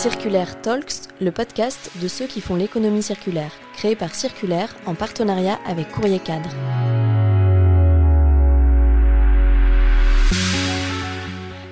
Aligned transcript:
Circulaire 0.00 0.58
Talks, 0.62 1.10
le 1.20 1.30
podcast 1.30 1.90
de 2.00 2.08
ceux 2.08 2.26
qui 2.26 2.40
font 2.40 2.56
l'économie 2.56 3.02
circulaire, 3.02 3.52
créé 3.74 3.94
par 3.94 4.14
Circulaire 4.14 4.74
en 4.86 4.94
partenariat 4.94 5.58
avec 5.66 5.90
Courrier 5.90 6.20
Cadre. 6.20 6.48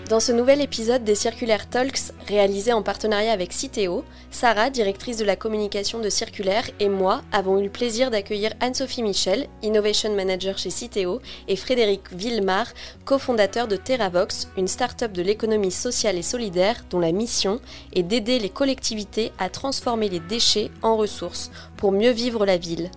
Dans 0.08 0.20
ce 0.20 0.32
nouvel 0.32 0.62
épisode 0.62 1.04
des 1.04 1.14
Circulaire 1.14 1.68
Talks, 1.68 2.14
réalisé 2.26 2.72
en 2.72 2.82
partenariat 2.82 3.30
avec 3.30 3.52
Citeo, 3.52 4.04
Sarah, 4.30 4.70
directrice 4.70 5.18
de 5.18 5.24
la 5.26 5.36
communication 5.36 5.98
de 5.98 6.08
Circulaire, 6.08 6.64
et 6.80 6.88
moi 6.88 7.20
avons 7.30 7.58
eu 7.58 7.64
le 7.64 7.68
plaisir 7.68 8.10
d'accueillir 8.10 8.54
Anne-Sophie 8.60 9.02
Michel, 9.02 9.48
Innovation 9.62 10.14
Manager 10.14 10.56
chez 10.56 10.70
Citeo, 10.70 11.20
et 11.46 11.56
Frédéric 11.56 12.10
Villemar, 12.10 12.68
cofondateur 13.04 13.68
de 13.68 13.76
TerraVox, 13.76 14.48
une 14.56 14.66
start-up 14.66 15.12
de 15.12 15.20
l'économie 15.20 15.70
sociale 15.70 16.16
et 16.16 16.22
solidaire 16.22 16.86
dont 16.88 17.00
la 17.00 17.12
mission 17.12 17.60
est 17.92 18.02
d'aider 18.02 18.38
les 18.38 18.48
collectivités 18.48 19.32
à 19.38 19.50
transformer 19.50 20.08
les 20.08 20.20
déchets 20.20 20.70
en 20.80 20.96
ressources 20.96 21.50
pour 21.76 21.92
mieux 21.92 22.12
vivre 22.12 22.46
la 22.46 22.56
ville. 22.56 22.90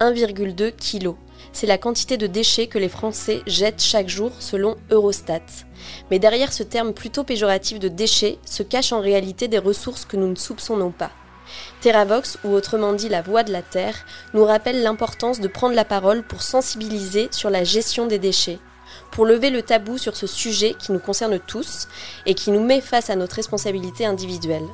1,2 0.00 0.72
kg 0.72 1.14
c'est 1.52 1.66
la 1.66 1.78
quantité 1.78 2.16
de 2.16 2.26
déchets 2.26 2.66
que 2.66 2.78
les 2.78 2.88
Français 2.88 3.42
jettent 3.46 3.82
chaque 3.82 4.08
jour 4.08 4.32
selon 4.38 4.76
Eurostat. 4.90 5.42
Mais 6.10 6.18
derrière 6.18 6.52
ce 6.52 6.62
terme 6.62 6.92
plutôt 6.92 7.24
péjoratif 7.24 7.78
de 7.78 7.88
déchets 7.88 8.38
se 8.44 8.62
cachent 8.62 8.92
en 8.92 9.00
réalité 9.00 9.48
des 9.48 9.58
ressources 9.58 10.04
que 10.04 10.16
nous 10.16 10.28
ne 10.28 10.34
soupçonnons 10.36 10.90
pas. 10.90 11.10
TerraVox, 11.80 12.38
ou 12.44 12.54
autrement 12.54 12.92
dit 12.92 13.08
la 13.08 13.22
voix 13.22 13.42
de 13.42 13.52
la 13.52 13.62
Terre, 13.62 14.04
nous 14.32 14.44
rappelle 14.44 14.82
l'importance 14.82 15.40
de 15.40 15.48
prendre 15.48 15.74
la 15.74 15.84
parole 15.84 16.22
pour 16.22 16.42
sensibiliser 16.42 17.28
sur 17.30 17.50
la 17.50 17.64
gestion 17.64 18.06
des 18.06 18.18
déchets, 18.18 18.58
pour 19.10 19.26
lever 19.26 19.50
le 19.50 19.62
tabou 19.62 19.98
sur 19.98 20.16
ce 20.16 20.26
sujet 20.26 20.74
qui 20.78 20.92
nous 20.92 20.98
concerne 20.98 21.38
tous 21.38 21.88
et 22.26 22.34
qui 22.34 22.50
nous 22.50 22.64
met 22.64 22.80
face 22.80 23.10
à 23.10 23.16
notre 23.16 23.36
responsabilité 23.36 24.06
individuelle. 24.06 24.66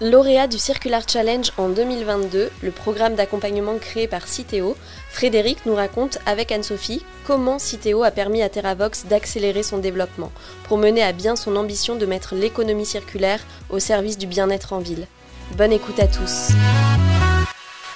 Lauréat 0.00 0.46
du 0.46 0.58
Circular 0.58 1.02
Challenge 1.08 1.50
en 1.56 1.70
2022, 1.70 2.50
le 2.62 2.70
programme 2.70 3.16
d'accompagnement 3.16 3.76
créé 3.78 4.06
par 4.06 4.28
Citeo, 4.28 4.76
Frédéric 5.10 5.66
nous 5.66 5.74
raconte 5.74 6.18
avec 6.24 6.52
Anne-Sophie 6.52 7.04
comment 7.26 7.58
Citeo 7.58 8.04
a 8.04 8.12
permis 8.12 8.40
à 8.42 8.48
TerraVox 8.48 9.06
d'accélérer 9.06 9.64
son 9.64 9.78
développement 9.78 10.30
pour 10.68 10.78
mener 10.78 11.02
à 11.02 11.10
bien 11.10 11.34
son 11.34 11.56
ambition 11.56 11.96
de 11.96 12.06
mettre 12.06 12.36
l'économie 12.36 12.86
circulaire 12.86 13.40
au 13.70 13.80
service 13.80 14.18
du 14.18 14.28
bien-être 14.28 14.72
en 14.72 14.78
ville. 14.78 15.08
Bonne 15.56 15.72
écoute 15.72 15.98
à 15.98 16.06
tous. 16.06 16.50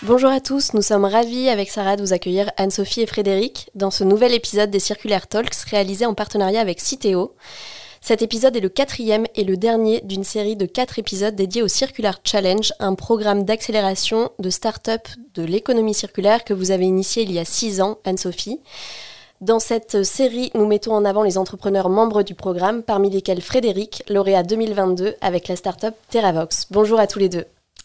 Bonjour 0.03 0.31
à 0.31 0.41
tous, 0.41 0.75
nous 0.75 0.83
sommes 0.83 1.05
ravis 1.05 1.49
avec 1.49 1.71
Sarah 1.71 1.95
de 1.95 2.03
vous 2.03 2.13
accueillir 2.13 2.51
Anne-Sophie 2.57 3.03
et 3.03 3.07
Frédéric 3.07 3.71
dans 3.77 3.93
ce 3.93 4.03
nouvel 4.03 4.35
épisode 4.35 4.71
des 4.71 4.81
Circulaire 4.81 5.29
Talks 5.29 5.55
réalisé 5.71 6.05
en 6.05 6.15
partenariat 6.15 6.63
avec 6.63 6.81
Citeo. 6.81 7.37
Cet 8.05 8.21
épisode 8.21 8.57
est 8.57 8.61
le 8.61 8.69
quatrième 8.69 9.27
et 9.37 9.45
le 9.45 9.57
dernier 9.57 10.01
d'une 10.01 10.25
série 10.25 10.57
de 10.57 10.67
quatre 10.67 10.99
épisodes 10.99 11.37
dédiés 11.37 11.63
au 11.63 11.69
Circular 11.69 12.19
Challenge, 12.25 12.73
un 12.81 12.97
programme 12.97 13.45
d'accélération 13.45 14.33
de 14.41 14.51
start-up 14.51 15.07
de 15.35 15.45
l'économie 15.45 15.95
circulaire 15.95 16.43
que 16.43 16.53
vous 16.53 16.73
avez 16.73 16.85
initié 16.85 17.23
il 17.23 17.31
y 17.31 17.39
a 17.39 17.45
six 17.45 17.81
ans, 17.81 17.99
Anne-Sophie. 18.05 18.59
Dans 19.41 19.61
cette 19.61 20.03
série, 20.03 20.51
nous 20.57 20.67
mettons 20.67 20.95
en 20.95 21.05
avant 21.05 21.23
les 21.23 21.39
entrepreneurs 21.39 21.91
membres 21.91 22.25
du 22.25 22.35
programme, 22.35 22.83
parmi 22.83 23.09
lesquels 23.09 23.41
Frédéric, 23.41 24.03
lauréat 24.09 24.43
2022 24.43 25.15
avec 25.21 25.47
la 25.47 25.55
start-up 25.55 25.95
TerraVox. 26.11 26.67
Bonjour 26.73 26.99
à 26.99 27.07
tous 27.07 27.21
les 27.21 27.29
deux. 27.29 27.45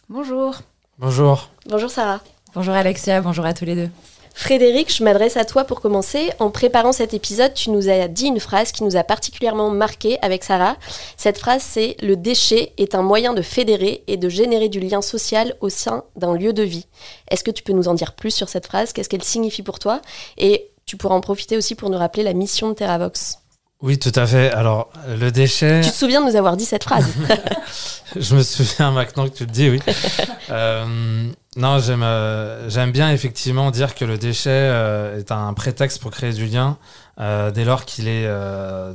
Bonjour. 0.10 0.56
Bonjour. 0.98 1.52
Bonjour 1.68 1.92
Sarah. 1.92 2.22
Bonjour 2.56 2.74
Alexia, 2.74 3.22
bonjour 3.22 3.46
à 3.46 3.54
tous 3.54 3.66
les 3.66 3.76
deux. 3.76 3.90
Frédéric, 4.38 4.96
je 4.96 5.04
m'adresse 5.04 5.36
à 5.36 5.46
toi 5.46 5.64
pour 5.64 5.82
commencer. 5.82 6.30
En 6.38 6.52
préparant 6.52 6.92
cet 6.92 7.16
épisode, 7.16 7.56
tu 7.56 7.72
nous 7.72 7.90
as 7.90 8.08
dit 8.08 8.28
une 8.28 8.40
phrase 8.40 8.72
qui 8.72 8.84
nous 8.84 8.96
a 8.96 9.04
particulièrement 9.04 9.72
marqué 9.72 10.20
avec 10.22 10.44
Sarah. 10.44 10.78
Cette 11.18 11.40
phrase, 11.40 11.64
c'est 11.64 11.96
Le 12.04 12.16
déchet 12.16 12.72
est 12.78 12.94
un 12.94 13.02
moyen 13.02 13.34
de 13.34 13.42
fédérer 13.42 14.04
et 14.06 14.16
de 14.16 14.30
générer 14.30 14.70
du 14.70 14.80
lien 14.80 15.02
social 15.02 15.56
au 15.60 15.70
sein 15.70 16.04
d'un 16.16 16.36
lieu 16.36 16.54
de 16.54 16.62
vie. 16.62 16.86
Est-ce 17.32 17.44
que 17.44 17.50
tu 17.50 17.64
peux 17.64 17.74
nous 17.74 17.88
en 17.88 17.96
dire 17.96 18.14
plus 18.14 18.30
sur 18.30 18.48
cette 18.48 18.68
phrase? 18.68 18.94
Qu'est-ce 18.94 19.10
qu'elle 19.10 19.24
signifie 19.24 19.64
pour 19.64 19.80
toi? 19.80 20.04
Et 20.38 20.70
tu 20.86 20.98
pourras 20.98 21.16
en 21.16 21.22
profiter 21.22 21.58
aussi 21.58 21.74
pour 21.74 21.90
nous 21.90 21.98
rappeler 21.98 22.22
la 22.22 22.34
mission 22.34 22.70
de 22.70 22.76
TerraVox. 22.76 23.40
Oui, 23.82 24.00
tout 24.00 24.12
à 24.16 24.26
fait. 24.26 24.52
Alors, 24.52 24.90
le 25.08 25.32
déchet. 25.32 25.82
Tu 25.84 25.92
te 25.92 25.96
souviens 25.96 26.22
de 26.22 26.32
nous 26.32 26.36
avoir 26.36 26.58
dit 26.58 26.66
cette 26.66 26.84
phrase 26.84 27.06
Je 28.16 28.36
me 28.36 28.42
souviens 28.42 28.92
maintenant 28.92 29.28
que 29.28 29.34
tu 29.36 29.46
le 29.46 29.52
dis, 29.52 29.70
oui. 29.70 29.80
euh, 30.50 31.30
non, 31.56 31.80
j'aime 31.80 32.04
euh, 32.04 32.70
j'aime 32.70 32.92
bien 32.92 33.12
effectivement 33.12 33.70
dire 33.70 33.94
que 33.94 34.06
le 34.06 34.18
déchet 34.18 34.50
euh, 34.50 35.20
est 35.20 35.32
un 35.32 35.54
prétexte 35.54 36.02
pour 36.02 36.12
créer 36.12 36.34
du 36.34 36.46
lien 36.46 36.78
dès 37.20 37.66
lors 37.66 37.86
qu'il 37.86 38.08
est 38.08 38.28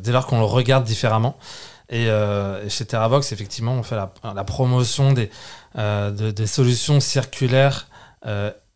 dès 0.01 0.13
lors 0.13 0.27
qu'on 0.27 0.39
le 0.39 0.45
regarde 0.45 0.85
différemment. 0.85 1.37
Et, 1.91 2.09
chez 2.69 2.85
TerraVox, 2.85 3.33
effectivement, 3.33 3.73
on 3.73 3.83
fait 3.83 3.97
la, 3.97 4.13
la 4.35 4.45
promotion 4.45 5.13
des 5.13 5.29
de, 5.77 6.31
des 6.31 6.47
solutions 6.47 7.01
circulaires, 7.01 7.89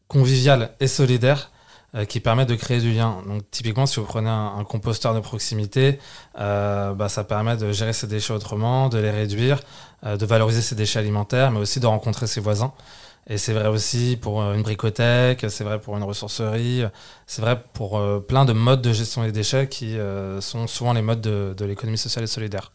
conviviales 0.08 0.70
et 0.80 0.88
solidaires 0.88 1.50
qui 2.04 2.20
permettent 2.20 2.48
de 2.48 2.54
créer 2.54 2.80
du 2.80 2.92
lien. 2.92 3.22
Donc 3.26 3.42
typiquement, 3.50 3.86
si 3.86 4.00
vous 4.00 4.06
prenez 4.06 4.28
un, 4.28 4.64
composteur 4.64 5.14
de 5.14 5.20
proximité, 5.20 5.98
euh, 6.38 6.92
bah, 6.92 7.08
ça 7.08 7.24
permet 7.24 7.56
de 7.56 7.72
gérer 7.72 7.92
ses 7.92 8.06
déchets 8.06 8.32
autrement, 8.32 8.88
de 8.88 8.98
les 8.98 9.10
réduire, 9.10 9.60
euh, 10.04 10.16
de 10.16 10.26
valoriser 10.26 10.62
ses 10.62 10.74
déchets 10.74 10.98
alimentaires, 10.98 11.50
mais 11.50 11.60
aussi 11.60 11.80
de 11.80 11.86
rencontrer 11.86 12.26
ses 12.26 12.40
voisins. 12.40 12.72
Et 13.28 13.38
c'est 13.38 13.52
vrai 13.52 13.68
aussi 13.68 14.16
pour 14.20 14.40
une 14.40 14.62
bricothèque, 14.62 15.46
c'est 15.48 15.64
vrai 15.64 15.80
pour 15.80 15.96
une 15.96 16.04
ressourcerie, 16.04 16.84
c'est 17.26 17.42
vrai 17.42 17.60
pour 17.72 18.00
plein 18.28 18.44
de 18.44 18.52
modes 18.52 18.82
de 18.82 18.92
gestion 18.92 19.24
des 19.24 19.32
déchets 19.32 19.68
qui 19.68 19.96
sont 20.38 20.68
souvent 20.68 20.92
les 20.92 21.02
modes 21.02 21.22
de, 21.22 21.52
de 21.56 21.64
l'économie 21.64 21.98
sociale 21.98 22.22
et 22.22 22.28
solidaire. 22.28 22.70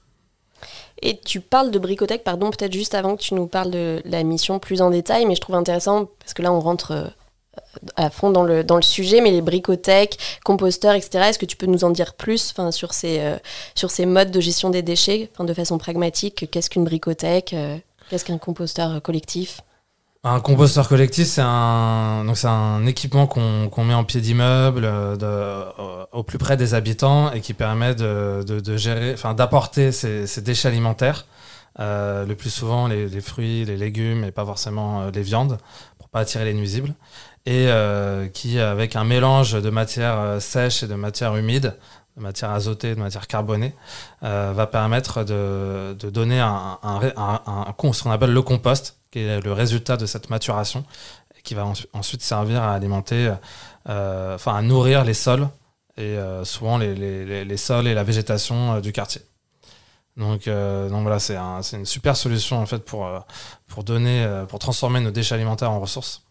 Et 1.01 1.17
tu 1.17 1.39
parles 1.39 1.71
de 1.71 1.79
bricothèque, 1.79 2.25
pardon, 2.25 2.49
peut-être 2.49 2.73
juste 2.73 2.95
avant 2.95 3.15
que 3.15 3.21
tu 3.21 3.33
nous 3.33 3.47
parles 3.47 3.71
de 3.71 4.01
la 4.03 4.23
mission 4.23 4.59
plus 4.59 4.81
en 4.81 4.89
détail, 4.89 5.25
mais 5.25 5.35
je 5.35 5.41
trouve 5.41 5.55
intéressant 5.55 6.09
parce 6.19 6.33
que 6.33 6.41
là 6.41 6.51
on 6.51 6.59
rentre 6.59 7.13
à 7.95 8.09
fond 8.09 8.31
dans 8.31 8.43
le, 8.43 8.63
dans 8.63 8.75
le 8.75 8.81
sujet, 8.81 9.21
mais 9.21 9.31
les 9.31 9.41
bricothèques, 9.41 10.17
composteurs, 10.43 10.93
etc. 10.93 11.25
Est-ce 11.29 11.39
que 11.39 11.45
tu 11.45 11.57
peux 11.57 11.65
nous 11.65 11.83
en 11.83 11.89
dire 11.89 12.13
plus 12.13 12.53
sur, 12.71 12.93
ces, 12.93 13.19
euh, 13.19 13.37
sur 13.75 13.91
ces 13.91 14.05
modes 14.05 14.31
de 14.31 14.39
gestion 14.39 14.69
des 14.69 14.81
déchets, 14.81 15.29
de 15.39 15.53
façon 15.53 15.77
pragmatique 15.77 16.49
Qu'est-ce 16.51 16.69
qu'une 16.69 16.83
bricothèque 16.83 17.53
euh, 17.53 17.77
Qu'est-ce 18.09 18.25
qu'un 18.25 18.37
composteur 18.37 19.01
collectif? 19.01 19.61
Un 20.23 20.39
composteur 20.39 20.87
collectif, 20.87 21.27
c'est 21.27 21.41
un, 21.41 22.23
un 22.43 22.85
équipement 22.85 23.25
qu'on 23.25 23.83
met 23.83 23.93
en 23.95 24.03
pied 24.03 24.21
d'immeuble 24.21 24.83
euh, 24.85 25.65
au 26.11 26.21
plus 26.21 26.37
près 26.37 26.57
des 26.57 26.75
habitants 26.75 27.31
et 27.31 27.41
qui 27.41 27.55
permet 27.55 27.95
de, 27.95 28.43
de, 28.45 29.13
enfin 29.13 29.33
d'apporter 29.33 29.91
ces, 29.91 30.27
ces, 30.27 30.41
déchets 30.41 30.67
alimentaires, 30.67 31.25
le 31.79 32.33
plus 32.35 32.51
souvent 32.51 32.87
les, 32.87 33.09
les, 33.09 33.21
fruits, 33.21 33.65
les 33.65 33.77
légumes 33.77 34.23
et 34.23 34.31
pas 34.31 34.45
forcément 34.45 35.09
les 35.09 35.23
viandes, 35.23 35.57
pour 35.97 36.07
pas 36.09 36.19
attirer 36.19 36.45
les 36.45 36.53
nuisibles 36.53 36.93
et 37.45 37.67
euh, 37.69 38.27
qui, 38.27 38.59
avec 38.59 38.95
un 38.95 39.03
mélange 39.03 39.53
de 39.53 39.69
matière 39.69 40.19
euh, 40.19 40.39
sèche 40.39 40.83
et 40.83 40.87
de 40.87 40.95
matière 40.95 41.35
humide, 41.35 41.75
de 42.17 42.21
matière 42.21 42.51
azotée, 42.51 42.93
de 42.93 42.99
matière 42.99 43.25
carbonée, 43.27 43.73
euh, 44.23 44.53
va 44.55 44.67
permettre 44.67 45.23
de, 45.23 45.95
de 45.97 46.09
donner 46.09 46.39
un, 46.39 46.77
un, 46.83 46.99
un, 47.17 47.41
un, 47.47 47.93
ce 47.93 48.03
qu'on 48.03 48.11
appelle 48.11 48.33
le 48.33 48.41
compost, 48.41 48.97
qui 49.11 49.19
est 49.19 49.41
le 49.41 49.53
résultat 49.53 49.97
de 49.97 50.05
cette 50.05 50.29
maturation, 50.29 50.85
et 51.37 51.41
qui 51.41 51.55
va 51.55 51.65
ensuite 51.93 52.21
servir 52.21 52.61
à 52.61 52.73
alimenter, 52.73 53.33
euh, 53.89 54.35
enfin 54.35 54.55
à 54.55 54.61
nourrir 54.61 55.03
les 55.03 55.15
sols, 55.15 55.47
et 55.97 56.01
euh, 56.01 56.45
souvent 56.45 56.77
les, 56.77 56.93
les, 56.93 57.43
les, 57.43 57.57
sols 57.57 57.87
et 57.87 57.93
la 57.93 58.03
végétation 58.03 58.79
du 58.81 58.91
quartier. 58.91 59.21
Donc, 60.17 60.47
donc 60.47 61.01
voilà, 61.03 61.19
c'est 61.19 61.37
une 61.73 61.85
super 61.85 62.17
solution 62.17 62.59
en 62.59 62.65
fait 62.65 62.79
pour, 62.79 63.09
pour 63.67 63.83
donner, 63.83 64.43
pour 64.49 64.59
transformer 64.59 64.99
nos 64.99 65.11
déchets 65.11 65.35
alimentaires 65.35 65.71
en 65.71 65.79
ressources. 65.79 66.23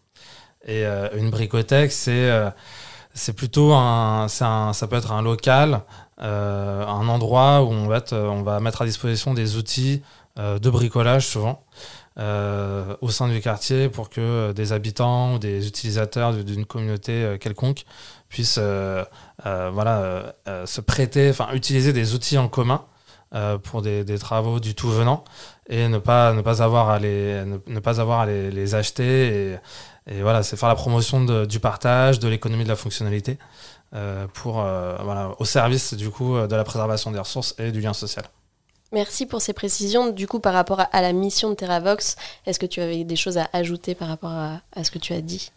Et 0.65 0.85
euh, 0.85 1.09
une 1.17 1.29
bricothèque, 1.29 1.91
c'est 1.91 2.29
euh, 2.29 2.49
c'est 3.13 3.33
plutôt 3.33 3.73
un, 3.73 4.27
un, 4.39 4.73
ça 4.73 4.87
peut 4.87 4.95
être 4.95 5.11
un 5.11 5.21
local, 5.21 5.81
euh, 6.21 6.85
un 6.85 7.07
endroit 7.09 7.63
où 7.63 7.71
on 7.71 7.87
va, 7.87 8.01
on 8.11 8.41
va 8.41 8.59
mettre 8.59 8.83
à 8.83 8.85
disposition 8.85 9.33
des 9.33 9.57
outils 9.57 10.01
de 10.37 10.69
bricolage 10.69 11.27
souvent. 11.27 11.61
Euh, 12.19 12.95
au 12.99 13.09
sein 13.09 13.29
du 13.29 13.39
quartier 13.39 13.87
pour 13.87 14.09
que 14.09 14.51
des 14.51 14.73
habitants 14.73 15.35
ou 15.35 15.39
des 15.39 15.65
utilisateurs 15.65 16.33
d'une 16.33 16.65
communauté 16.65 17.37
quelconque 17.39 17.85
puissent 18.27 18.59
euh, 18.59 19.03
voilà, 19.45 20.33
se 20.65 20.79
prêter, 20.81 21.29
enfin 21.29 21.49
utiliser 21.53 21.91
des 21.93 22.13
outils 22.13 22.37
en 22.37 22.47
commun 22.47 22.83
pour 23.63 23.81
des, 23.81 24.03
des, 24.03 24.19
travaux 24.19 24.59
du 24.59 24.75
tout 24.75 24.89
venant 24.89 25.23
et 25.69 25.87
ne 25.87 25.99
pas, 25.99 26.33
ne 26.33 26.41
pas 26.41 26.61
avoir 26.61 26.89
à 26.89 26.99
les, 26.99 27.43
ne, 27.45 27.57
ne 27.65 27.79
pas 27.79 28.01
avoir 28.01 28.21
à 28.21 28.25
les, 28.25 28.51
les 28.51 28.75
acheter 28.75 29.53
et, 29.53 29.57
et 30.07 30.21
voilà, 30.21 30.43
c'est 30.43 30.57
faire 30.57 30.69
la 30.69 30.75
promotion 30.75 31.45
du 31.45 31.59
partage, 31.59 32.19
de 32.19 32.27
l'économie 32.27 32.63
de 32.63 32.69
la 32.69 32.75
fonctionnalité, 32.75 33.37
euh, 33.93 34.25
pour, 34.33 34.61
euh, 34.61 34.95
voilà, 35.03 35.31
au 35.39 35.45
service 35.45 35.93
du 35.93 36.09
coup 36.09 36.35
de 36.35 36.55
la 36.55 36.63
préservation 36.63 37.11
des 37.11 37.19
ressources 37.19 37.55
et 37.59 37.71
du 37.71 37.81
lien 37.81 37.93
social. 37.93 38.25
Merci 38.93 39.25
pour 39.25 39.41
ces 39.41 39.53
précisions. 39.53 40.11
Du 40.11 40.27
coup, 40.27 40.39
par 40.39 40.53
rapport 40.53 40.81
à, 40.91 41.01
la 41.01 41.13
mission 41.13 41.49
de 41.49 41.55
TerraVox, 41.55 42.17
est-ce 42.45 42.59
que 42.59 42.65
tu 42.65 42.81
avais 42.81 43.03
des 43.05 43.15
choses 43.15 43.37
à 43.37 43.47
ajouter 43.53 43.95
par 43.95 44.09
rapport 44.09 44.31
à, 44.31 44.61
à 44.75 44.83
ce 44.83 44.91
que 44.91 44.99
tu 44.99 45.13
as 45.13 45.21
dit? 45.21 45.51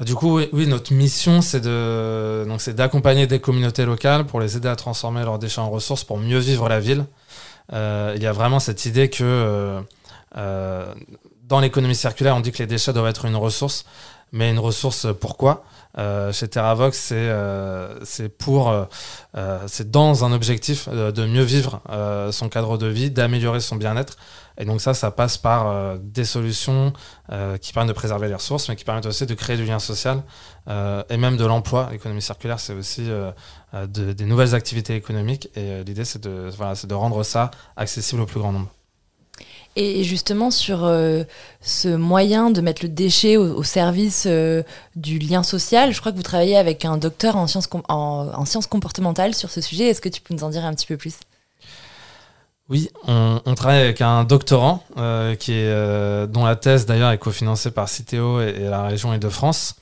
Du 0.00 0.14
coup, 0.14 0.38
oui, 0.52 0.66
notre 0.66 0.92
mission, 0.92 1.42
c'est 1.42 1.60
de, 1.60 2.44
donc, 2.46 2.60
c'est 2.60 2.74
d'accompagner 2.74 3.26
des 3.26 3.40
communautés 3.40 3.84
locales 3.84 4.26
pour 4.26 4.40
les 4.40 4.56
aider 4.56 4.68
à 4.68 4.76
transformer 4.76 5.22
leurs 5.24 5.38
déchets 5.38 5.60
en 5.60 5.70
ressources 5.70 6.04
pour 6.04 6.18
mieux 6.18 6.38
vivre 6.38 6.68
la 6.68 6.78
ville. 6.78 7.04
Euh, 7.72 8.12
il 8.16 8.22
y 8.22 8.26
a 8.26 8.32
vraiment 8.32 8.60
cette 8.60 8.86
idée 8.86 9.10
que 9.10 9.82
dans 11.52 11.60
l'économie 11.60 11.94
circulaire, 11.94 12.34
on 12.34 12.40
dit 12.40 12.50
que 12.50 12.60
les 12.60 12.66
déchets 12.66 12.94
doivent 12.94 13.08
être 13.08 13.26
une 13.26 13.36
ressource, 13.36 13.84
mais 14.32 14.50
une 14.50 14.58
ressource 14.58 15.06
pourquoi? 15.20 15.64
Euh, 15.98 16.32
chez 16.32 16.48
TerraVox, 16.48 16.96
c'est 16.98 17.14
euh, 17.14 18.02
c'est 18.06 18.30
pour 18.30 18.70
euh, 18.70 19.58
c'est 19.66 19.90
dans 19.90 20.24
un 20.24 20.32
objectif 20.32 20.88
de 20.88 21.26
mieux 21.26 21.42
vivre 21.42 21.82
son 22.30 22.48
cadre 22.48 22.78
de 22.78 22.86
vie, 22.86 23.10
d'améliorer 23.10 23.60
son 23.60 23.76
bien-être. 23.76 24.16
Et 24.56 24.64
donc 24.64 24.80
ça, 24.80 24.94
ça 24.94 25.10
passe 25.10 25.36
par 25.36 25.98
des 25.98 26.24
solutions 26.24 26.94
qui 27.60 27.72
permettent 27.74 27.88
de 27.88 28.00
préserver 28.02 28.28
les 28.28 28.34
ressources, 28.34 28.70
mais 28.70 28.76
qui 28.76 28.84
permettent 28.84 29.06
aussi 29.06 29.26
de 29.26 29.34
créer 29.34 29.58
du 29.58 29.66
lien 29.66 29.78
social 29.78 30.22
et 30.70 31.16
même 31.18 31.36
de 31.36 31.44
l'emploi. 31.44 31.88
L'économie 31.92 32.22
circulaire, 32.22 32.60
c'est 32.60 32.74
aussi 32.74 33.10
des 33.88 34.24
nouvelles 34.24 34.54
activités 34.54 34.94
économiques. 34.94 35.50
Et 35.54 35.84
l'idée, 35.84 36.06
c'est 36.06 36.22
de 36.22 36.94
rendre 36.94 37.22
ça 37.24 37.50
accessible 37.76 38.22
au 38.22 38.26
plus 38.26 38.40
grand 38.40 38.52
nombre. 38.52 38.68
Et 39.74 40.04
justement, 40.04 40.50
sur 40.50 40.84
euh, 40.84 41.24
ce 41.62 41.88
moyen 41.88 42.50
de 42.50 42.60
mettre 42.60 42.82
le 42.82 42.90
déchet 42.90 43.38
au, 43.38 43.62
service 43.62 44.24
euh, 44.26 44.62
du 44.96 45.18
lien 45.18 45.42
social, 45.42 45.94
je 45.94 46.00
crois 46.00 46.12
que 46.12 46.16
vous 46.18 46.22
travaillez 46.22 46.58
avec 46.58 46.84
un 46.84 46.98
docteur 46.98 47.36
en 47.36 47.46
sciences, 47.46 47.70
en, 47.88 48.44
sciences 48.44 48.66
comportementales 48.66 49.34
sur 49.34 49.50
ce 49.50 49.62
sujet. 49.62 49.86
Est-ce 49.86 50.02
que 50.02 50.10
tu 50.10 50.20
peux 50.20 50.34
nous 50.34 50.44
en 50.44 50.50
dire 50.50 50.66
un 50.66 50.74
petit 50.74 50.86
peu 50.86 50.98
plus? 50.98 51.14
Oui, 52.68 52.90
on, 53.06 53.40
travaille 53.54 53.80
avec 53.80 54.02
un 54.02 54.24
doctorant 54.24 54.84
euh, 54.98 56.26
dont 56.26 56.44
la 56.44 56.56
thèse 56.56 56.86
d'ailleurs 56.86 57.10
est 57.10 57.18
cofinancée 57.18 57.70
par 57.70 57.88
Citeo 57.88 58.40
et, 58.40 58.60
la 58.60 58.84
région 58.84 59.12
Île-de-France. 59.14 59.76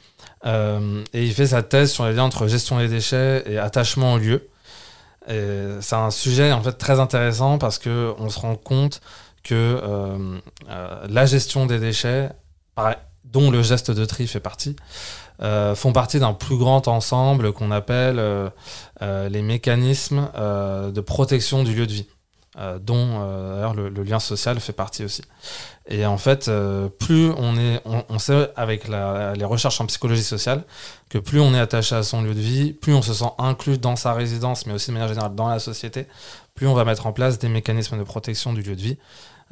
et 0.44 1.24
il 1.24 1.32
fait 1.32 1.48
sa 1.48 1.62
thèse 1.62 1.90
sur 1.92 2.06
les 2.06 2.14
liens 2.14 2.24
entre 2.24 2.46
gestion 2.46 2.78
des 2.78 2.88
déchets 2.88 3.44
et 3.46 3.58
attachement 3.58 4.14
au 4.14 4.18
lieu. 4.18 4.48
C'est 5.28 5.94
un 5.94 6.10
sujet 6.10 6.52
en 6.52 6.62
fait 6.62 6.72
très 6.72 6.98
intéressant 6.98 7.58
parce 7.58 7.78
qu'on 7.78 8.28
se 8.28 8.38
rend 8.38 8.56
compte 8.56 9.00
que 9.42 9.54
euh, 9.54 10.38
euh, 10.68 11.06
la 11.08 11.26
gestion 11.26 11.66
des 11.66 11.78
déchets, 11.78 12.30
dont 13.24 13.50
le 13.50 13.62
geste 13.62 13.90
de 13.90 14.04
tri 14.04 14.26
fait 14.26 14.40
partie, 14.40 14.76
euh, 15.42 15.74
font 15.74 15.92
partie 15.92 16.18
d'un 16.18 16.34
plus 16.34 16.56
grand 16.56 16.88
ensemble 16.88 17.52
qu'on 17.52 17.70
appelle 17.70 18.20
les 19.00 19.42
mécanismes 19.42 20.28
de 20.36 21.00
protection 21.00 21.62
du 21.62 21.74
lieu 21.74 21.86
de 21.86 21.92
vie. 21.92 22.06
dont 22.80 23.20
le, 23.74 24.02
lien 24.02 24.18
social 24.18 24.60
fait 24.60 24.72
partie 24.72 25.04
aussi. 25.04 25.22
Et 25.88 26.04
en 26.06 26.18
fait, 26.18 26.50
plus 26.98 27.30
on 27.36 27.56
est, 27.56 27.80
on, 27.84 28.18
sait 28.18 28.50
avec 28.56 28.88
les 28.88 29.44
recherches 29.44 29.80
en 29.80 29.86
psychologie 29.86 30.22
sociale 30.22 30.64
que 31.08 31.18
plus 31.18 31.40
on 31.40 31.54
est 31.54 31.58
attaché 31.58 31.96
à 31.96 32.02
son 32.02 32.22
lieu 32.22 32.34
de 32.34 32.40
vie, 32.40 32.72
plus 32.72 32.94
on 32.94 33.02
se 33.02 33.14
sent 33.14 33.32
inclus 33.38 33.78
dans 33.78 33.96
sa 33.96 34.12
résidence, 34.12 34.66
mais 34.66 34.72
aussi 34.72 34.88
de 34.88 34.92
manière 34.92 35.08
générale 35.08 35.34
dans 35.34 35.48
la 35.48 35.58
société, 35.58 36.06
plus 36.54 36.66
on 36.66 36.74
va 36.74 36.84
mettre 36.84 37.06
en 37.06 37.12
place 37.12 37.38
des 37.38 37.48
mécanismes 37.48 37.96
de 37.98 38.02
protection 38.02 38.52
du 38.52 38.60
lieu 38.60 38.76
de 38.76 38.82
vie. 38.82 38.98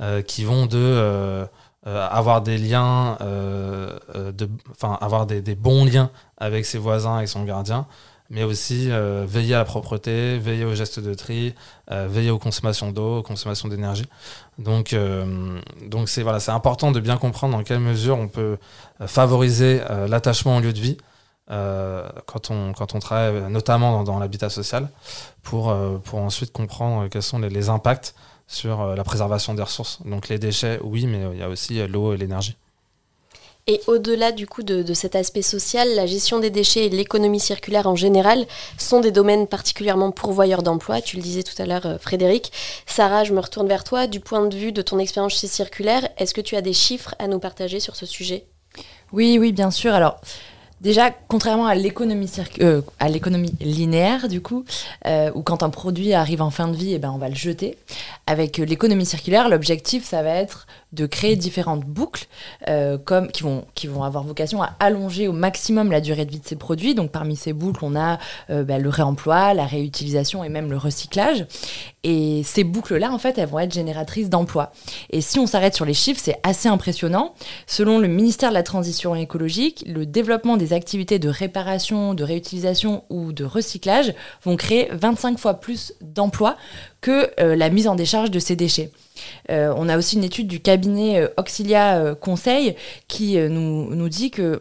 Euh, 0.01 0.23
qui 0.23 0.45
vont 0.45 0.67
de 0.67 0.79
euh, 0.79 1.45
euh, 1.89 2.09
avoir 2.09 2.41
des 2.41 2.57
liens, 2.57 3.19
de, 3.21 4.49
avoir 4.81 5.27
des, 5.27 5.55
bons 5.57 5.85
liens 5.85 6.11
avec 6.37 6.67
ses 6.67 6.79
voisins 6.79 7.19
et 7.19 7.27
son 7.27 7.43
gardien, 7.43 7.85
mais 8.31 8.45
aussi 8.45 8.91
veiller 9.27 9.55
à 9.55 9.59
la 9.59 9.65
propreté, 9.65 10.39
veiller 10.39 10.65
aux 10.65 10.75
gestes 10.77 11.01
de 11.01 11.15
tri, 11.15 11.55
veiller 11.91 12.31
aux 12.31 12.39
consommations 12.39 12.93
d'eau, 12.93 13.19
aux 13.19 13.23
consommations 13.23 13.69
d'énergie. 13.69 14.07
Donc, 14.59 14.95
donc 15.87 16.09
c'est 16.09 16.23
voilà, 16.23 16.39
c'est 16.39 16.53
important 16.53 16.93
de 16.93 17.01
bien 17.01 17.17
comprendre 17.17 17.57
dans 17.57 17.65
quelle 17.65 17.81
mesure 17.81 18.19
on 18.19 18.29
peut 18.29 18.59
favoriser 19.07 19.81
l'attachement 20.09 20.59
au 20.59 20.61
lieu 20.61 20.73
de 20.73 20.81
vie. 20.81 20.99
quand, 21.49 22.51
on, 22.51 22.73
quand 22.73 22.95
on 22.95 22.99
travaille 22.99 23.51
notamment 23.51 24.05
dans, 24.05 24.19
l'habitat 24.19 24.51
social, 24.51 24.91
pour, 25.43 25.75
pour 26.05 26.19
ensuite 26.21 26.53
comprendre 26.53 27.09
quels 27.09 27.23
sont 27.23 27.39
les 27.39 27.69
impacts 27.69 28.15
sur 28.49 28.81
euh, 28.81 28.97
la 28.97 29.05
préservation 29.05 29.55
des 29.55 29.63
ressources. 29.63 30.01
Donc 30.05 30.29
les 30.29 30.39
déchets, 30.39 30.81
oui, 30.83 31.07
mais 31.07 31.23
euh, 31.23 31.31
il 31.35 31.39
y 31.39 31.43
a 31.43 31.49
aussi 31.49 31.79
euh, 31.79 31.87
l'eau 31.87 32.15
et 32.15 32.17
l'énergie. 32.17 32.57
Et 33.71 33.83
au-delà 33.87 34.33
du 34.33 34.47
coup 34.47 34.63
de, 34.63 34.95
cet 34.95 35.15
aspect 35.15 35.43
social, 35.43 35.95
la 35.95 36.07
gestion 36.07 36.39
des 36.39 36.49
déchets 36.49 36.87
et 36.87 36.89
l'économie 36.89 37.39
circulaire 37.39 37.87
en 37.87 37.97
général 37.97 38.47
sont 38.79 39.01
des 39.01 39.13
domaines 39.13 39.47
particulièrement 39.47 40.11
pourvoyeurs 40.11 40.63
d'emplois. 40.63 41.03
Tu 41.03 41.17
le 41.17 41.23
disais 41.23 41.43
tout 41.43 41.61
à 41.61 41.67
l'heure, 41.67 41.99
Frédéric. 42.01 42.51
Sarah, 42.87 43.25
je 43.25 43.35
me 43.35 43.41
retourne 43.41 43.69
vers 43.69 43.85
toi. 43.85 44.07
Du 44.07 44.21
point 44.21 44.47
de 44.47 44.57
vue 44.57 44.73
de 44.73 44.81
ton 44.81 44.99
expérience 44.99 45.39
chez 45.39 45.49
Circulaire, 45.49 46.09
est-ce 46.17 46.33
que 46.33 46.41
tu 46.41 46.57
as 46.57 46.63
des 46.63 46.73
chiffres 46.73 47.15
à 47.19 47.29
nous 47.29 47.41
partager 47.41 47.79
sur 47.79 47.95
ce 47.95 48.07
sujet? 48.07 48.47
Oui, 49.13 49.37
oui, 49.39 49.53
bien 49.53 49.71
sûr. 49.71 49.93
Alors, 49.93 50.19
Déjà, 50.81 51.11
contrairement 51.11 51.67
à 51.67 51.75
l'économie 51.75 52.31
euh, 52.61 52.83
linéaire, 53.61 54.29
du 54.29 54.41
coup, 54.41 54.65
euh, 55.07 55.31
où 55.35 55.43
quand 55.43 55.63
un 55.63 55.71
produit 55.71 56.15
arrive 56.15 56.41
en 56.41 56.51
fin 56.51 56.69
de 56.69 56.77
vie, 56.77 56.93
et 56.93 56.95
eh 56.95 56.99
ben, 56.99 57.11
on 57.11 57.19
va 57.19 57.29
le 57.29 57.35
jeter. 57.35 57.77
Avec 58.27 58.59
l'économie 58.59 59.07
circulaire, 59.07 59.49
l'objectif, 59.49 60.05
ça 60.05 60.23
va 60.23 60.31
être 60.31 60.67
de 60.93 61.07
créer 61.07 61.37
différentes 61.37 61.85
boucles 61.85 62.27
euh, 62.69 62.97
comme, 62.99 63.29
qui, 63.29 63.43
vont, 63.43 64.03
avoir 64.03 64.25
vocation 64.25 64.63
à 64.63 64.75
allonger 64.81 65.29
au 65.29 65.33
maximum 65.33 65.91
la 65.91 66.01
durée 66.01 66.25
de 66.25 66.31
vie 66.31 66.41
de 66.41 66.47
ces 66.47 66.57
produits. 66.57 66.95
Donc 66.95 67.11
parmi 67.11 67.37
ces 67.37 67.53
boucles, 67.53 67.85
on 67.85 67.95
a 67.95 68.19
euh, 68.51 68.65
bah, 68.65 68.79
le 68.79 68.89
réemploi, 68.89 69.55
la 69.55 69.67
réutilisation 69.67 70.45
et 70.45 70.49
même 70.49 70.71
le 70.71 70.79
recyclage. 70.79 71.47
Et 72.05 72.43
ces 72.45 72.65
boucles-là, 72.65 73.13
en 73.13 73.19
fait, 73.19 73.37
elles 73.39 73.49
vont 73.49 73.59
être 73.59 73.75
génératrices 73.75 74.31
d'emplois. 74.31 74.73
Et 75.11 75.21
si 75.21 75.39
on 75.39 75.47
s'arrête 75.47 75.75
sur 75.75 75.85
les 75.85 75.95
chiffres, 75.95 76.21
c'est 76.23 76.39
assez 76.43 76.69
impressionnant. 76.69 77.35
Selon 77.67 77.99
le 77.99 78.09
ministère 78.09 78.51
de 78.51 78.55
la 78.55 78.63
Transition 78.63 79.15
écologique, 79.15 79.85
le 79.87 80.07
développement 80.07 80.57
des 80.57 80.73
activités 80.73 81.19
de 81.19 81.29
réparation, 81.29 82.15
de 82.15 82.25
réutilisation 82.25 83.05
ou 83.11 83.33
de 83.33 83.45
recyclage 83.45 84.15
vont 84.43 84.57
créer 84.57 84.89
25 84.93 85.39
fois 85.39 85.55
plus 85.55 85.93
d'emplois 86.01 86.57
que 87.01 87.31
euh, 87.41 87.57
la 87.57 87.71
mise 87.71 87.89
en 87.89 87.95
décharge 87.95 88.31
de 88.31 88.39
ces 88.39 88.57
déchets. 88.57 88.91
Euh, 89.51 89.73
on 89.77 89.89
a 89.89 89.99
aussi 89.99 90.17
une 90.17 90.25
étude 90.25 90.47
du 90.47 90.61
cabinet 90.61 91.21
euh, 91.21 91.29
Auxilia 91.37 92.15
Conseil 92.15 92.77
qui 93.09 93.37
nous, 93.37 93.95
nous 93.95 94.09
dit 94.09 94.31
que 94.31 94.61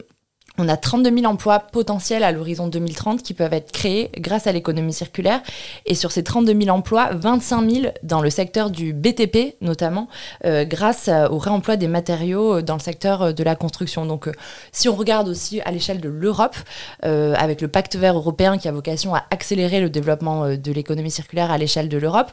on 0.57 0.67
a 0.67 0.77
32 0.77 1.15
000 1.19 1.31
emplois 1.31 1.59
potentiels 1.59 2.23
à 2.23 2.31
l'horizon 2.31 2.67
2030 2.67 3.21
qui 3.21 3.33
peuvent 3.33 3.53
être 3.53 3.71
créés 3.71 4.09
grâce 4.17 4.47
à 4.47 4.51
l'économie 4.51 4.93
circulaire. 4.93 5.41
Et 5.85 5.95
sur 5.95 6.11
ces 6.11 6.23
32 6.23 6.59
000 6.61 6.75
emplois, 6.75 7.09
25 7.13 7.69
000 7.69 7.93
dans 8.03 8.21
le 8.21 8.29
secteur 8.29 8.69
du 8.69 8.93
BTP 8.93 9.55
notamment, 9.61 10.07
euh, 10.45 10.65
grâce 10.65 11.09
au 11.29 11.37
réemploi 11.37 11.77
des 11.77 11.87
matériaux 11.87 12.57
euh, 12.57 12.61
dans 12.61 12.75
le 12.75 12.79
secteur 12.79 13.21
euh, 13.21 13.31
de 13.31 13.43
la 13.43 13.55
construction. 13.55 14.05
Donc 14.05 14.29
si 14.71 14.89
on 14.89 14.95
regarde 14.95 15.27
aussi 15.27 15.61
à 15.61 15.71
l'échelle 15.71 16.01
de 16.01 16.09
l'Europe, 16.09 16.55
avec 17.03 17.61
le 17.61 17.67
pacte 17.67 17.95
vert 17.95 18.15
européen 18.15 18.57
qui 18.57 18.67
a 18.67 18.71
vocation 18.71 19.15
à 19.15 19.23
accélérer 19.31 19.79
le 19.79 19.89
développement 19.89 20.55
de 20.55 20.71
l'économie 20.71 21.11
circulaire 21.11 21.51
à 21.51 21.57
l'échelle 21.57 21.89
de 21.89 21.97
l'Europe, 21.97 22.31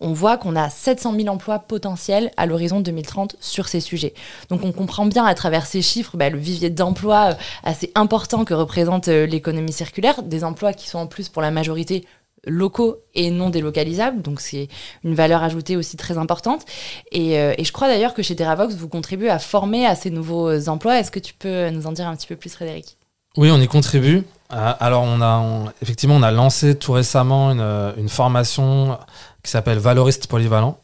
on 0.00 0.12
voit 0.12 0.36
qu'on 0.36 0.56
a 0.56 0.68
700 0.68 1.14
000 1.16 1.28
emplois 1.28 1.58
potentiels 1.60 2.30
à 2.36 2.46
l'horizon 2.46 2.80
2030 2.80 3.36
sur 3.40 3.68
ces 3.68 3.80
sujets. 3.80 4.14
Donc 4.48 4.64
on 4.64 4.72
comprend 4.72 5.06
bien 5.06 5.24
à 5.24 5.34
travers 5.34 5.66
ces 5.66 5.82
chiffres 5.82 6.16
bah, 6.16 6.30
le 6.30 6.38
vivier 6.38 6.70
d'emplois 6.70 7.36
assez 7.62 7.90
important 7.94 8.44
que 8.44 8.54
représente 8.54 9.08
euh, 9.08 9.26
l'économie 9.26 9.72
circulaire, 9.72 10.22
des 10.22 10.44
emplois 10.44 10.72
qui 10.72 10.88
sont 10.88 10.98
en 10.98 11.06
plus 11.06 11.28
pour 11.28 11.42
la 11.42 11.50
majorité 11.50 12.06
locaux 12.46 12.96
et 13.14 13.30
non 13.30 13.50
délocalisables, 13.50 14.22
donc 14.22 14.40
c'est 14.40 14.68
une 15.04 15.14
valeur 15.14 15.42
ajoutée 15.42 15.76
aussi 15.76 15.98
très 15.98 16.16
importante. 16.16 16.64
Et, 17.12 17.38
euh, 17.38 17.52
je 17.58 17.70
crois 17.70 17.88
d'ailleurs 17.88 18.14
que 18.14 18.22
chez 18.22 18.34
TerraVox, 18.34 18.74
vous 18.74 18.88
contribuez 18.88 19.28
à 19.28 19.38
former 19.38 19.86
à 19.86 19.94
ces 19.94 20.10
nouveaux 20.10 20.48
euh, 20.48 20.68
emplois. 20.68 20.98
Est-ce 20.98 21.10
que 21.10 21.18
tu 21.18 21.34
peux 21.34 21.68
nous 21.68 21.86
en 21.86 21.92
dire 21.92 22.08
un 22.08 22.16
petit 22.16 22.26
peu 22.26 22.36
plus, 22.36 22.50
Frédéric? 22.54 22.96
Oui, 23.36 23.50
on 23.50 23.60
y 23.60 23.68
contribue. 23.68 24.24
alors, 24.48 25.04
on 25.04 25.20
a 25.20 25.72
effectivement, 25.82 26.16
on 26.16 26.22
a 26.22 26.32
lancé 26.32 26.74
tout 26.74 26.92
récemment 26.92 27.50
une, 27.52 28.08
formation 28.08 28.98
qui 29.44 29.50
s'appelle 29.52 29.78
Valoriste 29.78 30.26
Polyvalent. 30.26 30.78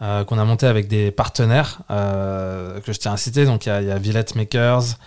qu'on 0.00 0.38
a 0.38 0.44
monté 0.44 0.66
avec 0.66 0.88
des 0.88 1.10
partenaires 1.10 1.78
que 1.88 2.92
je 2.92 2.98
tiens 2.98 3.14
à 3.14 3.16
citer. 3.16 3.46
Donc 3.46 3.64
il 3.64 3.72
y, 3.72 3.86
y, 3.86 3.90
a 3.90 3.96
Villette 3.96 4.34
Makers, 4.34 4.98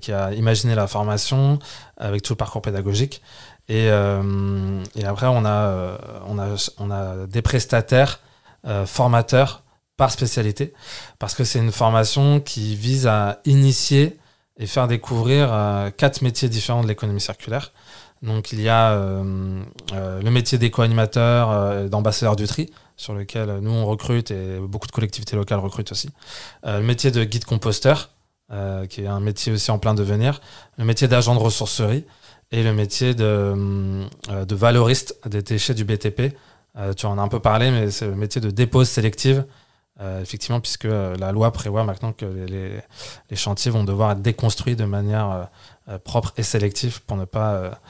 qui 0.00 0.12
a 0.12 0.32
imaginé 0.32 0.74
la 0.74 0.86
formation 0.86 1.58
avec 1.98 2.22
tout 2.22 2.32
le 2.32 2.36
parcours 2.36 2.62
pédagogique. 2.62 3.22
Et, 3.68 3.88
euh, 3.90 4.82
après, 5.04 5.26
on 5.26 5.44
a, 5.44 5.50
euh, 5.50 5.98
on, 6.26 6.38
a, 6.38 6.72
on 6.78 6.90
a 6.90 7.26
des 7.26 7.42
prestataires 7.42 8.20
formateurs 8.86 9.62
par 9.96 10.10
spécialité, 10.10 10.74
parce 11.18 11.34
que 11.34 11.42
c'est 11.42 11.58
une 11.58 11.72
formation 11.72 12.38
qui 12.40 12.74
vise 12.76 13.06
à 13.06 13.40
initier 13.46 14.18
et 14.58 14.66
faire 14.66 14.88
découvrir 14.88 15.48
quatre 15.96 16.22
métiers 16.22 16.48
différents 16.48 16.82
de 16.82 16.88
l'économie 16.88 17.20
circulaire. 17.20 17.72
Donc 18.20 18.52
il 18.52 18.60
y 18.60 18.68
a 18.68 18.94
le 18.94 20.30
métier 20.30 20.58
d'éco-animateur, 20.58 21.88
d'ambassadeur 21.88 22.36
du 22.36 22.46
tri, 22.46 22.68
sur 22.96 23.14
lequel 23.14 23.60
nous 23.62 23.70
on 23.70 23.86
recrute 23.86 24.32
et 24.32 24.58
beaucoup 24.60 24.88
de 24.88 24.92
collectivités 24.92 25.36
locales 25.36 25.60
recrutent 25.60 25.92
aussi. 25.92 26.10
le 26.64 26.82
métier 26.82 27.10
de 27.10 27.24
guide 27.24 27.44
composteur, 27.44 28.10
euh, 28.50 28.86
qui 28.86 29.02
est 29.02 29.06
un 29.06 29.20
métier 29.20 29.52
aussi 29.52 29.70
en 29.70 29.78
plein 29.78 29.92
devenir, 29.92 30.40
le 30.78 30.86
métier 30.86 31.06
d'agent 31.06 31.34
de 31.34 31.38
ressourcerie 31.38 32.06
et 32.50 32.62
le 32.62 32.72
métier 32.72 33.14
de, 33.14 33.24
euh, 33.26 34.44
de 34.46 34.54
valoriste 34.54 35.18
des 35.26 35.42
déchets 35.42 35.74
du 35.74 35.84
BTP. 35.84 36.34
Euh, 36.78 36.94
tu 36.94 37.04
en 37.04 37.18
as 37.18 37.20
un 37.20 37.28
peu 37.28 37.40
parlé, 37.40 37.70
mais 37.70 37.90
c'est 37.90 38.06
le 38.06 38.14
métier 38.14 38.40
de 38.40 38.50
dépose 38.50 38.88
sélective, 38.88 39.44
effectivement, 40.22 40.60
puisque 40.60 40.84
la 40.84 41.32
loi 41.32 41.52
prévoit 41.52 41.84
maintenant 41.84 42.12
que 42.12 42.24
les, 42.24 42.80
les, 43.30 43.36
chantiers 43.36 43.70
vont 43.70 43.82
devoir 43.82 44.12
être 44.12 44.22
déconstruits 44.22 44.76
de 44.76 44.84
manière 44.84 45.48
propre 46.04 46.32
et 46.36 46.44
sélective 46.44 47.02
pour 47.02 47.16
ne 47.16 47.24
pas 47.24 47.80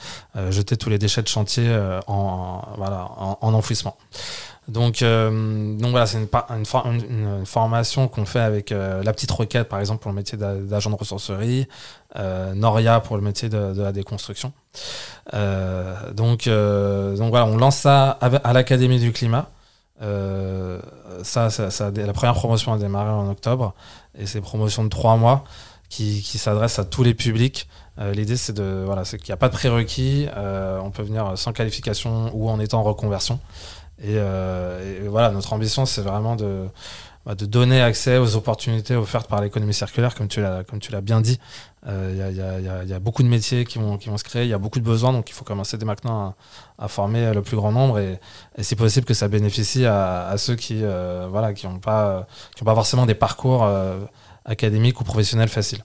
jeter 0.49 0.79
tous 0.79 0.89
les 0.89 0.99
déchets 0.99 1.21
de 1.21 1.29
chantier 1.29 1.71
en, 2.07 2.63
voilà, 2.79 3.11
en, 3.19 3.53
enfouissement. 3.53 3.99
Donc, 4.69 5.03
donc 5.03 5.91
voilà, 5.91 6.07
c'est 6.07 6.19
une, 6.19 7.47
formation 7.47 8.09
qu'on 8.09 8.27
fait 8.27 8.41
avec 8.41 8.71
la 8.71 9.13
petite 9.13 9.31
requête, 9.31 9.69
par 9.69 9.81
exemple, 9.81 10.03
pour 10.03 10.11
le 10.11 10.17
métier 10.17 10.37
d'agent 10.37 10.91
de 10.91 10.95
ressourcerie, 10.97 11.67
Noria 12.55 13.01
pour 13.01 13.17
le 13.17 13.23
métier 13.23 13.49
de, 13.49 13.81
la 13.81 13.93
déconstruction. 13.93 14.53
donc, 15.33 16.49
donc 16.49 17.31
voilà, 17.31 17.47
on 17.47 17.57
lance 17.57 17.79
ça 17.79 18.11
à 18.11 18.53
l'Académie 18.53 19.01
du 19.01 19.13
climat. 19.13 19.49
ça, 21.23 21.51
ça, 21.51 21.91
la 21.91 22.13
première 22.13 22.35
promotion 22.35 22.75
a 22.75 22.79
démarré 22.79 23.11
en 23.11 23.31
octobre 23.31 23.75
et 24.19 24.27
c'est 24.27 24.39
une 24.39 24.45
promotion 24.45 24.85
de 24.85 24.89
trois 24.89 25.17
mois 25.17 25.45
qui, 25.89 26.23
s'adresse 26.23 26.79
à 26.79 26.85
tous 26.85 27.03
les 27.03 27.15
publics. 27.15 27.69
Euh, 27.99 28.13
l'idée, 28.13 28.37
c'est 28.37 28.53
de 28.53 28.83
voilà, 28.85 29.05
c'est 29.05 29.19
qu'il 29.19 29.31
n'y 29.31 29.35
a 29.35 29.39
pas 29.39 29.49
de 29.49 29.55
prérequis. 29.55 30.27
Euh, 30.37 30.79
on 30.83 30.91
peut 30.91 31.03
venir 31.03 31.37
sans 31.37 31.53
qualification 31.53 32.31
ou 32.35 32.49
en 32.49 32.61
étant 32.61 32.81
en 32.81 32.83
reconversion. 32.83 33.41
Et, 34.01 34.15
euh, 34.17 35.05
et 35.05 35.09
voilà, 35.09 35.31
notre 35.31 35.53
ambition, 35.53 35.87
c'est 35.87 36.03
vraiment 36.03 36.37
de, 36.37 36.67
bah, 37.27 37.35
de 37.35 37.47
donner 37.47 37.81
accès 37.81 38.19
aux 38.19 38.37
opportunités 38.37 38.95
offertes 38.95 39.29
par 39.29 39.41
l'économie 39.41 39.75
circulaire, 39.75 40.15
comme 40.15 40.29
tu 40.29 40.41
l'as, 40.41 40.65
comme 40.65 40.79
tu 40.79 40.93
l'as 40.93 41.01
bien 41.01 41.21
dit. 41.21 41.39
Il 41.87 42.17
y, 42.17 42.87
y, 42.87 42.91
y, 42.91 42.93
a 42.93 42.99
beaucoup 42.99 43.23
de 43.23 43.29
métiers 43.29 43.65
qui 43.65 43.79
vont, 43.79 43.97
qui 43.97 44.11
vont 44.11 44.19
se 44.19 44.25
créer, 44.25 44.43
il 44.45 44.51
y 44.51 44.53
a 44.53 44.59
beaucoup 44.59 44.79
de 44.79 44.85
besoins, 44.85 45.11
donc 45.11 45.31
il 45.31 45.33
faut 45.33 45.45
commencer 45.45 45.79
dès 45.79 45.87
maintenant 45.87 46.35
à, 46.79 46.85
à 46.85 46.89
former 46.89 47.33
le 47.33 47.41
plus 47.41 47.57
grand 47.57 47.73
nombre 47.73 47.99
et, 47.99 48.21
et 48.59 48.63
si 48.63 48.77
possible 48.77 49.07
que 49.07 49.15
ça 49.15 49.27
bénéficie 49.29 49.87
à, 49.87 50.29
à 50.29 50.37
ceux 50.37 50.55
qui 50.55 50.83
voilà, 51.31 51.55
qui 51.55 51.67
n'ont 51.67 51.79
pas, 51.79 52.27
qui 52.55 52.63
pas 52.63 52.75
forcément 52.75 53.07
des 53.07 53.15
parcours 53.15 53.67
académique 54.45 55.01
ou 55.01 55.05
professionnel 55.05 55.49
facile. 55.49 55.83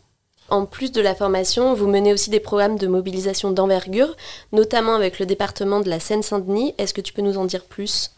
En 0.53 0.67
plus 0.67 0.91
de 0.91 1.01
la 1.01 1.15
formation, 1.15 1.73
vous 1.73 1.87
menez 1.87 2.13
aussi 2.13 2.29
des 2.29 2.39
programmes 2.39 2.77
de 2.77 2.85
mobilisation 2.85 3.49
d'envergure, 3.49 4.15
notamment 4.51 4.93
avec 4.93 5.17
le 5.17 5.25
département 5.25 5.79
de 5.79 5.89
la 5.89 5.99
Seine-Saint-Denis. 5.99 6.75
Est-ce 6.77 6.93
que 6.93 7.01
tu 7.01 7.11
peux 7.11 7.23
nous 7.23 7.39
en 7.39 7.45
dire 7.45 7.63
plus? 7.63 8.11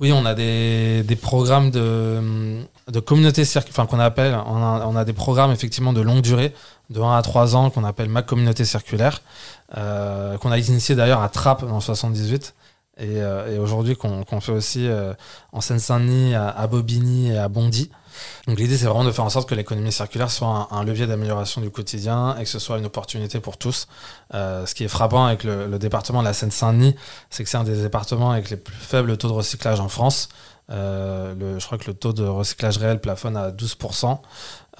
Oui, 0.00 0.10
on 0.12 0.26
a 0.26 0.34
des, 0.34 1.04
programmes 1.22 1.70
de, 1.70 3.00
communauté 3.06 3.44
circulaire, 3.44 3.86
qu'on 3.86 4.00
appelle, 4.00 4.36
on 4.46 4.56
a, 4.56 4.84
on 4.84 4.96
a, 4.96 5.04
des 5.04 5.12
programmes 5.12 5.52
effectivement 5.52 5.92
de 5.92 6.00
longue 6.00 6.22
durée, 6.22 6.52
de 6.90 7.00
1 7.00 7.16
à 7.16 7.22
3 7.22 7.54
ans, 7.54 7.70
qu'on 7.70 7.84
appelle 7.84 8.08
Ma 8.08 8.22
Communauté 8.22 8.64
Circulaire, 8.64 9.22
euh, 9.76 10.38
qu'on 10.38 10.50
a 10.50 10.58
initié 10.58 10.96
d'ailleurs 10.96 11.22
à 11.22 11.28
Trappes 11.28 11.62
en 11.62 11.78
78. 11.78 12.52
Et, 12.98 13.22
euh, 13.22 13.54
et 13.54 13.58
aujourd'hui 13.58 13.96
qu'on 13.96 14.40
fait 14.40 14.52
aussi 14.52 14.88
euh, 14.88 15.14
en 15.52 15.60
Seine-Saint-Denis, 15.60 16.34
à, 16.34 16.48
à, 16.48 16.66
Bobigny 16.66 17.30
et 17.30 17.38
à 17.38 17.48
Bondy. 17.48 17.90
Donc 18.46 18.58
l'idée, 18.58 18.76
c'est 18.76 18.86
vraiment 18.86 19.04
de 19.04 19.12
faire 19.12 19.24
en 19.24 19.30
sorte 19.30 19.48
que 19.48 19.54
l'économie 19.54 19.92
circulaire 19.92 20.30
soit 20.30 20.68
un, 20.70 20.84
levier 20.84 21.06
d'amélioration 21.06 21.60
du 21.60 21.70
quotidien 21.70 22.36
et 22.38 22.44
que 22.44 22.48
ce 22.48 22.58
soit 22.58 22.78
une 22.78 22.86
opportunité 22.86 23.40
pour 23.40 23.56
tous. 23.56 23.88
Euh, 24.34 24.66
ce 24.66 24.74
qui 24.74 24.84
est 24.84 24.88
frappant 24.88 25.26
avec 25.26 25.44
le, 25.44 25.78
département 25.78 26.20
de 26.20 26.24
la 26.26 26.32
Seine-Saint-Denis, 26.32 26.94
c'est 27.30 27.44
que 27.44 27.50
c'est 27.50 27.56
un 27.56 27.64
des 27.64 27.82
départements 27.82 28.30
avec 28.30 28.50
les 28.50 28.56
plus 28.56 28.74
faibles 28.74 29.16
taux 29.16 29.28
de 29.28 29.32
recyclage 29.32 29.80
en 29.80 29.88
France. 29.88 30.28
Euh, 30.70 31.34
le, 31.34 31.58
je 31.58 31.66
crois 31.66 31.78
que 31.78 31.86
le 31.86 31.94
taux 31.94 32.12
de 32.12 32.24
recyclage 32.24 32.78
réel 32.78 33.00
plafonne 33.00 33.36
à 33.36 33.50
12%, 33.50 34.18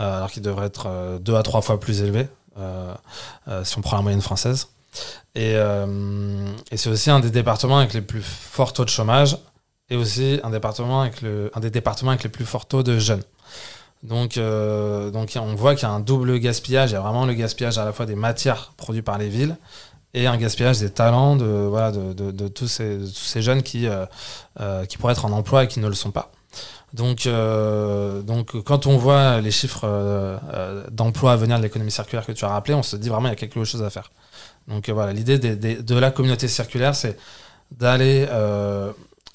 euh, 0.00 0.16
alors 0.16 0.30
qu'il 0.30 0.42
devrait 0.42 0.66
être 0.66 1.18
deux 1.20 1.34
à 1.34 1.42
trois 1.42 1.62
fois 1.62 1.80
plus 1.80 2.02
élevé 2.02 2.28
si 3.62 3.78
on 3.78 3.82
prend 3.82 3.96
la 3.96 4.02
moyenne 4.02 4.20
française. 4.20 4.66
Et, 5.34 5.52
et 5.52 6.76
c'est 6.76 6.90
aussi 6.90 7.10
un 7.10 7.20
des 7.20 7.30
départements 7.30 7.78
avec 7.78 7.94
les 7.94 8.00
plus 8.00 8.22
forts 8.22 8.72
taux 8.72 8.84
de 8.84 8.90
chômage, 8.90 9.36
et 9.90 9.96
aussi 9.96 10.40
un, 10.42 10.50
département 10.50 11.02
avec 11.02 11.22
le, 11.22 11.50
un 11.54 11.60
des 11.60 11.70
départements 11.70 12.10
avec 12.10 12.22
les 12.22 12.28
plus 12.28 12.44
forts 12.44 12.66
taux 12.66 12.82
de 12.82 12.98
jeunes. 12.98 13.22
Donc, 14.02 14.36
euh, 14.36 15.10
donc 15.10 15.36
on 15.36 15.54
voit 15.54 15.74
qu'il 15.74 15.88
y 15.88 15.90
a 15.90 15.94
un 15.94 16.00
double 16.00 16.38
gaspillage. 16.38 16.90
Il 16.90 16.94
y 16.94 16.96
a 16.96 17.00
vraiment 17.00 17.26
le 17.26 17.34
gaspillage 17.34 17.78
à 17.78 17.84
la 17.84 17.92
fois 17.92 18.06
des 18.06 18.14
matières 18.14 18.72
produites 18.76 19.04
par 19.04 19.18
les 19.18 19.28
villes 19.28 19.56
et 20.14 20.26
un 20.26 20.36
gaspillage 20.36 20.78
des 20.78 20.90
talents 20.90 21.36
de, 21.36 21.44
voilà, 21.44 21.90
de, 21.90 22.12
de, 22.12 22.48
tous, 22.48 22.68
ces, 22.68 23.42
jeunes 23.42 23.62
qui, 23.62 23.86
euh, 23.86 24.06
euh, 24.60 24.84
qui 24.86 24.98
pourraient 24.98 25.12
être 25.12 25.24
en 25.24 25.32
emploi 25.32 25.64
et 25.64 25.68
qui 25.68 25.80
ne 25.80 25.88
le 25.88 25.94
sont 25.94 26.10
pas. 26.10 26.30
Donc, 26.94 27.26
euh, 27.26 28.22
donc 28.22 28.62
quand 28.62 28.86
on 28.86 28.96
voit 28.96 29.40
les 29.40 29.50
chiffres 29.50 29.84
euh, 29.84 30.38
euh, 30.54 30.84
d'emploi 30.90 31.32
à 31.32 31.36
venir 31.36 31.58
de 31.58 31.62
l'économie 31.62 31.90
circulaire 31.90 32.24
que 32.24 32.32
tu 32.32 32.44
as 32.44 32.48
rappelé, 32.48 32.74
on 32.74 32.82
se 32.82 32.96
dit 32.96 33.08
vraiment 33.08 33.28
qu'il 33.28 33.40
y 33.40 33.44
a 33.44 33.48
quelque 33.48 33.64
chose 33.64 33.82
à 33.82 33.90
faire. 33.90 34.10
Donc 34.68 34.88
voilà, 34.90 35.12
l'idée 35.12 35.38
de 35.38 35.94
la 35.94 36.10
communauté 36.10 36.46
circulaire, 36.46 36.94
c'est 36.94 37.18
d'aller 37.70 38.28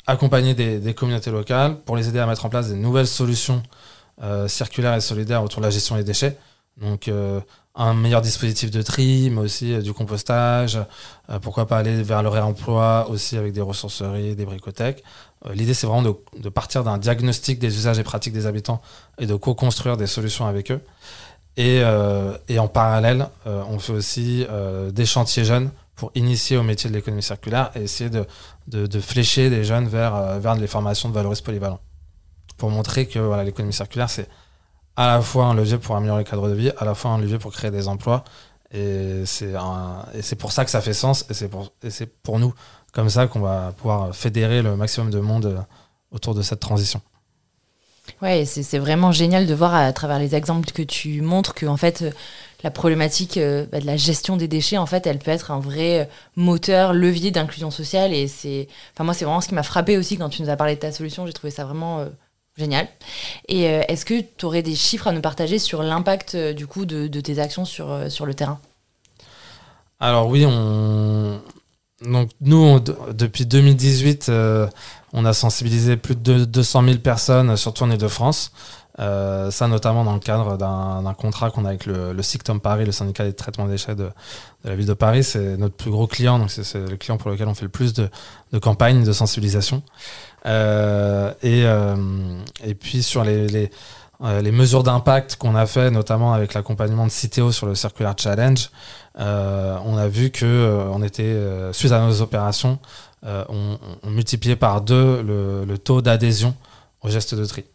accompagner 0.08 0.54
des, 0.54 0.94
communautés 0.94 1.32
locales 1.32 1.78
pour 1.82 1.96
les 1.96 2.10
aider 2.10 2.20
à 2.20 2.26
mettre 2.26 2.46
en 2.46 2.50
place 2.50 2.70
des 2.70 2.76
nouvelles 2.76 3.08
solutions 3.08 3.64
euh, 4.22 4.48
circulaires 4.48 4.96
et 4.96 5.02
solidaires 5.02 5.44
autour 5.44 5.62
de 5.62 5.66
la 5.66 5.72
gestion 5.72 5.96
des 5.96 6.04
déchets. 6.04 6.38
Donc 6.78 7.08
euh, 7.08 7.40
un 7.76 7.94
meilleur 7.94 8.22
dispositif 8.22 8.70
de 8.70 8.82
tri, 8.82 9.30
mais 9.32 9.42
aussi 9.42 9.74
euh, 9.74 9.82
du 9.82 9.94
compostage. 9.94 10.78
pourquoi 11.42 11.68
pas 11.68 11.78
aller 11.78 12.04
vers 12.04 12.22
le 12.22 12.30
réemploi 12.30 13.08
aussi 13.10 13.38
avec 13.38 13.54
des 13.54 13.62
ressourceries, 13.62 14.36
des 14.36 14.46
bricothèques. 14.46 15.04
L'idée 15.54 15.74
c'est 15.74 15.88
vraiment 15.88 16.16
de, 16.38 16.50
partir 16.50 16.84
d'un 16.84 16.98
diagnostic 16.98 17.60
des 17.60 17.76
usages 17.76 18.00
et 18.00 18.04
pratiques 18.04 18.34
des 18.34 18.46
habitants 18.46 18.82
et 19.20 19.26
de 19.26 19.36
co-construire 19.36 19.98
des 19.98 20.08
solutions 20.08 20.46
avec 20.46 20.72
eux. 20.72 20.82
Et, 21.56 21.84
et 22.48 22.60
en 22.60 22.68
parallèle, 22.68 23.28
on 23.46 23.78
fait 23.78 23.94
aussi 23.94 24.48
des 24.92 25.06
chantiers 25.06 25.46
jeunes 25.46 25.70
pour 25.96 26.12
initier 26.16 26.58
au 26.58 26.64
métier 26.64 26.90
de 26.90 26.96
l'économie 26.96 27.24
circulaire 27.24 27.72
et 27.76 27.84
essayer 27.84 28.10
de, 28.10 29.00
flécher 29.00 29.50
des 29.50 29.64
jeunes 29.64 29.88
vers, 29.88 30.16
euh, 30.16 30.40
vers 30.40 30.56
les 30.56 30.68
formations 30.68 31.10
de 31.10 31.14
valoristes 31.14 31.46
polyvalents. 31.46 31.80
Pour 32.58 32.70
montrer 32.70 33.08
que 33.08 33.44
l'économie 33.44 33.74
circulaire, 33.74 34.10
c'est 34.10 34.28
à 34.96 35.08
la 35.08 35.22
fois 35.22 35.46
un 35.46 35.54
levier 35.54 35.78
pour 35.78 35.96
améliorer 35.96 36.24
le 36.24 36.30
cadre 36.30 36.48
de 36.50 36.54
vie, 36.54 36.72
à 36.78 36.86
la 36.86 36.96
fois 36.96 37.12
un 37.12 37.18
levier 37.18 37.38
pour 37.38 37.52
créer 37.52 37.72
des 37.72 37.88
emplois. 37.88 38.24
Et 38.72 39.24
c'est 39.26 40.36
pour 40.38 40.52
ça 40.52 40.66
que 40.66 40.72
ça 40.72 40.82
fait 40.82 40.94
sens 40.94 41.26
et 41.30 41.34
c'est 41.90 42.08
pour, 42.08 42.40
nous 42.40 42.54
comme 42.92 43.10
ça 43.10 43.28
qu'on 43.28 43.42
va 43.42 43.72
pouvoir 43.72 44.16
fédérer 44.16 44.62
le 44.62 44.76
maximum 44.76 45.10
de 45.10 45.20
monde 45.20 45.46
euh, 45.46 45.60
autour 46.12 46.36
de 46.36 46.42
cette 46.42 46.60
transition. 46.60 47.02
Ouais, 48.22 48.46
c'est 48.46 48.78
vraiment 48.80 49.12
génial 49.12 49.48
de 49.48 49.54
voir 49.54 49.74
à 49.74 49.92
travers 49.94 50.20
les 50.20 50.36
exemples 50.36 50.72
que 50.72 50.82
tu 50.82 51.22
montres 51.22 51.54
que 51.54 51.66
en 51.66 51.78
fait 51.78 52.04
la 52.64 52.72
problématique 52.72 53.38
euh, 53.38 53.66
bah, 53.72 53.80
de 53.80 53.86
la 53.86 53.98
gestion 53.98 54.38
des 54.38 54.48
déchets, 54.48 54.78
en 54.78 54.86
fait, 54.86 55.06
elle 55.06 55.20
peut 55.20 55.32
être 55.32 55.52
un 55.52 55.60
vrai 55.60 56.02
euh, 56.02 56.06
moteur, 56.38 56.94
levier 56.94 57.30
d'inclusion 57.30 57.70
sociale. 57.70 58.14
Et 58.14 58.28
c'est, 58.28 58.68
enfin 58.94 59.04
moi, 59.04 59.14
c'est 59.14 59.26
vraiment 59.26 59.42
ce 59.42 59.50
qui 59.50 59.54
m'a 59.54 59.64
frappé 59.64 59.98
aussi 59.98 60.18
quand 60.18 60.30
tu 60.30 60.42
nous 60.42 60.50
as 60.50 60.56
parlé 60.56 60.76
de 60.76 60.80
ta 60.80 60.92
solution. 60.92 61.28
J'ai 61.28 61.34
trouvé 61.34 61.52
ça 61.52 61.66
vraiment 61.66 62.00
euh, 62.00 62.06
génial. 62.58 62.88
Et 63.50 63.64
est-ce 63.64 64.06
que 64.06 64.22
tu 64.38 64.46
aurais 64.46 64.62
des 64.62 64.76
chiffres 64.76 65.08
à 65.08 65.12
nous 65.12 65.22
partager 65.22 65.60
sur 65.60 65.84
l'impact 65.84 66.38
du 66.38 66.68
coup 66.68 66.86
de, 66.86 67.08
tes 67.20 67.40
actions 67.40 67.66
sur, 67.66 68.12
sur 68.12 68.28
le 68.28 68.36
terrain? 68.36 68.60
Alors 70.00 70.28
oui, 70.28 70.46
on... 70.46 71.42
Donc 72.02 72.30
nous, 72.42 72.80
depuis 72.80 73.48
2018, 73.48 74.32
on 75.14 75.26
a 75.26 75.34
sensibilisé 75.34 75.96
plus 75.96 76.16
de 76.16 76.46
200 76.46 76.84
000 76.84 76.98
personnes, 76.98 77.56
surtout 77.56 77.84
en 77.84 77.92
Ile-de-France. 77.92 78.52
Euh, 79.00 79.50
ça, 79.50 79.68
notamment 79.68 80.04
dans 80.04 80.14
le 80.14 80.20
cadre 80.20 80.58
d'un 80.58 81.14
contrat 81.16 81.50
qu'on 81.50 81.66
a 81.66 81.70
avec 81.70 81.86
le, 81.86 82.14
le 82.14 82.24
SICTOM 82.24 82.60
Paris, 82.60 82.86
le 82.86 82.92
syndicat 82.92 83.24
des 83.24 83.34
traitements 83.34 83.66
des 83.66 83.74
déchets 83.74 83.96
de, 83.96 84.10
la 84.64 84.76
ville 84.76 84.86
de 84.86 84.94
Paris. 84.94 85.24
C'est 85.24 85.58
notre 85.58 85.76
plus 85.76 85.92
gros 85.92 86.08
client, 86.08 86.38
donc 86.40 86.52
c'est 86.52 86.76
le 86.76 86.98
client 86.98 87.18
pour 87.18 87.32
lequel 87.32 87.48
on 87.48 87.54
fait 87.54 87.66
le 87.66 87.70
plus 87.70 87.94
de, 87.94 88.10
de 88.52 88.60
campagnes 88.60 89.04
de 89.04 89.12
sensibilisation. 89.12 89.82
Euh, 90.46 91.32
et, 91.42 91.64
euh, 91.66 91.96
et 92.64 92.76
puis 92.76 93.02
sur 93.02 93.24
les, 93.24 93.48
les, 93.48 93.72
les 94.42 94.52
mesures 94.52 94.84
d'impact 94.84 95.38
qu'on 95.38 95.56
a 95.56 95.66
fait, 95.66 95.90
notamment 95.90 96.34
avec 96.34 96.54
l'accompagnement 96.54 97.06
de 97.06 97.12
Citeo 97.12 97.52
sur 97.52 97.66
le 97.66 97.76
Circular 97.76 98.16
Challenge, 98.18 98.70
on 99.16 99.98
a 99.98 100.08
vu 100.08 100.30
que 100.30 100.88
on 100.92 101.02
était, 101.04 101.36
suite 101.72 101.92
à 101.92 102.00
nos 102.00 102.22
opérations, 102.22 102.80
on, 103.24 103.78
on, 104.04 104.10
multipliait 104.10 104.56
par 104.56 104.82
deux 104.82 105.22
le, 105.22 105.78
taux 105.78 106.02
d'adhésion 106.02 106.56
au 107.02 107.10
geste 107.10 107.36
de 107.36 107.46
tri. 107.46 107.66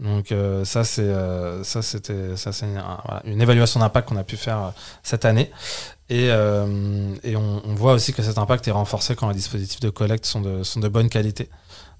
Donc 0.00 0.30
euh, 0.30 0.64
ça 0.64 0.84
c'est 0.84 1.02
euh, 1.02 1.64
ça 1.64 1.82
c'était 1.82 2.36
ça 2.36 2.52
c'est 2.52 2.66
une, 3.24 3.42
évaluation 3.42 3.80
d'impact 3.80 4.08
qu'on 4.08 4.16
a 4.16 4.22
pu 4.22 4.36
faire 4.36 4.58
euh, 4.58 4.70
cette 5.02 5.24
année 5.24 5.50
et, 6.08 6.30
on, 6.32 7.74
voit 7.74 7.92
aussi 7.94 8.12
que 8.12 8.22
cet 8.22 8.38
impact 8.38 8.66
est 8.68 8.70
renforcé 8.70 9.14
quand 9.16 9.28
les 9.28 9.34
dispositifs 9.34 9.80
de 9.80 9.90
collecte 9.90 10.24
sont 10.24 10.40
de 10.40 10.88
bonne 10.88 11.10
qualité. 11.10 11.50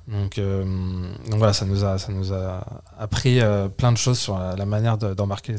Donc, 0.07 0.41
donc 0.41 1.39
voilà 1.39 1.53
ça 1.53 1.67
nous 1.67 1.85
a 1.85 1.99
ça 1.99 2.11
nous 2.11 2.33
a 2.33 2.65
appris 2.99 3.41
plein 3.77 3.93
de 3.93 3.99
choses 3.99 4.19
sur 4.19 4.39
la, 4.39 4.65
manière 4.65 4.97
d'embarquer 4.97 5.57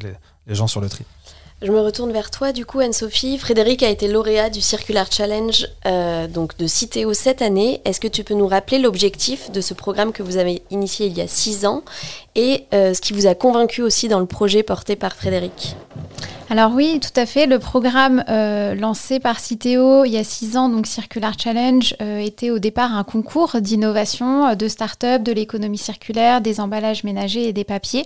les 0.48 0.55
gens 0.55 0.65
sur 0.65 0.81
le 0.81 0.89
tri. 0.89 1.05
Je 1.62 1.74
me 1.74 1.82
retourne 1.82 2.13
vers 2.13 2.32
toi, 2.32 2.54
du 2.54 2.66
coup, 2.66 2.80
Anne-Sophie. 2.80 3.38
Frédéric 3.38 3.84
a 3.84 3.89
été 3.89 4.08
lauréat 4.08 4.50
du 4.50 4.62
Circular 4.62 5.12
Challenge 5.12 5.68
euh, 5.86 6.25
donc 6.25 6.58
de 6.58 6.68
Citeo 6.68 7.13
cette 7.13 7.42
année. 7.42 7.82
Est-ce 7.84 8.00
que 8.00 8.08
tu 8.08 8.24
peux 8.24 8.34
nous 8.34 8.48
rappeler 8.48 8.80
l'objectif 8.80 9.51
de 9.51 9.60
ce 9.60 9.74
programme 9.74 10.13
que 10.13 10.24
vous 10.24 10.38
avez 10.38 10.62
initié 10.72 11.08
il 11.08 11.18
y 11.18 11.22
a 11.22 11.28
six 11.28 11.66
ans 11.66 11.84
et 12.36 12.63
euh, 12.74 12.94
ce 12.94 13.01
qui 13.01 13.12
vous 13.12 13.28
a 13.28 13.36
convaincu 13.36 13.82
aussi 13.82 14.08
dans 14.08 14.22
le 14.22 14.25
projet 14.25 14.63
porté 14.63 14.96
par 14.96 15.18
Frédéric? 15.18 15.75
Alors 16.51 16.72
oui, 16.74 17.00
tout 17.00 17.18
à 17.20 17.27
fait. 17.27 17.46
Le 17.46 17.60
programme 17.60 18.24
euh, 18.27 18.74
lancé 18.74 19.20
par 19.20 19.39
Citeo 19.39 20.03
il 20.03 20.12
y 20.12 20.18
a 20.18 20.24
six 20.24 20.58
ans, 20.58 20.68
donc 20.68 20.88
Circular 20.88 21.34
Challenge, 21.38 21.96
euh, 22.01 22.18
était 22.18 22.50
au 22.50 22.58
départ 22.58 22.96
un 22.96 23.03
concours 23.03 23.62
d'innovation 23.62 24.48
euh, 24.48 24.56
de 24.56 24.68
start-up, 24.68 25.22
de 25.22 25.32
l'économie 25.32 25.77
circulaire, 25.77 26.41
des 26.41 26.60
emballages 26.60 27.03
ménagers 27.03 27.48
et 27.48 27.53
des 27.53 27.63
papiers, 27.63 28.03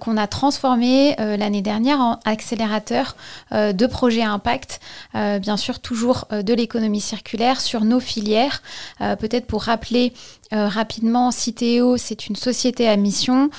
qu'on 0.00 0.18
a 0.18 0.26
transformé 0.26 1.16
l'année 1.18 1.62
dernière 1.62 2.00
en 2.00 2.18
accélérateur 2.24 3.16
de 3.52 3.86
projets 3.86 4.22
à 4.22 4.30
impact, 4.30 4.80
bien 5.14 5.56
sûr 5.56 5.80
toujours 5.80 6.26
de 6.30 6.54
l'économie 6.54 7.00
circulaire 7.00 7.60
sur 7.60 7.84
nos 7.84 8.00
filières. 8.00 8.62
Peut-être 8.98 9.46
pour 9.46 9.62
rappeler 9.62 10.12
rapidement, 10.52 11.30
Citeo, 11.30 11.96
c'est 11.96 12.26
une 12.26 12.36
société 12.36 12.88
à 12.88 12.96
mission 12.96 13.50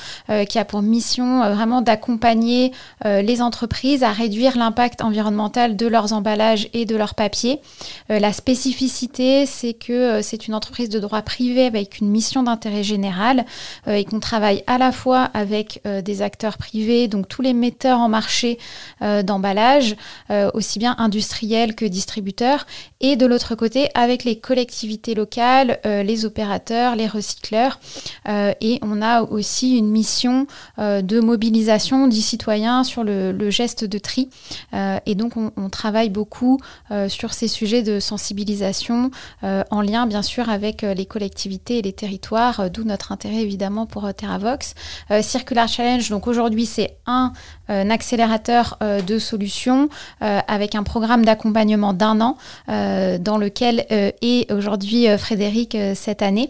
qui 0.48 0.60
a 0.60 0.66
pour 0.66 0.82
mission 0.82 1.40
vraiment 1.54 1.82
d'accompagner 1.82 2.72
les 3.06 3.42
entreprises 3.42 4.04
à 4.04 4.12
réduire 4.12 4.58
l'impact 4.58 5.02
environnemental 5.02 5.76
de 5.76 5.88
leurs 5.88 6.14
emballages 6.14 6.70
et 6.74 6.86
de 6.86 6.96
leurs 6.96 7.16
papiers. 7.16 7.60
la 8.10 8.34
spécificité, 8.34 9.46
c'est 9.46 9.74
que 9.74 10.22
c'est 10.22 10.48
une 10.48 10.54
entreprise 10.54 10.90
de 10.90 11.00
droit 11.00 11.22
privé 11.22 11.66
avec 11.66 12.00
une 12.00 12.10
mission 12.10 12.44
d'intérêt 12.44 12.84
général 12.84 13.46
et 13.88 14.06
qu'on 14.06 14.20
travaille 14.20 14.64
à 14.68 14.78
la 14.78 14.92
fois 14.92 15.30
avec 15.34 15.82
des 15.86 16.22
acteurs 16.22 16.58
privés, 16.58 17.08
donc 17.08 17.28
tous 17.28 17.42
les 17.42 17.54
metteurs 17.54 18.00
en 18.00 18.10
marché 18.10 18.58
d'emballage, 19.02 19.96
aussi 20.54 20.80
bien 20.80 20.96
industriels 20.98 21.76
que 21.76 21.86
distributeurs, 21.86 22.66
et 23.00 23.16
de 23.16 23.26
l'autre 23.26 23.56
côté 23.56 23.90
avec 23.94 24.24
les 24.24 24.40
collectivités 24.40 25.16
locales, 25.16 25.80
euh, 25.86 26.04
les 26.04 26.26
opérateurs, 26.26 26.81
les 26.96 27.08
recycleurs. 27.08 27.80
Euh, 28.28 28.54
et 28.62 28.80
on 28.82 29.02
a 29.02 29.22
aussi 29.24 29.78
une 29.78 29.90
mission 29.90 30.48
euh, 30.80 31.02
de 31.02 31.20
mobilisation 31.20 32.08
du 32.08 32.22
citoyen 32.22 32.84
sur 32.84 33.04
le, 33.04 33.50
geste 33.50 33.84
de 33.84 33.98
tri. 33.98 34.30
et 35.06 35.16
donc 35.16 35.34
on, 35.36 35.70
travaille 35.70 36.10
beaucoup 36.10 36.60
sur 37.10 37.34
ces 37.34 37.48
sujets 37.48 37.82
de 37.82 38.00
sensibilisation 38.00 39.12
en 39.42 39.82
lien 39.82 40.06
bien 40.06 40.22
sûr 40.22 40.50
avec 40.50 40.84
les 40.84 41.06
collectivités 41.06 41.80
et 41.80 41.82
les 41.82 41.92
territoires, 41.92 42.70
d'où 42.70 42.84
notre 42.84 43.12
intérêt 43.12 43.42
évidemment 43.42 43.86
pour 43.86 44.14
TerraVox. 44.14 44.74
Circular 45.22 45.68
Challenge, 45.68 46.10
donc 46.10 46.28
aujourd'hui 46.28 46.66
c'est 46.66 46.98
un 47.08 47.34
accélérateur 47.90 48.78
euh, 48.82 49.02
de 49.02 49.20
solutions 49.20 49.90
euh, 50.22 50.40
avec 50.48 50.76
un 50.76 50.84
programme 50.84 51.26
d'accompagnement 51.26 51.94
d'un 51.94 52.22
an 52.22 52.38
euh, 52.70 53.18
dans 53.18 53.38
lequel 53.38 53.86
est 53.90 54.52
aujourd'hui 54.52 55.08
Frédéric 55.18 55.78
cette 55.96 56.22
année 56.22 56.50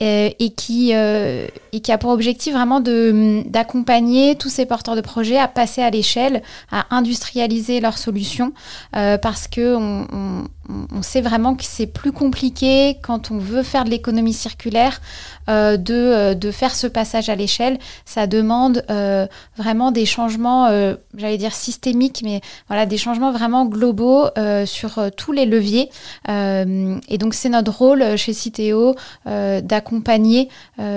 et, 0.00 0.50
qui, 0.56 0.92
et 0.92 1.80
qui 1.82 1.92
a 1.92 1.98
pour 1.98 2.10
objectif 2.10 2.54
vraiment 2.54 2.80
d'accompagner 2.80 4.34
tous 4.34 4.48
ces 4.48 4.66
porteurs 4.66 4.96
de 4.96 5.00
projets 5.00 5.38
à 5.38 5.48
passer 5.48 5.82
à 5.82 5.90
l'échelle, 5.90 6.42
à 6.70 6.86
industrialiser 6.94 7.80
leurs 7.80 7.98
solutions, 7.98 8.52
parce 8.92 9.46
que 9.46 9.76
on, 9.76 10.46
on, 10.92 11.02
sait 11.02 11.20
vraiment 11.20 11.54
que 11.54 11.64
c'est 11.64 11.86
plus 11.86 12.12
compliqué 12.12 12.98
quand 13.02 13.30
on 13.30 13.38
veut 13.38 13.62
faire 13.62 13.84
de 13.84 13.90
l'économie 13.90 14.32
circulaire 14.32 15.00
euh, 15.48 15.76
de, 15.76 15.94
euh, 15.94 16.34
de, 16.34 16.50
faire 16.50 16.74
ce 16.74 16.86
passage 16.86 17.28
à 17.28 17.34
l'échelle. 17.34 17.78
Ça 18.04 18.26
demande 18.26 18.84
euh, 18.90 19.26
vraiment 19.56 19.90
des 19.90 20.06
changements, 20.06 20.68
j'allais 21.16 21.38
dire 21.38 21.54
systémiques, 21.54 22.22
mais 22.24 22.40
voilà, 22.68 22.86
des 22.86 22.98
changements 22.98 23.32
vraiment 23.32 23.66
globaux 23.66 24.26
sur 24.64 25.00
tous 25.16 25.32
les 25.32 25.46
leviers. 25.46 25.90
et 26.28 27.18
donc 27.18 27.34
c'est 27.34 27.48
notre 27.48 27.72
rôle 27.72 28.16
chez 28.16 28.32
Citeo 28.32 28.94
d'accompagner 29.26 29.89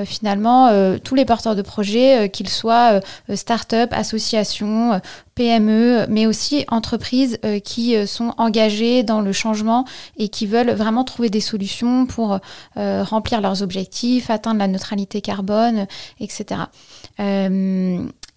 finalement 0.06 0.72
tous 1.04 1.16
les 1.16 1.26
porteurs 1.26 1.56
de 1.56 1.62
projets, 1.62 2.30
qu'ils 2.30 2.50
soient 2.50 3.00
start-up, 3.36 3.90
associations, 3.92 5.00
PME, 5.36 6.06
mais 6.10 6.28
aussi 6.28 6.66
entreprises 6.68 7.40
euh, 7.44 7.60
qui 7.60 7.96
euh, 7.96 8.06
sont 8.06 8.34
engagées 8.38 9.04
dans 9.04 9.22
le 9.22 9.32
changement 9.32 9.86
et 10.18 10.30
qui 10.30 10.46
veulent 10.46 10.72
vraiment 10.72 11.04
trouver 11.04 11.30
des 11.30 11.40
solutions 11.40 12.06
pour 12.06 12.40
euh, 12.78 13.04
remplir 13.04 13.42
leurs 13.42 13.64
objectifs, 13.64 14.30
atteindre 14.30 14.60
la 14.60 14.68
neutralité 14.68 15.22
carbone, 15.22 15.88
etc. 16.20 16.62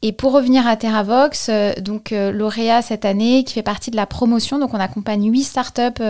Et 0.03 0.12
pour 0.12 0.33
revenir 0.33 0.67
à 0.67 0.76
TerraVox, 0.76 1.49
euh, 1.49 1.73
donc 1.81 2.12
euh, 2.12 2.31
lauréat 2.31 2.83
cette 2.83 3.07
année, 3.07 3.45
qui 3.45 3.55
fait 3.55 3.62
partie 3.62 3.91
de 3.91 3.97
la 3.97 4.05
promotion, 4.05 4.59
donc 4.59 4.75
on 4.75 4.79
accompagne 4.79 5.33
huit 5.33 5.43
startups 5.43 6.03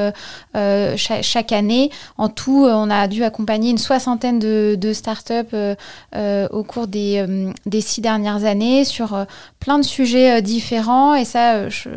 euh, 0.57 0.97
chaque, 0.97 1.52
année. 1.52 1.90
En 2.19 2.28
tout, 2.28 2.66
on 2.69 2.90
a 2.90 3.07
dû 3.07 3.23
accompagner 3.23 3.71
une 3.71 3.78
soixantaine 3.78 4.40
de, 4.40 4.76
de 4.78 4.93
startups 4.93 5.55
au 6.51 6.64
cours 6.64 6.88
des, 6.88 7.25
des, 7.66 7.81
six 7.81 8.01
dernières 8.01 8.44
années 8.44 8.85
sur 8.85 9.25
plein 9.61 9.79
de 9.79 9.85
sujets 9.85 10.42
différents. 10.42 11.14
Et 11.14 11.25
ça, 11.25 11.68
je, 11.68 11.88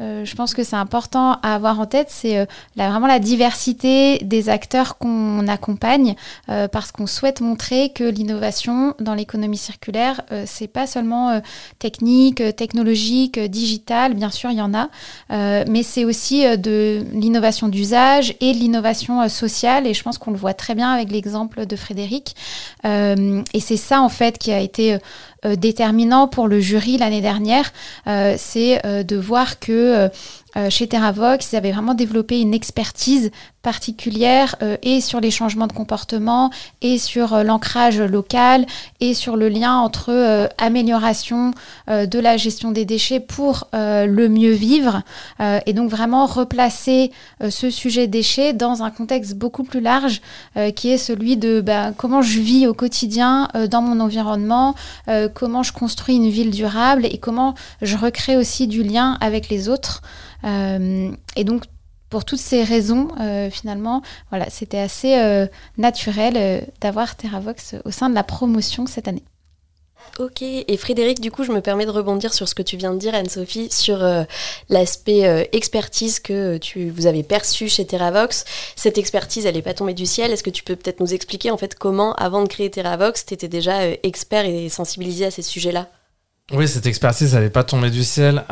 euh, 0.00 0.24
je 0.24 0.34
pense 0.34 0.54
que 0.54 0.64
c'est 0.64 0.76
important 0.76 1.38
à 1.42 1.54
avoir 1.54 1.78
en 1.80 1.86
tête, 1.86 2.08
c'est 2.10 2.38
euh, 2.38 2.46
vraiment 2.76 3.06
la 3.06 3.18
diversité 3.18 4.18
des 4.18 4.48
acteurs 4.48 4.96
qu'on 4.98 5.46
accompagne, 5.46 6.14
euh, 6.48 6.68
parce 6.68 6.90
qu'on 6.90 7.06
souhaite 7.06 7.40
montrer 7.40 7.90
que 7.90 8.04
l'innovation 8.04 8.94
dans 8.98 9.14
l'économie 9.14 9.58
circulaire, 9.58 10.22
c'est 10.46 10.68
pas 10.68 10.86
seulement 10.86 11.40
technique, 11.78 12.42
technologique, 12.56 13.38
digital, 13.38 14.14
bien 14.14 14.30
sûr 14.30 14.50
il 14.50 14.58
y 14.58 14.62
en 14.62 14.72
a, 14.74 14.88
mais 15.30 15.82
c'est 15.82 16.04
aussi 16.04 16.42
de 16.58 17.04
l'innovation 17.12 17.68
d'usage 17.68 18.34
et 18.40 18.52
de 18.52 18.58
l'innovation 18.58 19.28
sociale, 19.28 19.86
et 19.86 19.94
je 19.94 20.02
pense 20.02 20.18
qu'on 20.18 20.30
le 20.30 20.36
voit 20.36 20.54
très 20.54 20.74
bien 20.74 20.90
avec 20.90 21.10
l'exemple 21.10 21.66
de 21.66 21.76
Frédéric. 21.76 22.34
et 22.84 23.60
c'est 23.60 23.76
ça 23.76 24.00
en 24.00 24.08
fait 24.08 24.38
qui 24.38 24.52
a 24.52 24.60
été 24.60 24.98
déterminant 25.56 26.28
pour 26.28 26.48
le 26.48 26.60
jury 26.60 26.98
l'année 26.98 27.20
dernière, 27.20 27.72
euh, 28.06 28.34
c'est 28.38 28.84
euh, 28.84 29.02
de 29.02 29.16
voir 29.16 29.58
que 29.58 30.08
chez 30.68 30.88
TerraVox, 30.88 31.52
ils 31.52 31.56
avaient 31.56 31.72
vraiment 31.72 31.94
développé 31.94 32.40
une 32.40 32.54
expertise 32.54 33.30
particulière 33.62 34.56
euh, 34.62 34.76
et 34.82 35.00
sur 35.00 35.20
les 35.20 35.30
changements 35.30 35.66
de 35.66 35.72
comportement 35.72 36.50
et 36.80 36.98
sur 36.98 37.34
euh, 37.34 37.42
l'ancrage 37.42 38.00
local 38.00 38.64
et 39.00 39.12
sur 39.12 39.36
le 39.36 39.48
lien 39.48 39.76
entre 39.76 40.10
euh, 40.10 40.48
amélioration 40.58 41.52
de 41.88 42.18
la 42.18 42.36
gestion 42.36 42.70
des 42.70 42.84
déchets 42.84 43.20
pour 43.20 43.68
le 43.72 44.28
mieux 44.28 44.52
vivre 44.52 45.02
et 45.40 45.72
donc 45.72 45.90
vraiment 45.90 46.26
replacer 46.26 47.10
ce 47.48 47.70
sujet 47.70 48.06
déchets 48.06 48.52
dans 48.52 48.82
un 48.82 48.90
contexte 48.90 49.34
beaucoup 49.34 49.64
plus 49.64 49.80
large 49.80 50.20
qui 50.76 50.90
est 50.90 50.98
celui 50.98 51.36
de 51.36 51.60
ben, 51.60 51.92
comment 51.96 52.22
je 52.22 52.38
vis 52.40 52.66
au 52.66 52.74
quotidien 52.74 53.48
dans 53.70 53.82
mon 53.82 54.00
environnement, 54.00 54.74
comment 55.34 55.62
je 55.62 55.72
construis 55.72 56.16
une 56.16 56.30
ville 56.30 56.50
durable 56.50 57.06
et 57.06 57.18
comment 57.18 57.54
je 57.82 57.96
recrée 57.96 58.36
aussi 58.36 58.66
du 58.66 58.82
lien 58.82 59.16
avec 59.20 59.48
les 59.48 59.68
autres. 59.68 60.02
Et 60.44 61.44
donc 61.44 61.64
pour 62.10 62.24
toutes 62.24 62.40
ces 62.40 62.64
raisons, 62.64 63.08
euh, 63.20 63.50
finalement, 63.50 64.02
voilà, 64.30 64.50
c'était 64.50 64.78
assez 64.78 65.16
euh, 65.16 65.46
naturel 65.78 66.34
euh, 66.36 66.60
d'avoir 66.80 67.16
TerraVox 67.16 67.76
au 67.84 67.92
sein 67.92 68.10
de 68.10 68.14
la 68.16 68.24
promotion 68.24 68.86
cette 68.86 69.06
année. 69.06 69.22
Ok, 70.18 70.42
et 70.42 70.76
Frédéric, 70.76 71.20
du 71.20 71.30
coup, 71.30 71.44
je 71.44 71.52
me 71.52 71.60
permets 71.60 71.86
de 71.86 71.90
rebondir 71.90 72.34
sur 72.34 72.48
ce 72.48 72.54
que 72.54 72.62
tu 72.62 72.76
viens 72.76 72.92
de 72.92 72.98
dire, 72.98 73.14
Anne-Sophie, 73.14 73.68
sur 73.70 74.04
l'aspect 74.68 75.48
expertise 75.52 76.18
que 76.18 76.56
tu, 76.56 76.90
vous 76.90 77.06
avez 77.06 77.22
perçu 77.22 77.68
chez 77.68 77.86
TerraVox. 77.86 78.44
Cette 78.76 78.98
expertise, 78.98 79.46
elle 79.46 79.54
n'est 79.54 79.62
pas 79.62 79.74
tombée 79.74 79.94
du 79.94 80.06
ciel. 80.06 80.32
Est-ce 80.32 80.42
que 80.42 80.50
tu 80.50 80.64
peux 80.64 80.74
peut-être 80.74 81.00
nous 81.00 81.14
expliquer, 81.14 81.50
en 81.52 81.56
fait, 81.56 81.76
comment, 81.76 82.14
avant 82.14 82.42
de 82.42 82.48
créer 82.48 82.70
TerraVox, 82.70 83.24
tu 83.24 83.34
étais 83.34 83.46
déjà 83.46 83.86
expert 84.02 84.46
et 84.46 84.68
sensibilisé 84.68 85.26
à 85.26 85.30
ces 85.30 85.42
sujets-là? 85.42 85.88
Oui, 86.52 86.66
cette 86.66 86.86
expertise, 86.86 87.34
elle 87.34 87.44
n'est 87.44 87.50
pas 87.50 87.64
tombée 87.64 87.90
du 87.90 88.02
ciel. 88.02 88.44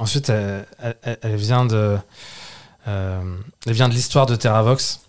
Ensuite, 0.00 0.30
elle, 0.30 1.36
vient 1.36 1.64
de, 1.64 1.96
euh, 2.88 3.22
elle 3.66 3.72
vient 3.72 3.88
de 3.88 3.94
l'histoire 3.94 4.26
de 4.26 4.36
TerraVox. 4.36 5.00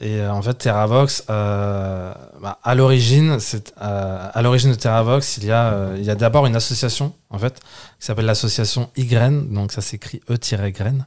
Et 0.00 0.20
euh, 0.20 0.32
en 0.32 0.42
fait, 0.42 0.54
TerraVox, 0.54 1.24
euh, 1.30 2.12
bah, 2.42 2.58
à 2.62 2.74
l'origine, 2.74 3.38
à 3.80 4.42
l'origine 4.42 4.70
de 4.70 4.74
TerraVox, 4.74 5.38
il 5.38 5.44
y 5.44 5.52
a, 5.52 5.90
il 5.96 6.04
y 6.04 6.10
a 6.10 6.16
d'abord 6.16 6.46
une 6.46 6.56
association 6.56 7.14
en 7.30 7.38
fait 7.38 7.60
qui 8.00 8.06
s'appelle 8.06 8.26
l'association 8.26 8.90
Y-Graine, 8.96 9.52
donc 9.52 9.70
ça 9.70 9.80
s'écrit 9.80 10.20
E-Graine. 10.28 11.06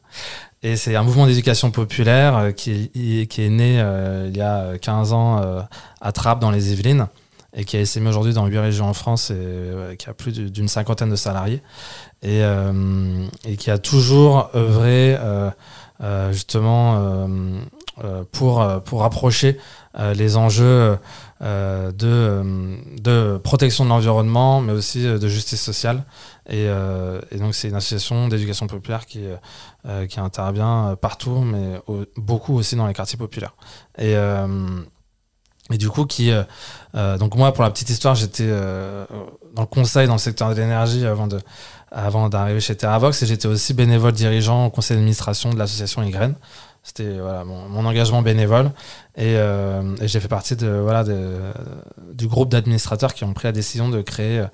Et 0.64 0.78
c'est 0.78 0.96
un 0.96 1.04
mouvement 1.04 1.28
d'éducation 1.28 1.70
populaire 1.70 2.54
qui, 2.56 2.90
qui 3.30 3.42
est 3.44 3.50
né 3.50 3.80
il 4.28 4.36
y 4.36 4.42
a 4.42 4.78
15 4.78 5.14
ans 5.14 5.68
à 6.02 6.12
Trappes 6.14 6.40
dans 6.40 6.52
les 6.52 6.72
Yvelines 6.72 7.08
et 7.54 7.66
qui 7.66 7.78
a 7.78 7.80
essaimé 7.80 8.10
aujourd'hui 8.10 8.34
dans 8.34 8.46
huit 8.46 8.60
régions 8.60 8.88
en 8.88 8.94
France 8.94 9.32
et 9.32 9.96
qui 9.98 10.10
a 10.10 10.14
plus 10.14 10.34
d'une 10.34 10.68
cinquantaine 10.68 11.10
de 11.10 11.16
salariés 11.16 11.62
et, 12.22 12.44
euh, 12.44 13.28
qui 13.58 13.72
a 13.72 13.78
toujours 13.78 14.50
œuvré 14.56 15.16
euh, 15.20 15.50
euh, 16.02 16.32
justement 16.32 17.28
pour, 18.32 18.66
pour 18.84 19.04
approcher 19.04 19.58
les 20.14 20.38
enjeux 20.38 20.98
de, 21.42 22.44
de 23.02 23.38
protection 23.44 23.84
de 23.84 23.90
l'environnement, 23.90 24.62
mais 24.62 24.74
aussi 24.74 25.04
de 25.04 25.28
justice 25.28 25.62
sociale. 25.62 26.04
Et, 26.48 26.66
et 27.32 27.38
donc 27.38 27.56
c'est 27.56 27.70
une 27.70 27.76
association 27.76 28.28
d'éducation 28.28 28.68
populaire 28.68 29.08
qui, 29.08 29.24
qui 30.10 30.20
intervient 30.20 30.96
partout, 31.02 31.40
mais 31.40 31.82
beaucoup 32.16 32.56
aussi 32.56 32.76
dans 32.76 32.86
les 32.86 32.94
quartiers 32.94 33.18
populaires. 33.18 33.56
Et, 33.98 34.16
et 35.72 35.78
du 35.78 35.90
coup, 35.90 36.06
qui, 36.06 36.32
donc 36.94 37.36
moi, 37.36 37.54
pour 37.54 37.64
la 37.64 37.70
petite 37.70 37.90
histoire, 37.90 38.16
j'étais 38.16 38.48
dans 38.48 39.62
le 39.62 39.68
conseil 39.68 40.08
dans 40.08 40.14
le 40.14 40.20
secteur 40.20 40.50
de 40.50 40.56
l'énergie 40.56 41.06
avant 41.06 41.28
de, 41.28 41.40
avant 41.92 42.30
d'arriver 42.30 42.60
chez 42.60 42.76
TerraVox 42.76 43.22
et 43.24 43.26
j'étais 43.26 43.48
aussi 43.48 43.74
bénévole 43.74 44.12
dirigeant 44.12 44.66
au 44.66 44.70
conseil 44.70 44.98
d'administration 44.98 45.52
de 45.52 45.58
l'association 45.58 46.04
Ygraine. 46.04 46.36
C'était 46.84 47.20
voilà, 47.20 47.44
mon, 47.44 47.86
engagement 47.86 48.22
bénévole 48.22 48.72
euh, 49.20 49.96
et, 50.00 50.08
j'ai 50.08 50.22
fait 50.22 50.30
partie 50.30 50.56
de, 50.56 50.70
voilà, 50.70 51.04
du 52.14 52.28
groupe 52.28 52.50
d'administrateurs 52.50 53.14
qui 53.14 53.26
ont 53.26 53.34
pris 53.34 53.46
la 53.48 53.52
décision 53.52 53.90
de 53.90 54.02
créer 54.02 54.46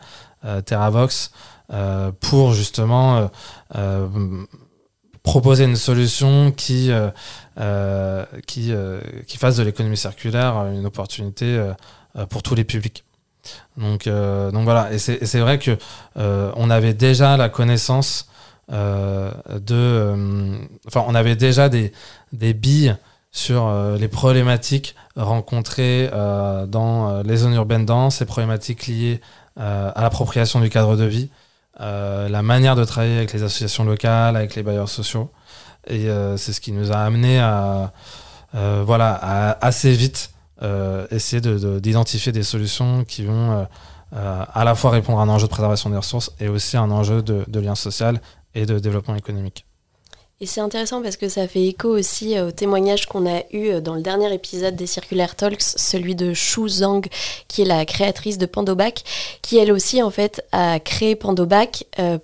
euh, 0.43 0.61
TerraVox 0.61 1.31
euh, 1.71 2.11
pour 2.21 2.53
justement 2.53 3.29
proposer 5.23 5.63
une 5.63 5.75
solution 5.77 6.51
qui, 6.51 6.91
qui, 8.45 8.73
qui 9.27 9.37
fasse 9.37 9.57
de 9.57 9.63
l'économie 9.63 9.97
circulaire 9.97 10.67
une 10.73 10.85
opportunité 10.85 11.71
pour 12.29 12.43
tous 12.43 12.55
les 12.55 12.63
publics. 12.63 13.03
Donc, 13.77 14.07
donc 14.07 14.63
voilà, 14.63 14.91
et 14.93 14.99
c'est 14.99 15.39
vrai 15.39 15.59
que 15.59 15.77
on 16.15 16.69
avait 16.69 16.93
déjà 16.93 17.37
la 17.37 17.49
connaissance 17.49 18.27
de, 18.69 20.57
enfin, 20.87 21.03
on 21.07 21.15
avait 21.15 21.35
déjà 21.35 21.69
des, 21.69 21.93
des 22.31 22.53
billes 22.53 22.95
sur 23.31 23.73
les 23.97 24.07
problématiques 24.07 24.95
rencontrées 25.15 26.09
dans 26.67 27.23
les 27.23 27.37
zones 27.37 27.53
urbaines 27.55 27.85
denses, 27.85 28.19
les 28.19 28.25
problématiques 28.25 28.87
liées 28.87 29.21
à 29.55 30.01
l'appropriation 30.01 30.59
du 30.59 30.69
cadre 30.69 30.95
de 30.95 31.05
vie, 31.05 31.29
euh, 31.79 32.29
la 32.29 32.43
manière 32.43 32.75
de 32.75 32.85
travailler 32.85 33.17
avec 33.17 33.33
les 33.33 33.43
associations 33.43 33.83
locales, 33.83 34.35
avec 34.35 34.55
les 34.55 34.63
bailleurs 34.63 34.89
sociaux. 34.89 35.31
Et 35.87 36.09
euh, 36.09 36.37
c'est 36.37 36.53
ce 36.53 36.61
qui 36.61 36.71
nous 36.71 36.91
a 36.91 36.97
amené 36.97 37.39
à, 37.39 37.91
euh, 38.55 38.83
voilà, 38.85 39.57
assez 39.61 39.91
vite 39.91 40.29
essayer 41.11 41.41
d'identifier 41.41 42.31
de, 42.31 42.37
des 42.37 42.43
solutions 42.43 43.03
qui 43.03 43.25
vont 43.25 43.67
à 44.13 44.63
la 44.63 44.75
fois 44.75 44.91
répondre 44.91 45.19
à 45.19 45.23
un 45.23 45.27
enjeu 45.27 45.47
de 45.47 45.51
préservation 45.51 45.89
des 45.89 45.97
ressources 45.97 46.31
et 46.39 46.47
aussi 46.47 46.77
à 46.77 46.81
un 46.81 46.91
enjeu 46.91 47.21
de 47.21 47.59
lien 47.59 47.75
social 47.75 48.21
et 48.55 48.65
de 48.65 48.79
développement 48.79 49.15
économique. 49.15 49.65
Et 50.41 50.45
c'est 50.45 50.61
intéressant 50.61 51.01
parce 51.01 51.15
que 51.15 51.29
ça 51.29 51.47
fait 51.47 51.65
écho 51.65 51.89
aussi 51.89 52.37
euh, 52.37 52.47
au 52.47 52.51
témoignage 52.51 53.05
qu'on 53.05 53.25
a 53.25 53.43
eu 53.51 53.69
euh, 53.69 53.81
dans 53.81 53.95
le 53.95 54.01
dernier 54.01 54.33
épisode 54.33 54.75
des 54.75 54.87
Circulaire 54.87 55.35
Talks, 55.35 55.61
celui 55.61 56.15
de 56.15 56.33
Shu 56.33 56.67
Zhang, 56.67 57.07
qui 57.47 57.61
est 57.61 57.65
la 57.65 57.85
créatrice 57.85 58.37
de 58.37 58.45
Pandobac, 58.45 59.03
qui 59.41 59.57
elle 59.57 59.71
aussi 59.71 60.01
en 60.01 60.09
fait 60.09 60.45
a 60.51 60.79
créé 60.79 61.15
Pandobac 61.15 61.85
euh, 61.99 62.17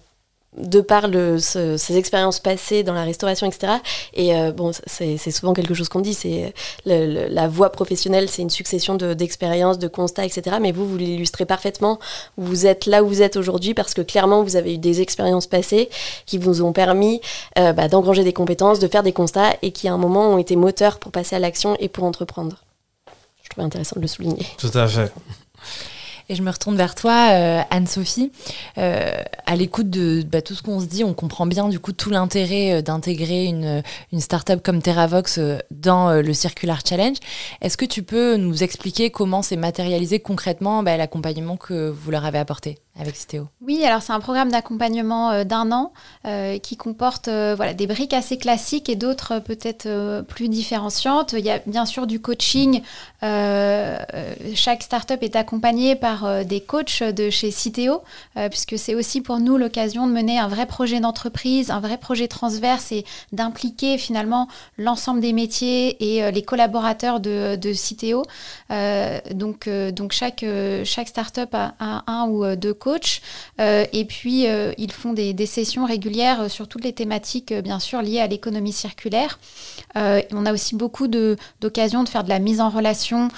de 0.57 0.81
par 0.81 1.07
le, 1.07 1.37
ses 1.37 1.97
expériences 1.97 2.39
passées 2.39 2.83
dans 2.83 2.93
la 2.93 3.03
restauration, 3.03 3.47
etc. 3.47 3.73
Et 4.13 4.35
euh, 4.35 4.51
bon, 4.51 4.71
c'est 4.87 5.17
souvent 5.31 5.53
quelque 5.53 5.73
chose 5.73 5.89
qu'on 5.89 6.01
dit, 6.01 6.13
c'est 6.13 6.53
la 6.85 7.47
voie 7.47 7.71
professionnelle, 7.71 8.29
c'est 8.29 8.41
une 8.41 8.49
succession 8.49 8.95
d'expériences, 8.95 9.77
de, 9.77 9.87
constats, 9.87 10.25
etc. 10.25 10.57
Mais 10.59 10.71
vous, 10.71 10.87
vous 10.87 10.97
l'illustrez 10.97 11.45
parfaitement. 11.45 11.99
Vous 12.37 12.65
êtes 12.65 12.85
là 12.87 13.03
où 13.03 13.07
vous 13.07 13.21
êtes 13.21 13.37
aujourd'hui 13.37 13.73
parce 13.73 13.93
que 13.93 14.01
clairement, 14.01 14.43
vous 14.43 14.55
avez 14.55 14.75
eu 14.75 14.77
des 14.77 15.01
expériences 15.01 15.47
passées 15.47 15.89
qui 16.25 16.37
vous 16.37 16.61
ont 16.61 16.73
permis 16.73 17.21
euh, 17.57 17.73
bah, 17.73 17.87
d'engranger 17.87 18.23
des 18.23 18.33
compétences, 18.33 18.79
de 18.79 18.87
faire 18.87 19.03
des 19.03 19.13
constats 19.13 19.55
et 19.61 19.71
qui 19.71 19.87
à 19.87 19.93
un 19.93 19.97
moment 19.97 20.29
ont 20.29 20.37
été 20.37 20.55
moteurs 20.55 20.99
pour 20.99 21.11
passer 21.11 21.35
à 21.35 21.39
l'action 21.39 21.75
et 21.79 21.89
pour 21.89 22.03
entreprendre. 22.03 22.63
Je 23.43 23.49
trouvais 23.49 23.65
intéressant 23.65 23.95
de 23.97 24.01
le 24.01 24.07
souligner. 24.07 24.45
Tout 24.57 24.71
à 24.73 24.87
fait. 24.87 25.11
Et 26.31 26.35
je 26.35 26.43
me 26.43 26.51
retourne 26.51 26.77
vers 26.77 26.93
toi, 26.93 27.31
euh, 27.31 27.61
Anne-Sophie. 27.71 28.31
Euh, 28.77 29.11
à 29.47 29.55
l'écoute 29.55 29.89
de 29.89 30.21
bah, 30.21 30.43
tout 30.43 30.53
ce 30.53 30.61
qu'on 30.61 30.79
se 30.79 30.85
dit, 30.85 31.03
on 31.03 31.15
comprend 31.15 31.47
bien 31.47 31.69
du 31.69 31.79
coup 31.79 31.91
tout 31.91 32.11
l'intérêt 32.11 32.73
euh, 32.73 32.81
d'intégrer 32.83 33.45
une, 33.45 33.81
une 34.13 34.19
start-up 34.19 34.61
comme 34.63 34.79
TerraVox 34.79 35.39
dans 35.71 36.13
le 36.21 36.33
Circular 36.33 36.81
Challenge. 36.87 37.17
Est-ce 37.61 37.77
que 37.77 37.85
tu 37.85 38.03
peux 38.03 38.35
nous 38.35 38.61
expliquer 38.61 39.09
comment 39.09 39.41
s'est 39.41 39.55
matérialisé 39.55 40.19
concrètement 40.19 40.83
bah, 40.83 40.97
l'accompagnement 40.97 41.57
que 41.57 41.89
vous 41.89 42.11
leur 42.11 42.25
avez 42.25 42.37
apporté? 42.37 42.77
Avec 42.99 43.15
Citéo 43.15 43.47
Oui, 43.61 43.83
alors 43.83 44.01
c'est 44.01 44.13
un 44.13 44.19
programme 44.19 44.51
d'accompagnement 44.51 45.43
d'un 45.43 45.71
an 45.71 45.91
qui 46.61 46.77
comporte 46.77 47.27
voilà, 47.27 47.73
des 47.73 47.87
briques 47.87 48.13
assez 48.13 48.37
classiques 48.37 48.89
et 48.89 48.95
d'autres 48.95 49.39
peut-être 49.39 50.21
plus 50.27 50.49
différenciantes. 50.49 51.33
Il 51.33 51.45
y 51.45 51.51
a 51.51 51.59
bien 51.65 51.85
sûr 51.85 52.07
du 52.07 52.19
coaching. 52.19 52.81
chaque 53.21 54.83
start-up 54.83 55.23
est 55.23 55.35
accompagnée 55.35 55.95
par 55.95 56.25
euh, 56.25 56.43
des 56.43 56.61
coachs 56.61 57.03
de 57.03 57.29
chez 57.29 57.51
Citeo, 57.51 58.01
euh, 58.37 58.49
puisque 58.49 58.77
c'est 58.77 58.95
aussi 58.95 59.21
pour 59.21 59.39
nous 59.39 59.57
l'occasion 59.57 60.07
de 60.07 60.11
mener 60.11 60.39
un 60.39 60.47
vrai 60.47 60.65
projet 60.65 60.99
d'entreprise, 60.99 61.71
un 61.71 61.79
vrai 61.79 61.97
projet 61.97 62.27
transverse 62.27 62.91
et 62.91 63.05
d'impliquer 63.31 63.97
finalement 63.97 64.47
l'ensemble 64.77 65.21
des 65.21 65.33
métiers 65.33 65.97
et 65.99 66.23
euh, 66.23 66.31
les 66.31 66.41
collaborateurs 66.41 67.19
de, 67.19 67.55
de 67.55 67.73
Citeo. 67.73 68.23
donc, 69.31 69.69
donc 69.69 70.11
chaque, 70.11 70.45
chaque 70.83 71.07
start-up 71.07 71.53
a, 71.53 72.03
un 72.07 72.27
ou 72.29 72.55
deux 72.55 72.73
coachs. 72.73 72.88
Et 73.59 74.05
puis, 74.05 74.45
ils 74.77 74.91
font 74.91 75.13
des, 75.13 75.45
sessions 75.45 75.85
régulières 75.85 76.49
sur 76.49 76.67
toutes 76.67 76.83
les 76.83 76.93
thématiques, 76.93 77.53
bien 77.53 77.79
sûr, 77.79 78.01
liées 78.01 78.19
à 78.19 78.27
l'économie 78.27 78.73
circulaire. 78.73 79.39
on 79.95 80.45
a 80.45 80.53
aussi 80.53 80.75
beaucoup 80.75 81.07
d'occasions 81.07 82.03
de, 82.03 82.09
faire 82.09 82.23
de 82.23 82.29
la 82.29 82.39
mise 82.39 82.61
en 82.61 82.69
relation 82.69 83.29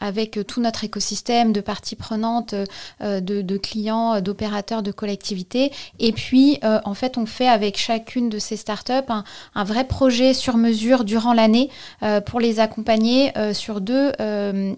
avec 0.00 0.38
tout 0.46 0.60
notre 0.60 0.84
écosystème 0.84 1.52
de 1.52 1.60
parties 1.60 1.96
prenante 1.96 2.54
euh, 3.02 3.20
de, 3.20 3.56
clients, 3.56 4.20
d'opérateurs, 4.20 4.82
de 4.82 4.92
collectivités. 4.92 5.72
Et 5.98 6.12
puis, 6.12 6.58
euh, 6.64 6.80
en 6.84 6.94
fait, 6.94 7.18
on 7.18 7.26
fait 7.26 7.48
avec 7.48 7.78
chacune 7.78 8.28
de 8.28 8.38
ces 8.38 8.56
startups 8.56 8.92
un, 9.08 9.24
un 9.54 9.64
vrai 9.64 9.84
projet 9.84 10.34
sur 10.34 10.56
mesure 10.56 11.04
durant 11.04 11.32
l'année 11.32 11.70
euh, 12.02 12.20
pour 12.20 12.40
les 12.40 12.60
accompagner 12.60 13.32
sur, 13.52 13.80
deux, 13.80 14.12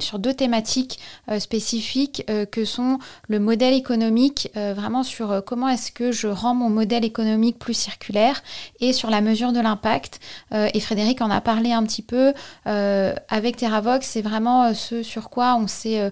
sur 0.00 0.18
deux 0.18 0.34
thématiques 0.34 0.98
spécifiques 1.38 2.24
que 2.50 2.64
sont 2.64 2.98
le 3.28 3.38
modèle 3.38 3.74
économique, 3.76 4.50
vraiment 4.54 5.02
sur 5.02 5.42
comment 5.44 5.68
est-ce 5.68 5.92
que 5.92 6.12
je 6.12 6.28
rends 6.28 6.54
mon 6.54 6.70
modèle 6.70 7.04
économique 7.04 7.58
plus 7.58 7.74
circulaire 7.74 8.42
et 8.80 8.92
sur 8.92 9.10
la 9.10 9.20
mesure 9.20 9.52
de 9.52 9.60
l'impact. 9.60 10.20
et 10.52 10.80
Frédéric 10.80 11.20
en 11.20 11.30
a 11.30 11.40
parlé 11.40 11.72
un 11.72 11.82
petit 11.84 12.02
peu 12.02 12.32
avec 12.64 13.56
TerraVox, 13.56 14.06
c'est 14.06 14.22
vraiment 14.22 14.74
ce 14.74 15.02
sur 15.02 15.30
quoi 15.30 15.56
on 15.56 15.66
s'est 15.66 16.10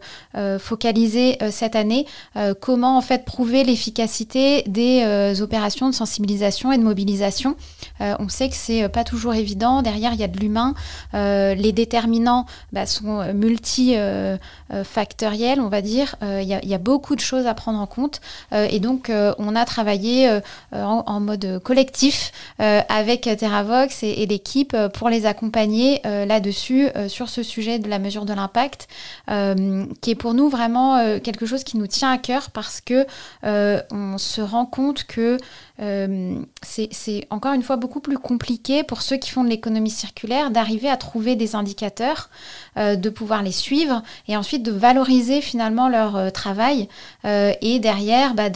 focalisé 0.58 1.24
euh, 1.42 1.50
cette 1.50 1.76
année 1.76 2.06
euh, 2.36 2.54
comment 2.58 2.96
en 2.96 3.00
fait 3.00 3.24
prouver 3.24 3.64
l'efficacité 3.64 4.62
des 4.66 5.02
euh, 5.04 5.40
opérations 5.40 5.88
de 5.88 5.94
sensibilisation 5.94 6.72
et 6.72 6.78
de 6.78 6.82
mobilisation. 6.82 7.56
On 8.00 8.28
sait 8.28 8.48
que 8.48 8.56
c'est 8.56 8.88
pas 8.88 9.04
toujours 9.04 9.34
évident. 9.34 9.82
Derrière, 9.82 10.12
il 10.12 10.20
y 10.20 10.24
a 10.24 10.28
de 10.28 10.38
l'humain. 10.38 10.74
les 11.12 11.72
déterminants 11.72 12.46
bah, 12.72 12.86
sont 12.86 13.32
multifactoriels, 13.32 15.60
on 15.60 15.68
va 15.68 15.82
dire. 15.82 16.16
Il 16.22 16.44
y, 16.44 16.74
a 16.74 16.78
beaucoup 16.78 17.16
de 17.16 17.20
choses 17.20 17.46
à 17.46 17.54
prendre 17.54 17.78
en 17.78 17.86
compte. 17.86 18.20
et 18.52 18.80
donc, 18.80 19.10
on 19.38 19.56
a 19.56 19.64
travaillé 19.64 20.40
en, 20.72 21.20
mode 21.20 21.60
collectif 21.62 22.32
avec 22.58 23.22
TerraVox 23.22 24.02
et, 24.02 24.22
et 24.22 24.26
l'équipe 24.26 24.76
pour 24.94 25.08
les 25.08 25.26
accompagner 25.26 26.00
là-dessus, 26.04 26.88
sur 27.08 27.28
ce 27.28 27.42
sujet 27.42 27.78
de 27.78 27.88
la 27.88 27.98
mesure 27.98 28.24
de 28.24 28.34
l'impact, 28.34 28.88
qui 29.26 30.10
est 30.10 30.14
pour 30.14 30.34
nous 30.34 30.48
vraiment 30.48 30.96
euh, 30.96 31.18
quelque 31.20 31.46
chose 31.46 31.64
qui 31.64 31.76
nous 31.76 31.86
tient 31.86 32.10
à 32.10 32.18
cœur 32.18 32.50
parce 32.50 32.80
que 32.80 33.06
euh, 33.44 33.80
on 33.90 34.18
se 34.18 34.40
rend 34.40 34.66
compte 34.66 35.04
que 35.04 35.38
euh, 35.80 36.38
c'est 36.62 37.26
encore 37.30 37.52
une 37.52 37.62
fois 37.62 37.76
beaucoup 37.76 38.00
plus 38.00 38.18
compliqué 38.18 38.82
pour 38.84 39.02
ceux 39.02 39.16
qui 39.16 39.30
font 39.30 39.42
de 39.42 39.48
l'économie 39.48 39.90
circulaire 39.90 40.50
d'arriver 40.50 40.88
à 40.88 40.96
trouver 40.96 41.36
des 41.36 41.54
indicateurs, 41.54 42.30
de 42.76 43.08
pouvoir 43.08 43.42
les 43.42 43.52
suivre 43.52 44.02
et 44.28 44.36
ensuite 44.36 44.62
de 44.62 44.72
valoriser 44.72 45.40
finalement 45.40 45.88
leur 45.88 46.32
travail 46.32 46.88
et 47.24 47.78
derrière 47.78 48.34
bah, 48.34 48.50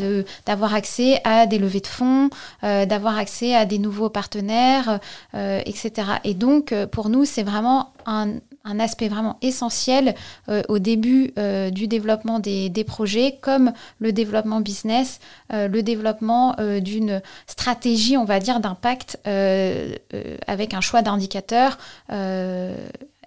d'avoir 0.46 0.74
accès 0.74 1.20
à 1.24 1.46
des 1.46 1.58
levées 1.58 1.80
de 1.80 1.86
fonds, 1.86 2.30
d'avoir 2.62 3.18
accès 3.18 3.54
à 3.54 3.64
des 3.64 3.78
nouveaux 3.78 4.10
partenaires, 4.10 4.98
etc. 5.34 5.92
Et 6.24 6.34
donc 6.34 6.74
pour 6.90 7.08
nous 7.08 7.24
c'est 7.24 7.44
vraiment 7.44 7.92
un, 8.06 8.34
un 8.68 8.78
aspect 8.80 9.08
vraiment 9.08 9.38
essentiel 9.42 10.14
euh, 10.48 10.62
au 10.68 10.78
début 10.78 11.32
euh, 11.38 11.70
du 11.70 11.88
développement 11.88 12.38
des, 12.38 12.84
projets, 12.86 13.36
comme 13.40 13.72
le 13.98 14.12
développement 14.12 14.60
business, 14.60 15.20
euh, 15.52 15.68
le 15.68 15.82
développement 15.82 16.56
d'une 16.80 17.20
stratégie, 17.46 18.16
on 18.16 18.24
va 18.24 18.40
dire, 18.40 18.60
d'impact 18.60 19.18
avec 19.24 20.74
un 20.74 20.80
choix 20.80 21.02
d'indicateurs 21.02 21.78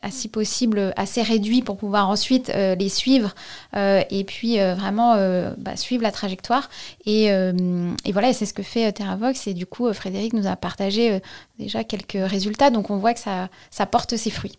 si 0.10 0.28
possible 0.30 0.94
assez 0.96 1.22
réduit 1.22 1.62
pour 1.62 1.78
pouvoir 1.78 2.10
ensuite 2.10 2.52
les 2.56 2.90
suivre 2.90 3.36
et 3.76 4.24
puis 4.26 4.58
vraiment 4.58 5.16
bah, 5.58 5.76
suivre 5.76 6.04
la 6.04 6.12
trajectoire. 6.12 6.70
Et, 7.06 7.26
et 7.26 8.12
voilà, 8.12 8.34
c'est 8.34 8.46
ce 8.46 8.54
que 8.54 8.64
fait 8.64 8.92
TerraVox. 8.92 9.48
Et 9.48 9.54
du 9.54 9.66
coup, 9.66 9.92
Frédéric 9.94 10.34
nous 10.34 10.48
a 10.48 10.56
partagé 10.56 11.22
déjà 11.60 11.84
quelques 11.84 12.30
résultats. 12.30 12.70
Donc 12.70 12.90
on 12.90 12.98
voit 12.98 13.14
que 13.14 13.20
ça, 13.20 13.50
ça 13.70 13.86
porte 13.86 14.16
ses 14.18 14.32
fruits. 14.32 14.58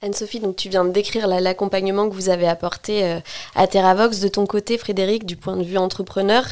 Anne-Sophie, 0.00 0.38
donc 0.38 0.54
tu 0.54 0.68
viens 0.68 0.84
de 0.84 0.92
décrire 0.92 1.26
l'accompagnement 1.26 2.08
que 2.08 2.14
vous 2.14 2.28
avez 2.28 2.46
apporté 2.46 3.04
euh, 3.04 3.18
à 3.56 3.66
TerraVox. 3.66 4.20
De 4.20 4.28
ton 4.28 4.46
côté, 4.46 4.78
Frédéric, 4.78 5.26
du 5.26 5.34
point 5.34 5.56
de 5.56 5.64
vue 5.64 5.76
entrepreneur, 5.76 6.44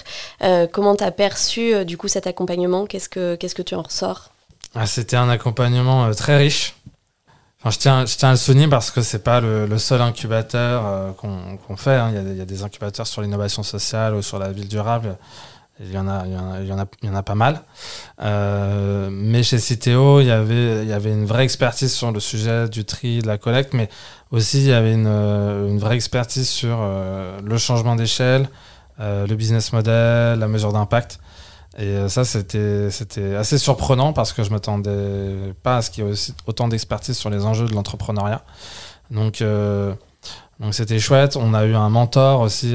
euh, 0.43 0.67
comment 0.67 0.97
tu 0.97 1.05
as 1.05 1.13
perçu 1.13 1.73
euh, 1.73 1.85
du 1.85 1.97
coup 1.97 2.09
cet 2.09 2.27
accompagnement? 2.27 2.87
Qu'est-ce 2.87 3.09
que 3.09 3.37
que 3.37 3.63
tu 3.63 3.77
en 3.77 3.83
ressors? 3.83 4.31
Ah, 4.75 4.85
C'était 4.87 5.15
un 5.15 5.29
accompagnement 5.29 6.13
très 6.13 6.37
riche. 6.37 6.75
je, 7.65 7.79
tiens, 7.79 8.05
je 8.05 8.17
tiens 8.17 8.31
à 8.31 8.33
le 8.33 8.37
souligner 8.37 8.67
parce 8.67 8.91
que 8.91 9.01
c'est 9.01 9.23
pas 9.23 9.41
le, 9.41 9.79
seul 9.79 10.03
incubateur 10.03 11.15
qu'on 11.17 11.77
fait. 11.77 11.95
Hein. 11.95 12.13
Il, 12.17 12.37
y 12.37 12.41
a, 12.41 12.45
des 12.45 12.65
incubateurs 12.65 13.07
sur 13.07 13.23
l'innovation 13.23 13.63
sociale 13.63 14.17
ou 14.17 14.23
sur 14.23 14.41
la 14.41 14.51
ville 14.51 14.67
durable. 14.67 15.17
Il 15.81 15.93
y 15.93 15.99
en 15.99 16.09
a, 16.09 16.25
il 16.27 16.33
y 16.33 16.37
en 16.37 16.53
a, 16.53 16.61
il 17.03 17.09
y 17.09 17.11
en 17.11 17.15
a, 17.15 17.23
pas 17.23 17.35
mal. 17.35 17.63
Euh, 18.23 19.11
mais 19.13 19.43
chez 19.43 19.59
Citeo, 19.59 20.21
il 20.21 20.27
y 20.27 20.31
avait, 20.31 20.83
il 20.83 20.89
y 20.89 20.93
avait 20.93 21.13
une 21.13 21.27
vraie 21.27 21.45
expertise 21.45 21.93
sur 21.93 22.13
le 22.13 22.21
sujet 22.21 22.69
du 22.69 22.87
tri, 22.87 23.21
de 23.21 23.27
la 23.27 23.37
collecte, 23.37 23.75
mais 23.75 23.91
aussi 24.31 24.59
il 24.59 24.69
y 24.69 24.73
avait 24.73 24.95
une, 24.95 25.07
euh, 25.07 25.69
une 25.69 25.79
vraie 25.79 25.97
expertise 25.97 26.49
sur 26.49 26.79
euh, 26.81 27.41
le 27.45 27.59
changement 27.59 27.95
d'échelle, 27.95 28.49
le 28.99 29.35
business 29.35 29.75
model, 29.75 30.39
la 30.39 30.49
mesure 30.49 30.73
d'impact. 30.73 31.19
Et 31.79 32.09
ça, 32.09 32.25
c'était 32.25 33.35
assez 33.39 33.59
surprenant 33.59 34.15
parce 34.15 34.33
que 34.33 34.43
je 34.43 34.51
m'attendais 34.51 35.53
pas 35.63 35.77
à 35.77 35.83
ce 35.83 35.91
qu'il 35.91 36.07
y 36.07 36.11
ait 36.11 36.33
autant 36.47 36.69
d'expertise 36.69 37.19
sur 37.19 37.29
les 37.29 37.45
enjeux 37.45 37.67
de 37.67 37.75
l'entrepreneuriat. 37.75 38.43
Donc, 39.11 39.43
donc 40.61 40.75
c'était 40.75 40.99
chouette. 40.99 41.37
On 41.37 41.55
a 41.55 41.65
eu 41.65 41.75
un 41.75 41.89
mentor 41.89 42.41
aussi, 42.41 42.75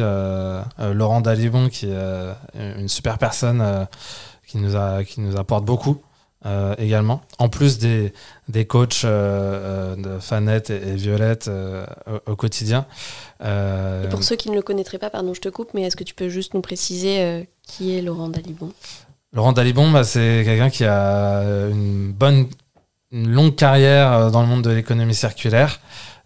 Laurent 0.79 1.21
Dalibon, 1.21 1.69
qui 1.69 1.87
est 1.87 2.35
une 2.77 2.87
super 2.87 3.17
personne 3.17 3.87
qui, 4.47 4.57
nous 4.57 4.75
a, 4.75 5.03
qui 5.03 5.21
nous 5.21 5.37
apporte 5.37 5.65
beaucoup. 5.65 6.01
Euh, 6.43 6.73
également, 6.79 7.21
en 7.37 7.49
plus 7.49 7.77
des, 7.77 8.13
des 8.49 8.65
coachs 8.65 9.05
euh, 9.05 9.93
euh, 9.93 9.95
de 9.95 10.19
Fanette 10.19 10.71
et, 10.71 10.95
Violette 10.95 11.51
au, 12.25 12.35
quotidien. 12.35 12.87
Et 13.41 14.07
pour 14.09 14.23
ceux 14.23 14.35
qui 14.35 14.49
ne 14.49 14.55
le 14.55 14.63
connaîtraient 14.63 14.97
pas, 14.97 15.11
pardon, 15.11 15.35
je 15.35 15.41
te 15.41 15.49
coupe, 15.49 15.75
mais 15.75 15.83
est-ce 15.83 15.95
que 15.95 16.03
tu 16.03 16.15
peux 16.15 16.29
juste 16.29 16.55
nous 16.55 16.61
préciser 16.61 17.47
qui 17.61 17.95
est 17.95 18.01
Laurent 18.01 18.29
Dalibon? 18.29 18.71
Laurent 19.33 19.53
Dalibon, 19.53 19.91
bah, 19.91 20.03
c'est 20.03 20.41
quelqu'un 20.43 20.71
qui 20.71 20.83
a 20.83 21.43
une 21.69 22.11
bonne, 22.11 22.47
une 23.11 23.29
longue 23.29 23.55
carrière 23.55 24.31
dans 24.31 24.41
le 24.41 24.47
monde 24.47 24.63
de 24.63 24.71
l'économie 24.71 25.13
circulaire. 25.13 25.79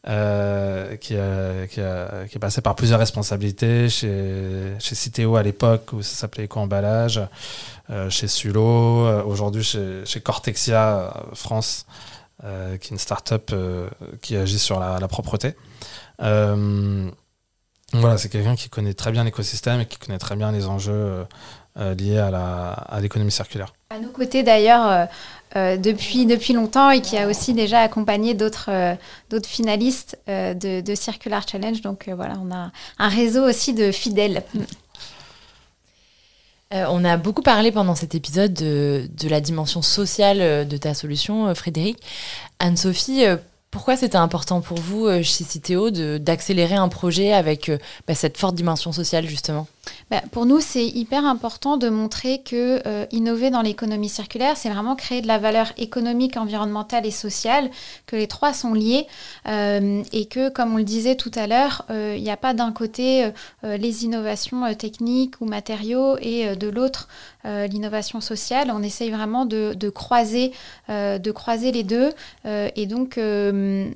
Euh, 0.08 0.98
qui, 0.98 1.16
qui, 1.16 1.82
qui, 2.30 2.36
est 2.36 2.40
passé 2.40 2.62
par 2.62 2.76
plusieurs 2.76 3.00
responsabilités 3.00 3.90
chez, 3.90 4.76
chez 4.78 4.94
Citeo 4.94 5.36
à 5.36 5.42
l'époque 5.42 5.94
où 5.94 6.04
ça 6.04 6.16
s'appelait 6.16 6.44
Eco-Emballage, 6.44 7.22
euh, 7.90 8.08
chez 8.12 8.28
Sulo, 8.28 9.08
euh, 9.08 9.24
aujourd'hui 9.24 9.64
chez, 9.64 10.06
chez, 10.06 10.22
Cortexia 10.22 11.12
France, 11.34 11.88
qui 12.40 12.48
est 12.48 12.92
une 12.92 13.00
start-up 13.00 13.52
qui 14.22 14.38
agit 14.38 14.60
sur 14.60 14.80
la, 14.80 15.00
la 15.00 15.08
propreté. 15.08 15.56
voilà, 16.20 17.10
c'est 18.20 18.30
quelqu'un 18.30 18.56
qui 18.56 18.70
connaît 18.70 18.94
très 18.94 19.12
bien 19.12 19.24
l'écosystème 19.24 19.82
et 19.82 19.88
qui 19.88 19.98
connaît 19.98 20.20
très 20.20 20.36
bien 20.36 20.52
les 20.52 20.68
enjeux 20.68 21.26
liés 21.76 22.18
à 22.18 23.00
l'économie 23.02 23.32
circulaire. 23.32 23.74
À 23.90 24.00
nos 24.00 24.10
côtés 24.10 24.44
d'ailleurs, 24.44 25.08
euh, 25.58 25.78
depuis, 25.78 26.26
depuis 26.26 26.52
longtemps 26.52 26.90
et 26.90 27.00
qui 27.00 27.18
a 27.18 27.30
aussi 27.30 27.54
déjà 27.54 27.80
accompagné 27.80 28.34
d'autres 28.34 28.70
euh, 28.70 28.94
d'autres 29.30 29.48
finalistes 29.48 30.18
euh, 30.28 30.54
de, 30.54 30.82
de, 30.82 30.96
Circular 30.96 31.48
Challenge. 31.48 31.80
Donc 31.80 32.10
voilà, 32.14 32.34
on 32.44 32.54
a 32.54 32.72
un 33.00 33.08
réseau 33.08 33.48
aussi 33.48 33.74
de 33.74 33.94
fidèles. 33.94 34.44
on 36.72 37.06
a 37.06 37.16
beaucoup 37.16 37.42
parlé 37.42 37.72
pendant 37.72 37.96
cet 37.96 38.16
épisode 38.16 38.54
de, 38.54 39.08
de, 39.18 39.30
la 39.30 39.40
dimension 39.40 39.82
sociale 39.82 40.68
de 40.68 40.78
ta 40.78 40.94
solution, 40.94 41.56
Frédéric. 41.56 42.00
Anne-Sophie, 42.60 43.24
pourquoi 43.72 43.96
c'était 43.96 44.18
important 44.18 44.60
pour 44.60 44.78
vous 44.80 45.08
chez 45.24 45.46
Citeo 45.46 45.90
d'accélérer 45.90 46.76
un 46.76 46.90
projet 46.90 47.32
avec 47.32 47.72
bah, 48.10 48.16
cette 48.16 48.38
forte 48.38 48.56
dimension 48.56 48.92
sociale 48.92 49.26
justement? 49.26 49.68
Bah, 50.12 50.22
pour 50.32 50.46
nous, 50.46 50.60
c'est 50.60 50.86
hyper 50.86 51.26
important 51.26 51.78
de 51.78 51.90
montrer 51.90 52.42
que 52.44 52.80
euh, 52.86 53.06
innover 53.12 53.50
dans 53.50 53.62
l'économie 53.62 54.10
circulaire, 54.10 54.56
c'est 54.56 54.70
vraiment 54.70 54.96
créer 54.96 55.22
de 55.22 55.28
la 55.28 55.40
valeur 55.40 55.72
économique, 55.78 56.38
environnementale 56.38 57.06
et 57.06 57.12
sociale, 57.12 57.70
que 58.06 58.16
les 58.16 58.28
trois 58.28 58.54
sont 58.54 58.74
liés 58.74 59.08
euh, 59.48 60.04
et 60.12 60.28
que, 60.28 60.50
comme 60.50 60.74
on 60.74 60.78
le 60.78 60.84
disait 60.84 61.16
tout 61.16 61.32
à 61.36 61.48
l'heure, 61.48 61.86
euh, 61.90 62.14
il 62.16 62.24
n'y 62.24 62.30
a 62.30 62.38
pas 62.38 62.54
d'un 62.54 62.72
côté 62.72 63.32
les 63.64 64.06
innovations 64.06 64.74
techniques 64.76 65.42
ou 65.42 65.46
matériaux 65.46 66.18
et 66.22 66.56
de 66.56 66.68
l'autre 66.68 67.08
l'innovation 67.44 68.22
sociale. 68.22 68.72
On 68.74 68.84
essaye 68.84 69.10
vraiment 69.12 69.46
de, 69.46 69.90
croiser, 69.90 70.52
de 70.90 71.32
croiser 71.32 71.72
les 71.72 71.84
deux 71.84 72.12
et 72.46 72.86
donc 72.86 73.18
de, 73.18 73.90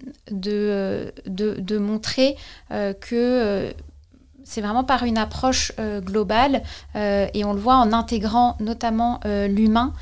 montrer 1.78 2.36
que 2.70 3.74
c'est 4.50 4.62
vraiment 4.62 4.84
par 4.84 5.04
une 5.04 5.20
approche 5.20 5.72
euh, 5.78 6.02
globale 6.02 6.64
euh, 6.96 7.28
et 7.36 7.46
on 7.46 7.54
le 7.54 7.60
voit 7.60 7.76
en 7.76 7.94
intégrant 7.94 8.58
notamment 8.60 9.20
euh, 9.26 9.48
l'humain 9.48 9.94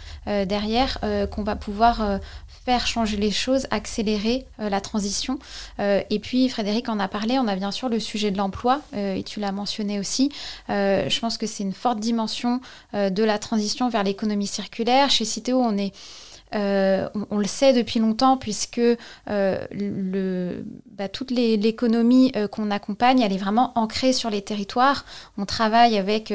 derrière 0.45 0.99
qu'on 1.31 1.43
va 1.43 1.55
pouvoir 1.55 2.19
faire 2.65 2.85
changer 2.85 3.15
les 3.15 3.31
choses, 3.31 3.65
accélérer 3.71 4.45
la 4.59 4.81
transition. 4.81 5.39
et 5.79 6.19
puis 6.21 6.49
Frédéric 6.49 6.89
en 6.89 6.99
a 6.99 7.07
parlé, 7.07 7.39
on 7.39 7.47
a 7.47 7.55
bien 7.55 7.71
sûr 7.71 7.87
le 7.87 8.01
sujet 8.01 8.29
de 8.29 8.37
l'emploi 8.37 8.81
et 8.93 9.23
tu 9.23 9.39
l'as 9.39 9.53
mentionné 9.53 9.99
aussi. 9.99 10.29
je 10.67 11.19
pense 11.21 11.37
que 11.37 11.47
c'est 11.47 11.63
une 11.63 11.71
forte 11.71 12.01
dimension 12.01 12.59
de 12.93 13.23
la 13.23 13.39
transition 13.39 13.87
vers 13.87 14.03
l'économie 14.03 14.47
circulaire. 14.47 15.09
Chez 15.09 15.23
Citeo, 15.23 15.61
on 15.61 15.77
est 15.77 15.93
euh, 16.55 17.09
on, 17.29 17.37
le 17.37 17.45
sait 17.45 17.73
depuis 17.73 17.99
longtemps 17.99 18.37
puisque 18.37 18.79
euh, 19.29 20.61
bah, 20.91 21.09
toute 21.09 21.31
l'économie 21.31 22.31
euh, 22.35 22.47
qu'on 22.47 22.71
accompagne, 22.71 23.21
elle 23.21 23.33
est 23.33 23.37
vraiment 23.37 23.73
ancrée 23.75 24.13
sur 24.13 24.29
les 24.29 24.41
territoires. 24.41 25.05
On 25.37 25.45
travaille 25.45 25.97
avec 25.97 26.33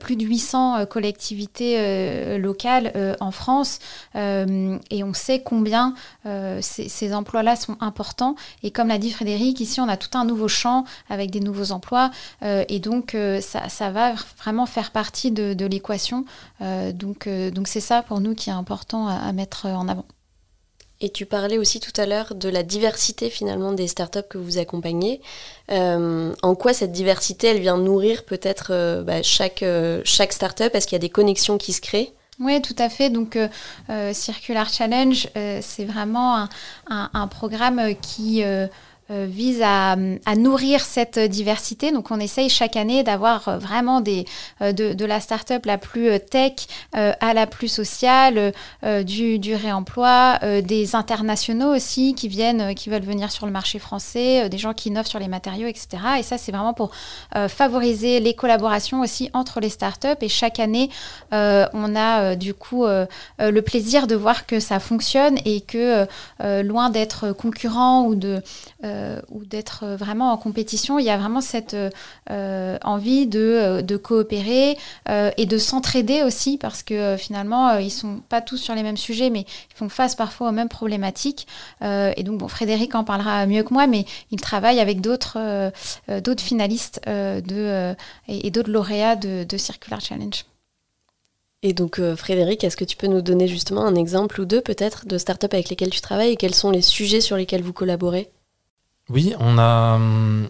plus 0.00 0.16
de 0.16 0.24
800 0.24 0.86
collectivités 0.86 2.38
locales 2.38 3.16
en 3.20 3.30
France 3.30 3.78
et 4.14 5.04
on 5.04 5.14
sait 5.14 5.40
combien 5.42 5.94
ces, 6.60 7.14
emplois-là 7.14 7.56
sont 7.56 7.76
importants. 7.80 8.36
Et 8.62 8.70
comme 8.70 8.88
l'a 8.88 8.98
dit 8.98 9.10
Frédéric, 9.10 9.60
ici 9.60 9.80
on 9.80 9.88
a 9.88 9.96
tout 9.96 10.16
un 10.16 10.24
nouveau 10.24 10.48
champ 10.48 10.84
avec 11.08 11.30
des 11.30 11.40
nouveaux 11.40 11.72
emplois 11.72 12.10
et 12.42 12.78
donc 12.78 13.16
ça, 13.40 13.90
va 13.90 14.14
vraiment 14.38 14.66
faire 14.66 14.90
partie 14.90 15.30
de, 15.30 15.66
l'équation. 15.66 16.24
donc 16.94 17.28
donc 17.28 17.68
c'est 17.68 17.80
ça 17.80 18.02
pour 18.02 18.20
nous 18.20 18.34
qui 18.34 18.50
est 18.50 18.54
important 18.54 19.08
à, 19.08 19.14
à 19.14 19.32
mettre 19.38 19.66
en 19.66 19.88
avant. 19.88 20.04
Et 21.00 21.10
tu 21.10 21.26
parlais 21.26 21.58
aussi 21.58 21.78
tout 21.78 21.92
à 21.96 22.06
l'heure 22.06 22.34
de 22.34 22.48
la 22.48 22.64
diversité 22.64 23.30
finalement 23.30 23.72
des 23.72 23.86
startups 23.86 24.26
que 24.28 24.36
vous 24.36 24.58
accompagnez. 24.58 25.20
Euh, 25.70 26.32
en 26.42 26.54
quoi 26.56 26.72
cette 26.72 26.90
diversité, 26.90 27.46
elle 27.48 27.60
vient 27.60 27.78
nourrir 27.78 28.24
peut-être 28.24 28.72
euh, 28.72 29.04
bah, 29.04 29.22
chaque, 29.22 29.62
euh, 29.62 30.00
chaque 30.04 30.32
startup? 30.32 30.74
Est-ce 30.74 30.88
qu'il 30.88 30.96
y 30.96 31.00
a 31.00 31.06
des 31.06 31.08
connexions 31.08 31.56
qui 31.56 31.72
se 31.72 31.80
créent? 31.80 32.12
Oui, 32.40 32.60
tout 32.62 32.74
à 32.78 32.88
fait. 32.88 33.10
Donc, 33.10 33.36
Circular 34.12 34.68
Challenge, 34.68 35.28
c'est 35.60 35.84
vraiment 35.84 36.46
un, 36.88 37.26
programme 37.26 37.96
qui 38.00 38.44
vise 39.10 39.62
à, 39.62 39.96
nourrir 40.36 40.80
cette 40.80 41.18
diversité. 41.18 41.92
Donc 41.92 42.10
on 42.10 42.20
essaye 42.20 42.48
chaque 42.48 42.76
année 42.76 43.02
d'avoir 43.02 43.48
euh, 43.48 43.58
vraiment 43.58 44.00
des, 44.00 44.26
euh, 44.60 44.72
de, 44.72 45.04
la 45.04 45.20
start-up 45.20 45.64
la 45.64 45.78
plus 45.78 46.10
tech 46.20 46.52
à 46.92 47.32
la 47.32 47.46
plus 47.46 47.68
sociale, 47.68 48.52
du, 49.04 49.38
du, 49.38 49.54
réemploi, 49.54 50.38
des 50.62 50.94
internationaux 50.94 51.74
aussi 51.74 52.14
qui 52.14 52.28
viennent, 52.28 52.74
qui 52.74 52.90
veulent 52.90 53.02
venir 53.02 53.30
sur 53.30 53.46
le 53.46 53.52
marché 53.52 53.78
français, 53.78 54.48
des 54.50 54.58
gens 54.58 54.74
qui 54.74 54.90
innovent 54.90 55.06
sur 55.06 55.18
les 55.18 55.28
matériaux, 55.28 55.66
etc. 55.66 55.88
Et 56.18 56.22
ça, 56.22 56.36
c'est 56.36 56.52
vraiment 56.52 56.74
pour 56.74 56.90
favoriser 57.48 58.20
les 58.20 58.34
collaborations 58.34 59.00
aussi 59.00 59.30
entre 59.32 59.60
les 59.60 59.70
start-up. 59.70 60.18
Et 60.22 60.28
chaque 60.28 60.60
année, 60.60 60.90
on 61.32 61.96
a 61.96 62.36
du 62.36 62.52
coup 62.52 62.84
le 62.84 63.60
plaisir 63.60 64.06
de 64.06 64.14
voir 64.14 64.44
que 64.46 64.60
ça 64.60 64.78
fonctionne 64.78 65.38
et 65.46 65.62
que 65.62 66.06
loin 66.62 66.90
d'être 66.90 67.32
concurrent 67.32 68.04
ou 68.04 68.14
de 68.14 68.42
euh, 68.98 69.20
ou 69.30 69.44
d'être 69.44 69.86
vraiment 69.86 70.32
en 70.32 70.36
compétition, 70.36 70.98
il 70.98 71.04
y 71.04 71.10
a 71.10 71.16
vraiment 71.16 71.40
cette 71.40 71.76
euh, 72.30 72.78
envie 72.82 73.26
de, 73.26 73.80
de 73.80 73.96
coopérer 73.96 74.76
euh, 75.08 75.30
et 75.36 75.46
de 75.46 75.58
s'entraider 75.58 76.22
aussi 76.22 76.58
parce 76.58 76.82
que 76.82 77.16
finalement, 77.16 77.78
ils 77.78 77.90
sont 77.90 78.20
pas 78.28 78.40
tous 78.40 78.56
sur 78.56 78.74
les 78.74 78.82
mêmes 78.82 78.96
sujets, 78.96 79.30
mais 79.30 79.40
ils 79.40 79.76
font 79.76 79.88
face 79.88 80.14
parfois 80.14 80.48
aux 80.48 80.52
mêmes 80.52 80.68
problématiques. 80.68 81.46
et 81.82 82.22
donc, 82.22 82.38
bon, 82.38 82.48
Frédéric 82.48 82.94
en 82.94 83.04
parlera 83.04 83.46
mieux 83.46 83.62
que 83.62 83.72
moi, 83.72 83.86
mais 83.86 84.04
il 84.30 84.40
travaille 84.40 84.80
avec 84.80 85.00
d'autres 85.00 85.38
finalistes 86.38 87.00
et, 87.06 88.50
d'autres 88.50 88.70
lauréats 88.70 89.16
de, 89.16 89.44
de 89.44 89.56
Circular 89.56 90.00
Challenge. 90.00 90.44
Et 91.62 91.72
donc 91.72 92.00
Frédéric, 92.14 92.62
est-ce 92.62 92.76
que 92.76 92.84
tu 92.84 92.96
peux 92.96 93.08
nous 93.08 93.20
donner 93.20 93.48
justement 93.48 93.84
un 93.84 93.96
exemple 93.96 94.40
ou 94.40 94.44
deux 94.44 94.60
peut-être 94.60 95.06
de 95.06 95.18
startups 95.18 95.48
avec 95.52 95.68
lesquelles 95.68 95.90
tu 95.90 96.00
travailles 96.00 96.32
et 96.32 96.36
quels 96.36 96.54
sont 96.54 96.70
les 96.70 96.82
sujets 96.82 97.20
sur 97.20 97.36
lesquels 97.36 97.62
vous 97.62 97.72
collaborez? 97.72 98.30
Oui, 99.10 99.34
on 99.38 99.58
a. 99.58 99.94
Hum, 99.94 100.48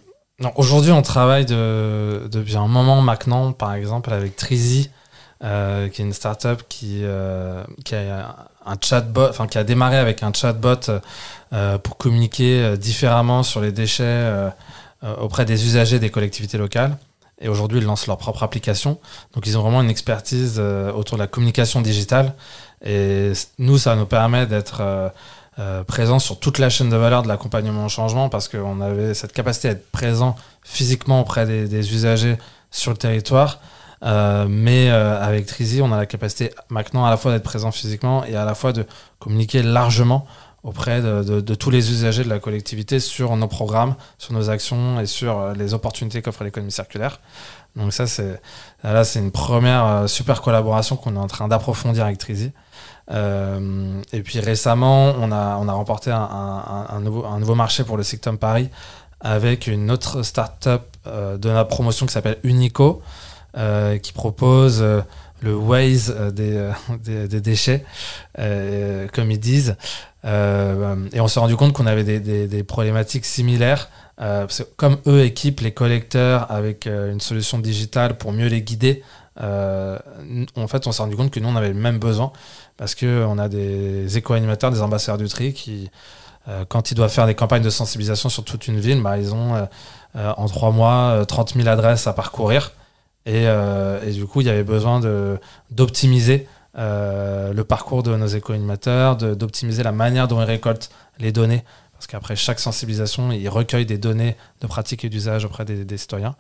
aujourd'hui, 0.57 0.93
on 0.93 1.03
travaille 1.03 1.47
depuis 1.47 2.57
un 2.57 2.69
moment 2.69 3.01
maintenant, 3.03 3.53
par 3.53 3.75
exemple, 3.75 4.13
avec 4.13 4.37
Trizy, 4.37 4.91
euh, 5.45 5.89
qui 5.89 6.03
est 6.03 6.05
une 6.05 6.13
startup 6.13 6.63
qui, 6.69 7.03
euh, 7.05 7.63
qui 7.85 7.95
a 7.95 8.49
un 8.67 8.75
chatbot, 8.81 9.29
enfin 9.29 9.47
qui 9.47 9.57
a 9.57 9.63
démarré 9.63 9.97
avec 9.97 10.25
un 10.25 10.33
chatbot 10.33 10.91
euh, 11.53 11.79
pour 11.79 11.97
communiquer 11.97 12.77
différemment 12.77 13.45
sur 13.45 13.61
les 13.61 13.73
déchets 13.73 14.51
auprès 15.21 15.45
des 15.45 15.65
usagers 15.65 16.01
des 16.01 16.11
collectivités 16.11 16.59
locales. 16.59 16.99
Et 17.41 17.49
aujourd'hui, 17.49 17.79
ils 17.79 17.85
lancent 17.85 18.09
leur 18.09 18.19
propre 18.19 18.43
application. 18.43 18.99
Donc, 19.33 19.47
ils 19.47 19.57
ont 19.57 19.63
vraiment 19.63 19.81
une 19.81 19.91
expertise 19.91 20.59
autour 20.59 21.19
de 21.19 21.23
la 21.23 21.29
communication 21.29 21.81
digitale. 21.81 22.35
Et 22.85 23.33
nous, 23.59 23.79
ça 23.79 23.95
nous 23.95 24.07
permet 24.07 24.47
d'être 24.47 25.13
euh, 25.59 25.83
présent 25.83 26.21
sur 26.21 26.39
toute 26.39 26.59
la 26.59 26.71
chaîne 26.71 26.89
de 26.89 26.97
valeur 26.97 27.25
de 27.25 27.29
l'accompagnement 27.29 27.87
au 27.87 27.89
changement 27.89 28.29
parce 28.29 28.47
qu'on 28.47 28.81
avait 28.81 29.13
cette 29.13 29.33
capacité 29.33 29.69
à 29.69 29.71
être 29.73 29.91
présent 29.91 30.37
physiquement 30.63 31.21
auprès 31.21 31.47
des, 31.47 31.93
usagers 31.93 32.37
sur 32.71 32.93
le 32.93 32.97
territoire. 32.97 33.59
Euh, 34.05 34.47
mais 34.49 34.89
euh, 34.89 35.21
avec 35.21 35.47
Trizy, 35.47 35.83
on 35.83 35.93
a 35.93 35.97
la 35.97 36.07
capacité 36.07 36.53
maintenant 36.69 37.05
à 37.05 37.11
la 37.11 37.17
fois 37.17 37.33
d'être 37.33 37.43
présent 37.43 37.73
physiquement 37.73 38.25
et 38.25 38.37
à 38.37 38.45
la 38.45 38.55
fois 38.55 38.73
de 38.73 38.87
communiquer 39.19 39.65
largement 39.65 40.29
auprès 40.63 41.03
de, 41.03 41.55
tous 41.55 41.71
les 41.71 41.91
usagers 41.91 42.23
de 42.23 42.29
la 42.29 42.39
collectivité 42.39 43.01
sur 43.01 43.35
nos 43.37 43.49
programmes, 43.49 43.97
sur 44.19 44.35
nos 44.35 44.51
actions 44.51 45.01
et 45.01 45.07
sur 45.07 45.55
les 45.55 45.75
opportunités 45.75 46.23
qu'offre 46.23 46.45
l'économie 46.45 46.71
circulaire. 46.71 47.21
Donc 47.75 47.93
ça, 47.93 48.07
c'est 48.07 48.41
là, 48.85 49.03
c'est 49.03 49.19
une 49.19 49.33
première 49.33 50.09
super 50.09 50.41
collaboration 50.41 50.97
qu'on 50.97 51.17
est 51.17 51.19
en 51.19 51.27
train 51.27 51.49
d'approfondir 51.49 52.05
avec 52.05 52.19
Trizy. 52.19 52.53
Et 53.11 54.23
puis 54.23 54.41
récemment, 54.41 55.15
on 55.19 55.33
a, 55.33 55.57
on 55.57 55.69
a 55.69 55.73
remporté 55.73 56.11
un, 56.11 57.01
nouveau, 57.01 57.25
un 57.25 57.39
nouveau 57.39 57.55
marché 57.55 57.85
pour 57.85 57.97
le 57.97 58.03
Sictom 58.03 58.39
Paris 58.39 58.69
avec 59.21 59.67
une 59.67 59.91
autre 59.91 60.23
start-up 60.23 60.83
de 61.07 61.49
la 61.49 61.65
promotion 61.65 62.07
qui 62.07 62.13
s'appelle 62.13 62.39
Unico, 62.43 63.03
qui 64.03 64.13
propose 64.13 64.85
le 65.41 65.57
Waze 65.57 66.15
euh, 66.17 66.31
euh, 66.39 66.73
des, 67.05 67.29
des, 67.29 67.41
déchets, 67.41 67.85
euh, 68.39 69.07
comme 69.13 69.31
ils 69.31 69.41
disent. 69.41 69.77
et 70.25 71.21
on 71.21 71.29
s'est 71.29 71.41
rendu 71.41 71.57
compte 71.57 71.73
qu'on 71.73 71.87
avait 71.87 72.05
des, 72.05 72.47
des, 72.47 72.65
problématiques 72.65 73.25
similaires. 73.25 73.89
parce 74.17 74.59
que 74.59 74.65
comme 74.77 74.99
eux 75.07 75.23
équipent 75.23 75.61
les 75.61 75.73
collecteurs 75.73 76.51
avec 76.51 76.87
une 76.87 77.21
solution 77.21 77.59
digitale 77.59 78.19
pour 78.19 78.33
mieux 78.33 78.49
les 78.49 78.63
guider, 78.63 79.03
en 79.41 80.69
fait, 80.69 80.87
on 80.87 80.93
s'est 80.93 81.03
rendu 81.03 81.17
compte 81.17 81.31
que 81.31 81.41
nous, 81.41 81.49
on 81.49 81.57
avait 81.57 81.69
le 81.69 81.75
même 81.75 81.99
besoin 81.99 82.33
parce 82.77 82.95
qu'on 82.95 83.39
a 83.39 83.49
des 83.49 84.19
éco-animateurs, 84.19 84.71
des 84.71 84.83
ambassadeurs 84.83 85.19
du 85.19 85.29
tri 85.29 85.53
qui, 85.53 85.91
quand 86.69 86.91
ils 86.91 86.95
doivent 86.95 87.13
faire 87.13 87.27
des 87.27 87.35
campagnes 87.35 87.63
de 87.63 87.71
sensibilisation 87.71 88.29
sur 88.29 88.45
toute 88.45 88.67
une 88.69 88.81
ville, 88.81 89.03
bah, 89.03 89.19
ils 89.19 89.35
ont 89.35 89.69
en 90.15 90.47
trois 90.47 90.71
mois 90.71 91.25
30 91.27 91.55
000 91.55 91.69
adresses 91.69 92.07
à 92.07 92.13
parcourir. 92.13 92.73
Euh, 93.29 94.01
et, 94.07 94.13
du 94.13 94.27
coup, 94.27 94.41
il 94.41 94.47
y 94.47 94.51
avait 94.51 94.65
besoin 94.65 95.01
d'optimiser 95.71 96.49
euh, 96.77 97.53
le 97.53 97.65
parcours 97.65 98.03
de 98.03 98.15
nos 98.17 98.27
éco-animateurs, 98.27 99.17
d'optimiser 99.17 99.83
la 99.83 99.93
manière 99.93 100.29
dont 100.29 100.41
ils 100.41 100.47
récoltent 100.47 100.91
les 101.19 101.33
données. 101.33 101.65
Parce 101.99 102.07
qu'après 102.07 102.37
chaque 102.37 102.61
sensibilisation, 102.61 103.33
ils 103.33 103.49
recueillent 103.49 103.87
des 103.87 103.99
données 103.99 104.37
de 104.61 104.67
pratique 104.67 105.05
et 105.05 105.09
d'usage 105.09 105.45
auprès 105.45 105.65
des, 105.65 105.99
citoyens. 105.99 106.37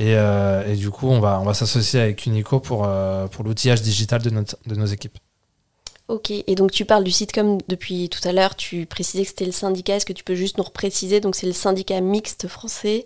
Euh, 0.00 0.66
et, 0.66 0.76
du 0.76 0.90
coup, 0.90 1.08
on 1.08 1.20
va, 1.20 1.38
on 1.40 1.44
va 1.44 1.54
s'associer 1.54 2.00
avec 2.00 2.24
Unico 2.26 2.58
pour, 2.58 2.88
pour 3.30 3.44
l'outillage 3.44 3.82
digital 3.82 4.22
de, 4.22 4.30
de 4.30 4.74
nos 4.74 4.86
équipes. 4.86 5.18
Ok, 6.08 6.30
et 6.30 6.54
donc 6.54 6.70
tu 6.70 6.84
parles 6.84 7.04
du 7.04 7.10
sitcom 7.10 7.58
depuis 7.68 8.10
tout 8.10 8.26
à 8.28 8.32
l'heure, 8.32 8.56
tu 8.56 8.84
précisais 8.84 9.22
que 9.22 9.28
c'était 9.28 9.46
le 9.46 9.52
syndicat, 9.52 9.96
est-ce 9.96 10.04
que 10.04 10.12
tu 10.12 10.22
peux 10.22 10.34
juste 10.34 10.58
nous 10.58 10.64
repréciser? 10.64 11.20
Donc 11.20 11.34
c'est 11.34 11.46
le 11.46 11.54
syndicat 11.54 12.00
mixte 12.02 12.46
français 12.46 13.04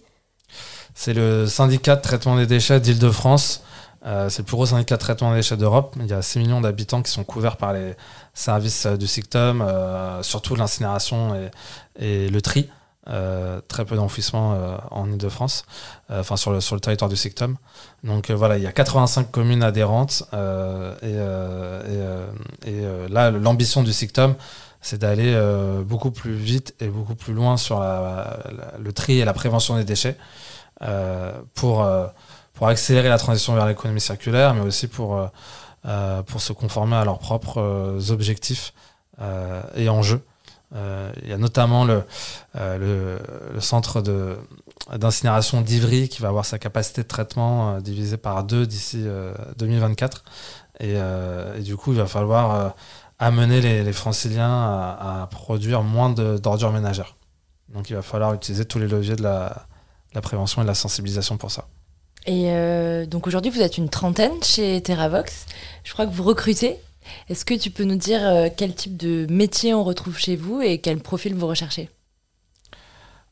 c'est 0.94 1.14
le 1.14 1.46
syndicat 1.46 1.96
de 1.96 2.02
traitement 2.02 2.36
des 2.36 2.46
déchets 2.46 2.80
d'Île-de-France. 2.80 3.62
Euh, 4.06 4.28
c'est 4.28 4.40
le 4.40 4.46
plus 4.46 4.56
gros 4.56 4.66
syndicat 4.66 4.96
de 4.96 5.00
traitement 5.00 5.30
des 5.30 5.38
déchets 5.38 5.56
d'Europe. 5.56 5.96
Il 6.00 6.06
y 6.06 6.12
a 6.12 6.22
6 6.22 6.38
millions 6.38 6.60
d'habitants 6.60 7.02
qui 7.02 7.10
sont 7.10 7.24
couverts 7.24 7.56
par 7.56 7.72
les 7.72 7.94
services 8.38 8.86
du 8.86 9.06
SICTOM, 9.06 9.62
euh, 9.62 10.22
surtout 10.22 10.54
l'incinération 10.54 11.50
et, 11.98 12.28
le 12.28 12.40
tri. 12.40 12.68
Euh, 13.10 13.62
très 13.68 13.86
peu 13.86 13.96
d'enfouissement 13.96 14.78
en 14.90 15.10
Ile-de-France, 15.10 15.64
enfin 16.10 16.36
sur 16.36 16.52
le, 16.52 16.60
sur 16.60 16.74
le 16.74 16.80
territoire 16.82 17.08
du 17.08 17.16
SICTOM. 17.16 17.56
Donc 18.04 18.30
voilà, 18.30 18.58
il 18.58 18.62
y 18.62 18.66
a 18.66 18.72
85 18.72 19.30
communes 19.30 19.62
adhérentes 19.62 20.24
et, 21.02 21.16
là, 23.08 23.30
l'ambition 23.30 23.82
du 23.82 23.94
SICTOM, 23.94 24.34
c'est 24.82 24.98
d'aller 24.98 25.34
beaucoup 25.86 26.10
plus 26.10 26.34
vite 26.34 26.74
et 26.80 26.88
beaucoup 26.88 27.14
plus 27.14 27.32
loin 27.32 27.56
sur 27.56 27.80
le 27.80 28.92
tri 28.92 29.20
et 29.20 29.24
la 29.24 29.32
prévention 29.32 29.76
des 29.76 29.84
déchets. 29.84 30.18
Euh, 30.82 31.32
pour, 31.54 31.82
euh, 31.82 32.06
pour 32.54 32.68
accélérer 32.68 33.08
la 33.08 33.18
transition 33.18 33.52
vers 33.54 33.66
l'économie 33.66 34.00
circulaire, 34.00 34.54
mais 34.54 34.60
aussi 34.60 34.86
pour, 34.86 35.28
euh, 35.88 36.22
pour 36.22 36.40
se 36.40 36.52
conformer 36.52 36.96
à 36.96 37.04
leurs 37.04 37.18
propres 37.18 37.98
objectifs 38.10 38.72
et 39.74 39.88
enjeux. 39.88 40.22
Il 40.72 41.28
y 41.28 41.32
a 41.32 41.38
notamment 41.38 41.84
le, 41.84 42.04
le, 42.54 43.18
centre 43.58 44.00
d'incinération 44.96 45.60
d'Ivry 45.60 46.08
qui 46.08 46.22
va 46.22 46.28
avoir 46.28 46.44
sa 46.44 46.60
capacité 46.60 47.02
de 47.02 47.08
traitement 47.08 47.80
divisée 47.80 48.16
par 48.16 48.44
deux 48.44 48.64
d'ici 48.64 49.04
2024. 49.56 50.22
Et, 50.78 50.96
du 51.62 51.76
coup, 51.76 51.92
il 51.92 51.98
va 51.98 52.06
falloir 52.06 52.74
amener 53.18 53.60
les, 53.60 53.92
franciliens 53.92 54.52
à, 54.52 55.28
produire 55.30 55.82
moins 55.82 56.10
d'ordures 56.10 56.72
ménagères. 56.72 57.16
Donc 57.68 57.90
il 57.90 57.96
va 57.96 58.02
falloir 58.02 58.32
utiliser 58.34 58.64
tous 58.64 58.78
les 58.78 58.88
leviers 58.88 59.16
de 59.16 59.22
la, 59.22 59.66
prévention 60.22 60.62
et 60.62 60.64
la 60.64 60.74
sensibilisation 60.74 61.36
pour 61.36 61.50
ça. 61.50 61.66
Et 62.28 62.50
euh, 62.50 63.06
donc 63.06 63.26
aujourd'hui, 63.26 63.50
vous 63.50 63.62
êtes 63.62 63.78
une 63.78 63.88
trentaine 63.88 64.42
chez 64.42 64.82
TerraVox. 64.82 65.46
Je 65.82 65.92
crois 65.94 66.06
que 66.06 66.12
vous 66.12 66.24
recrutez. 66.24 66.76
Est-ce 67.30 67.46
que 67.46 67.54
tu 67.54 67.70
peux 67.70 67.84
nous 67.84 67.96
dire 67.96 68.20
euh, 68.22 68.48
quel 68.54 68.74
type 68.74 68.98
de 68.98 69.26
métier 69.30 69.72
on 69.72 69.82
retrouve 69.82 70.18
chez 70.18 70.36
vous 70.36 70.60
et 70.60 70.76
quel 70.76 70.98
profil 70.98 71.34
vous 71.34 71.46
recherchez? 71.46 71.88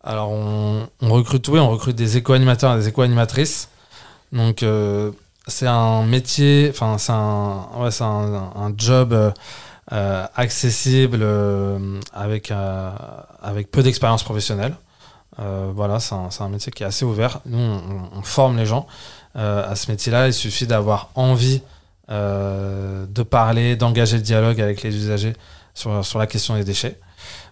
Alors, 0.02 0.30
on, 0.30 0.88
recrute, 1.02 1.46
oui, 1.48 1.58
on 1.58 1.68
recrute 1.68 1.94
des 1.94 2.16
éco-animateurs 2.16 2.74
et 2.74 2.78
des 2.78 2.88
éco-animatrices. 2.88 3.68
Donc, 4.32 4.62
euh, 4.62 5.10
c'est 5.46 5.66
un 5.66 6.06
métier, 6.06 6.68
enfin, 6.70 6.96
c'est 6.96 7.12
un, 7.12 7.68
ouais, 7.76 7.90
un, 8.00 8.50
un, 8.56 8.72
job 8.78 9.14
accessible 9.90 11.26
avec, 12.14 12.50
avec 13.42 13.70
peu 13.70 13.82
d'expérience 13.82 14.22
professionnelle. 14.22 14.74
Euh, 15.38 15.70
voilà, 15.74 16.00
c'est 16.00 16.14
un, 16.14 16.48
métier 16.48 16.72
qui 16.72 16.82
est 16.82 16.86
assez 16.86 17.04
ouvert. 17.04 17.40
Nous, 17.46 17.58
on, 17.58 18.22
forme 18.22 18.56
les 18.56 18.66
gens 18.66 18.86
euh, 19.36 19.70
à 19.70 19.76
ce 19.76 19.90
métier-là. 19.90 20.28
Il 20.28 20.32
suffit 20.32 20.66
d'avoir 20.66 21.10
envie 21.14 21.62
euh, 22.10 23.06
de 23.06 23.22
parler, 23.22 23.76
d'engager 23.76 24.16
le 24.16 24.22
dialogue 24.22 24.60
avec 24.60 24.82
les 24.82 24.94
usagers 24.96 25.34
sur, 25.74 26.04
sur 26.04 26.18
la 26.18 26.26
question 26.26 26.54
des 26.54 26.64
déchets. 26.64 26.98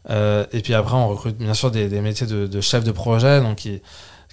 et 0.08 0.60
puis 0.62 0.74
après, 0.74 0.94
on 0.94 1.08
recrute 1.08 1.36
bien 1.36 1.54
sûr 1.54 1.70
des, 1.70 1.88
métiers 2.00 2.26
de, 2.26 2.46
de, 2.46 2.60
chef 2.60 2.84
de 2.84 2.92
projet, 2.92 3.40
donc 3.40 3.56
qui, 3.56 3.82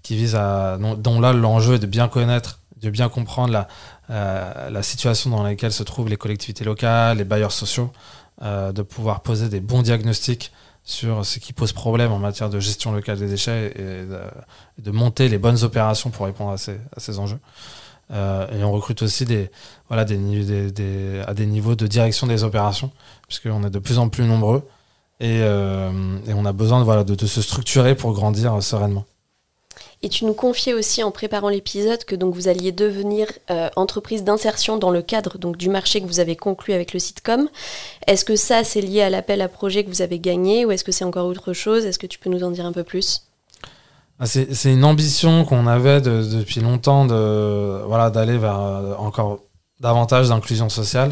qui 0.02 0.16
visent 0.16 0.36
à, 0.36 0.78
dont, 0.78 1.20
là 1.20 1.34
l'enjeu 1.34 1.76
est 1.76 1.80
de 1.80 1.88
bien 1.88 2.08
connaître, 2.08 2.60
de 2.82 2.90
bien 2.90 3.10
comprendre 3.10 3.52
la, 3.52 4.70
la 4.70 4.84
situation 4.84 5.30
dans 5.30 5.44
laquelle 5.44 5.74
se 5.74 5.84
trouvent 5.84 6.10
les 6.10 6.18
collectivités 6.18 6.64
locales, 6.64 7.18
les 7.18 7.26
bailleurs 7.26 7.52
sociaux, 7.52 7.92
de 8.42 8.82
pouvoir 8.82 9.20
poser 9.22 9.50
des 9.50 9.60
bons 9.60 9.82
diagnostics 9.82 10.52
sur 10.92 11.26
ce 11.26 11.40
qui 11.40 11.54
pose 11.54 11.72
problème 11.72 12.12
en 12.12 12.20
matière 12.20 12.50
de 12.50 12.60
gestion 12.60 12.92
locale 12.92 13.18
des 13.18 13.28
déchets 13.28 13.74
et 13.76 14.82
de, 14.82 14.92
monter 14.92 15.30
les 15.30 15.38
bonnes 15.38 15.64
opérations 15.64 16.10
pour 16.10 16.26
répondre 16.26 16.52
à 16.52 16.58
ces, 16.58 17.20
enjeux. 17.20 17.40
Euh, 18.12 18.46
et 18.52 18.64
on 18.64 18.72
recrute 18.74 19.02
aussi 19.02 19.24
des, 19.24 19.50
à 19.90 20.04
des 20.04 20.18
niveaux 20.18 21.76
de 21.76 21.88
direction 21.88 22.28
des 22.28 22.44
opérations, 22.44 22.92
puisqu'on 23.28 23.64
est 23.64 23.70
de 23.70 23.80
plus 23.80 24.00
en 24.00 24.10
plus 24.10 24.26
nombreux 24.26 24.68
et, 25.22 25.42
euh, 25.44 25.92
on 26.28 26.46
a 26.46 26.52
besoin 26.52 27.04
de, 27.04 27.26
se 27.26 27.42
structurer 27.42 27.96
pour 27.96 28.12
grandir 28.14 28.62
sereinement. 28.62 29.06
Et 30.04 30.10
tu 30.10 30.26
nous 30.26 30.34
confiais 30.34 30.74
aussi 30.74 31.04
en 31.04 31.12
préparant 31.12 31.50
l'épisode 31.50 32.04
que 32.06 32.16
donc 32.16 32.34
vous 32.34 32.48
alliez 32.48 32.72
devenir 32.72 33.28
euh, 33.52 33.70
entreprise 33.76 34.24
d'insertion 34.24 34.78
dans 34.78 34.90
le 34.90 35.04
cadre 35.04 35.38
donc 35.38 35.58
du 35.58 35.70
marché 35.70 36.02
que 36.02 36.08
vous 36.08 36.20
avez 36.20 36.36
conclu 36.36 36.74
avec 36.74 36.94
le 36.94 37.00
sitcom. 37.00 37.48
Est-ce 38.08 38.26
que 38.26 38.36
ça 38.36 38.64
c'est 38.64 38.82
lié 38.82 39.04
à 39.04 39.12
l'appel 39.12 39.42
à 39.42 39.48
projet 39.48 39.84
que 39.84 39.90
vous 39.90 40.02
avez 40.02 40.18
gagné 40.18 40.66
ou 40.66 40.72
est-ce 40.72 40.84
que 40.84 40.92
c'est 40.92 41.06
encore 41.06 41.28
autre 41.28 41.54
chose? 41.54 41.86
Est-ce 41.86 42.00
que 42.00 42.08
tu 42.08 42.18
peux 42.18 42.32
nous 42.32 42.44
en 42.44 42.50
dire 42.50 42.66
un 42.66 42.72
peu 42.72 42.84
plus? 42.84 43.28
Ah, 44.20 44.26
c'est 44.26 44.74
une 44.74 44.86
ambition 44.86 45.46
qu'on 45.46 45.68
avait 45.68 46.02
depuis 46.02 46.62
longtemps 46.62 47.06
de 47.06 47.84
voilà 47.86 48.10
d'aller 48.10 48.40
vers 48.40 48.60
euh, 48.60 48.96
encore 48.96 49.42
davantage 49.80 50.30
d'inclusion 50.30 50.70
sociale. 50.70 51.12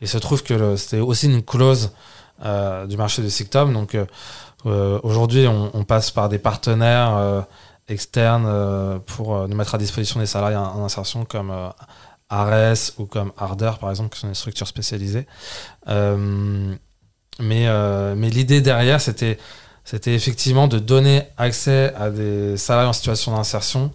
Et 0.00 0.04
il 0.04 0.08
se 0.08 0.18
trouve 0.18 0.42
que 0.42 0.76
c'était 0.76 1.00
aussi 1.00 1.26
une 1.26 1.42
clause 1.42 1.90
euh, 2.42 2.86
du 2.86 2.96
marché 2.96 3.20
du 3.20 3.28
SICTOM. 3.28 3.74
Donc 3.74 3.98
aujourd'hui, 4.64 5.46
on, 5.46 5.84
passe 5.84 6.10
par 6.10 6.28
des 6.28 6.38
partenaires 6.38 7.44
externes 7.90 8.46
euh, 8.46 8.98
pour 8.98 9.34
euh, 9.36 9.46
nous 9.46 9.56
mettre 9.56 9.74
à 9.74 9.78
disposition 9.78 10.20
des 10.20 10.26
salariés 10.26 10.56
en, 10.56 10.84
insertion 10.84 11.24
comme 11.24 11.50
euh, 11.50 11.68
Ares 12.28 12.92
ou 12.98 13.06
comme 13.06 13.32
Arder 13.36 13.72
par 13.80 13.90
exemple, 13.90 14.14
qui 14.14 14.20
sont 14.20 14.28
des 14.28 14.34
structures 14.34 14.68
spécialisées. 14.68 15.26
mais 15.88 16.46
mais 17.40 18.30
l'idée 18.30 18.60
derrière, 18.60 19.00
c'était 19.00 19.38
c'était 19.84 20.14
effectivement 20.14 20.68
de 20.68 20.78
donner 20.78 21.24
accès 21.36 21.92
à 21.96 22.10
des 22.10 22.56
salariés 22.56 22.88
en 22.88 22.92
situation 22.92 23.34
d'insertion, 23.34 23.90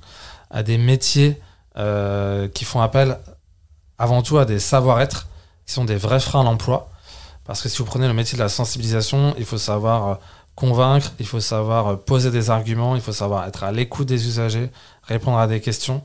à 0.49 0.63
des 0.63 0.77
métiers 0.77 1.39
qui 1.75 2.65
font 2.65 2.81
appel 2.81 3.19
avant 3.98 4.21
tout 4.21 4.37
à 4.37 4.43
des 4.43 4.60
savoir-être, 4.60 5.29
qui 5.65 5.73
sont 5.73 5.85
des 5.85 5.96
vrais 5.96 6.19
freins 6.19 6.41
à 6.41 6.43
l'emploi. 6.43 6.89
Parce 7.46 7.62
que 7.62 7.69
si 7.69 7.77
vous 7.77 7.85
prenez 7.85 8.08
le 8.08 8.13
métier 8.13 8.37
de 8.37 8.43
la 8.43 8.50
sensibilisation, 8.50 9.33
il 9.37 9.46
faut 9.46 9.58
savoir 9.58 10.19
convaincre, 10.56 11.12
il 11.19 11.27
faut 11.27 11.39
savoir 11.39 11.87
euh, 11.87 11.95
poser 11.97 12.31
des 12.31 12.49
arguments, 12.49 12.95
il 12.95 13.01
faut 13.01 13.12
savoir 13.12 13.45
être 13.47 13.63
à 13.63 13.71
l'écoute 13.71 14.08
des 14.08 14.27
usagers, 14.27 14.71
répondre 15.03 15.37
à 15.37 15.47
des 15.47 15.62
questions. 15.62 16.03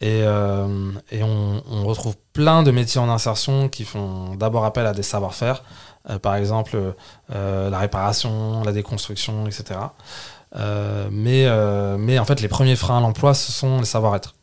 Et, 0.00 0.22
euh, 0.24 0.90
on, 1.22 1.84
retrouve 1.84 2.16
plein 2.32 2.62
de 2.62 2.70
métiers 2.70 3.00
en 3.00 3.08
insertion 3.08 3.68
qui 3.68 3.84
font 3.84 4.34
d'abord 4.34 4.64
appel 4.64 4.86
à 4.86 4.92
des 4.92 5.04
savoir-faire, 5.04 5.62
euh, 6.10 6.18
par 6.18 6.34
exemple 6.34 6.94
la 7.30 7.78
réparation, 7.78 8.62
la 8.64 8.72
déconstruction, 8.72 9.46
etc. 9.46 9.80
Mais, 11.10 11.48
en 11.48 12.24
fait, 12.24 12.40
les 12.40 12.48
premiers 12.48 12.76
freins 12.76 12.98
à 12.98 13.00
l'emploi, 13.00 13.34
ce 13.34 13.52
sont 13.52 13.78
les 13.78 13.86
savoir-être. 13.86 14.34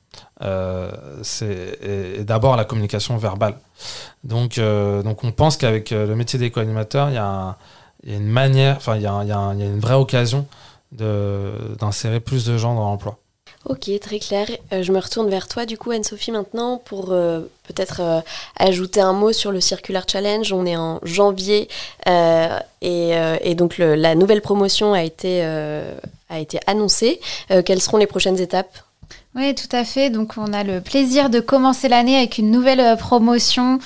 et, 0.42 2.24
d'abord 2.24 2.56
la 2.56 2.66
communication 2.66 3.18
verbale. 3.18 3.56
Donc, 4.24 4.58
on 4.58 5.32
pense 5.32 5.58
qu'avec 5.58 5.92
le 5.92 6.16
métier 6.16 6.40
d'éco-animateur, 6.40 7.10
il 7.10 7.16
y 7.16 7.18
a 7.18 7.58
il 8.04 8.12
y 8.12 8.14
a 8.14 8.18
une 8.18 8.28
manière, 8.28 8.78
enfin, 8.78 8.96
il 8.96 9.02
y 9.02 9.08
a, 9.08 9.22
il 9.24 9.30
y 9.30 9.32
a 9.32 9.54
une 9.54 9.80
vraie 9.80 9.96
occasion 9.96 10.48
d'insérer 10.92 12.20
plus 12.20 12.46
de 12.46 12.58
gens 12.58 12.76
dans 12.76 12.86
l'emploi. 12.86 13.18
Ok, 13.66 13.92
très 14.00 14.18
clair. 14.18 14.48
Euh, 14.74 14.82
je 14.82 14.92
me 14.92 15.00
retourne 15.00 15.30
vers 15.30 15.48
toi, 15.48 15.68
du 15.68 15.78
coup, 15.78 15.92
Anne-Sophie, 15.92 16.32
maintenant, 16.32 16.82
pour 16.84 17.12
euh, 17.12 17.42
peut-être 17.68 18.02
euh, 18.02 18.22
ajouter 18.58 19.02
un 19.02 19.14
mot 19.14 19.34
sur 19.34 19.52
le 19.52 19.62
Circular 19.62 20.04
Challenge. 20.08 20.52
On 20.52 20.66
est 20.66 20.76
en 20.76 21.00
janvier 21.04 21.68
et, 22.82 23.12
et, 23.44 23.56
donc 23.56 23.78
la 23.78 24.16
nouvelle 24.16 24.42
promotion 24.42 24.94
a 24.94 25.04
été, 25.04 25.44
a 25.44 26.40
été 26.40 26.60
annoncée. 26.66 27.22
quelles 27.66 27.82
seront 27.82 27.98
les 27.98 28.08
prochaines 28.08 28.40
étapes? 28.40 28.76
Oui, 29.36 29.54
tout 29.56 29.74
à 29.74 29.86
fait. 29.86 30.10
Donc, 30.10 30.34
on 30.38 30.52
a 30.52 30.64
le 30.64 30.82
plaisir 30.82 31.30
de 31.30 31.40
commencer 31.40 31.88
l'année 31.88 32.18
avec 32.18 32.40
une 32.40 32.50
nouvelle 32.50 32.98
promotion 32.98 33.80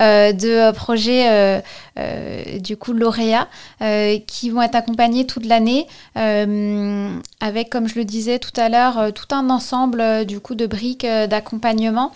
de 0.00 0.72
projets 0.72 1.62
euh, 2.00 2.58
du 2.58 2.76
coup 2.76 2.92
lauréats 2.92 3.48
euh, 3.82 4.18
qui 4.26 4.48
vont 4.48 4.62
être 4.62 4.74
accompagnés 4.74 5.26
toute 5.26 5.44
l'année 5.44 5.86
euh, 6.16 7.10
avec, 7.40 7.68
comme 7.68 7.88
je 7.88 7.96
le 7.96 8.04
disais 8.04 8.38
tout 8.38 8.52
à 8.56 8.68
l'heure, 8.68 9.12
tout 9.12 9.34
un 9.34 9.50
ensemble 9.50 10.24
du 10.24 10.40
coup 10.40 10.54
de 10.54 10.66
briques 10.66 11.06
d'accompagnement 11.06 12.12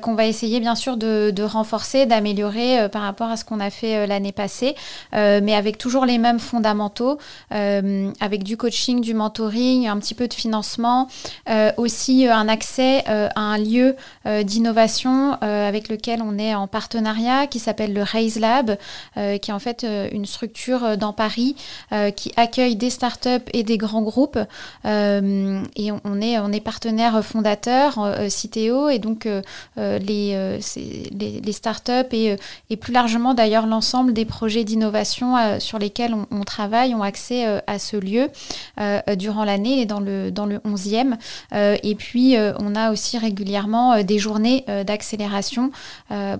qu'on 0.00 0.14
va 0.14 0.26
essayer 0.26 0.60
bien 0.60 0.74
sûr 0.74 0.96
de, 0.96 1.42
renforcer, 1.42 2.06
d'améliorer 2.06 2.88
par 2.90 3.02
rapport 3.02 3.28
à 3.28 3.36
ce 3.36 3.44
qu'on 3.44 3.60
a 3.60 3.70
fait 3.70 4.06
l'année 4.06 4.32
passée, 4.32 4.74
mais 5.12 5.54
avec 5.54 5.78
toujours 5.78 6.04
les 6.04 6.18
mêmes 6.18 6.38
fondamentaux, 6.38 7.18
avec 7.50 8.42
du 8.42 8.56
coaching, 8.56 9.00
du 9.00 9.14
mentoring, 9.14 9.88
un 9.88 9.98
petit 9.98 10.14
peu 10.14 10.28
de 10.28 10.34
financement, 10.34 11.08
aussi 11.76 12.26
un 12.26 12.48
accès 12.48 13.04
à 13.06 13.40
un 13.40 13.58
lieu 13.58 13.96
d'innovation 14.42 15.32
avec 15.40 15.88
lequel 15.88 16.22
on 16.22 16.38
est 16.38 16.54
en 16.54 16.66
partenariat 16.66 17.17
qui 17.50 17.58
s'appelle 17.58 17.92
le 17.92 18.02
Raise 18.02 18.38
Lab, 18.38 18.76
euh, 19.16 19.38
qui 19.38 19.50
est 19.50 19.54
en 19.54 19.58
fait 19.58 19.84
euh, 19.84 20.08
une 20.12 20.26
structure 20.26 20.84
euh, 20.84 20.96
dans 20.96 21.12
Paris 21.12 21.56
qui 22.16 22.32
accueille 22.36 22.76
des 22.76 22.90
startups 22.90 23.48
et 23.52 23.62
des 23.62 23.78
grands 23.78 24.02
groupes. 24.02 24.38
et 24.84 25.92
on, 26.04 26.20
est, 26.20 26.38
on 26.38 26.52
est 26.52 26.60
partenaire 26.60 27.24
fondateur, 27.24 28.14
Citeo, 28.28 28.88
et 28.88 28.98
donc 28.98 29.26
les, 29.76 30.58
les, 31.46 31.52
startups 31.52 31.92
et, 32.12 32.36
plus 32.76 32.92
largement 32.92 33.34
d'ailleurs 33.34 33.66
l'ensemble 33.66 34.12
des 34.12 34.24
projets 34.24 34.64
d'innovation 34.64 35.58
sur 35.58 35.78
lesquels 35.78 36.14
on, 36.30 36.44
travaille 36.44 36.94
ont 36.94 37.02
accès 37.02 37.62
à 37.66 37.78
ce 37.78 37.96
lieu 37.96 38.28
durant 39.16 39.44
l'année 39.44 39.80
et 39.80 39.86
dans 39.86 40.00
le, 40.00 40.30
dans 40.30 40.46
le 40.46 40.58
11e. 40.58 41.16
et 41.52 41.94
puis, 41.94 42.36
on 42.58 42.74
a 42.74 42.90
aussi 42.92 43.18
régulièrement 43.18 44.02
des 44.02 44.18
journées 44.18 44.64
d'accélération 44.86 45.70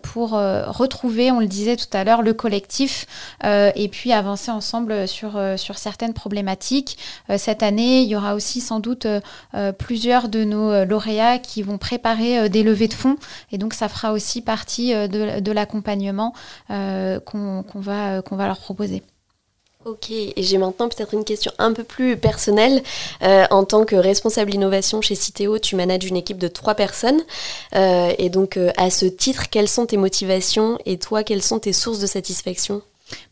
pour 0.02 0.38
retrouver, 0.70 1.30
on 1.30 1.40
le 1.40 1.46
disait 1.46 1.76
tout 1.76 1.86
à 1.92 2.04
l'heure, 2.04 2.22
le 2.22 2.34
collectif 2.34 3.06
euh, 3.44 3.70
et 3.74 3.88
puis 3.88 4.12
avancer 4.12 4.50
ensemble 4.50 5.08
sur, 5.08 5.36
euh, 5.36 5.56
sur 5.56 5.78
certaines 5.78 6.14
problématiques. 6.14 6.98
Euh, 7.30 7.38
cette 7.38 7.62
année, 7.62 8.02
il 8.02 8.08
y 8.08 8.16
aura 8.16 8.34
aussi 8.34 8.60
sans 8.60 8.80
doute 8.80 9.06
plusieurs 9.78 10.28
de 10.28 10.44
nos 10.44 10.84
lauréats 10.84 11.38
qui 11.38 11.62
vont 11.62 11.78
préparer 11.78 12.48
des 12.48 12.62
levées 12.62 12.88
de 12.88 12.94
fonds 12.94 13.16
et 13.52 13.58
donc 13.58 13.74
ça 13.74 13.88
fera 13.88 14.12
aussi 14.12 14.40
partie 14.42 14.92
de, 14.92 15.40
de 15.40 15.52
l'accompagnement 15.52 16.32
qu'on 16.68 17.64
va, 17.74 18.22
qu'on 18.22 18.36
va 18.36 18.46
leur 18.46 18.58
proposer. 18.58 19.02
Ok, 19.84 20.10
et 20.10 20.34
j'ai 20.36 20.58
maintenant 20.58 20.88
peut-être 20.88 21.14
une 21.14 21.24
question 21.24 21.52
un 21.58 21.72
peu 21.72 21.84
plus 21.84 22.16
personnelle. 22.16 22.82
en 23.22 23.64
tant 23.64 23.84
que 23.84 23.96
responsable 23.96 24.52
innovation 24.54 25.00
chez 25.00 25.14
Citeo, 25.14 25.58
tu 25.58 25.76
manages 25.76 26.04
une 26.04 26.16
équipe 26.16 26.38
de 26.38 26.48
trois 26.48 26.74
personnes. 26.74 27.22
et 27.74 28.28
donc, 28.28 28.58
à 28.76 28.90
ce 28.90 29.06
titre, 29.06 29.48
quelles 29.50 29.68
sont 29.68 29.86
tes 29.86 29.96
motivations 29.96 30.78
et 30.84 30.98
toi, 30.98 31.22
quelles 31.22 31.42
sont 31.42 31.60
tes 31.60 31.72
sources 31.72 32.00
de 32.00 32.06
satisfaction? 32.06 32.82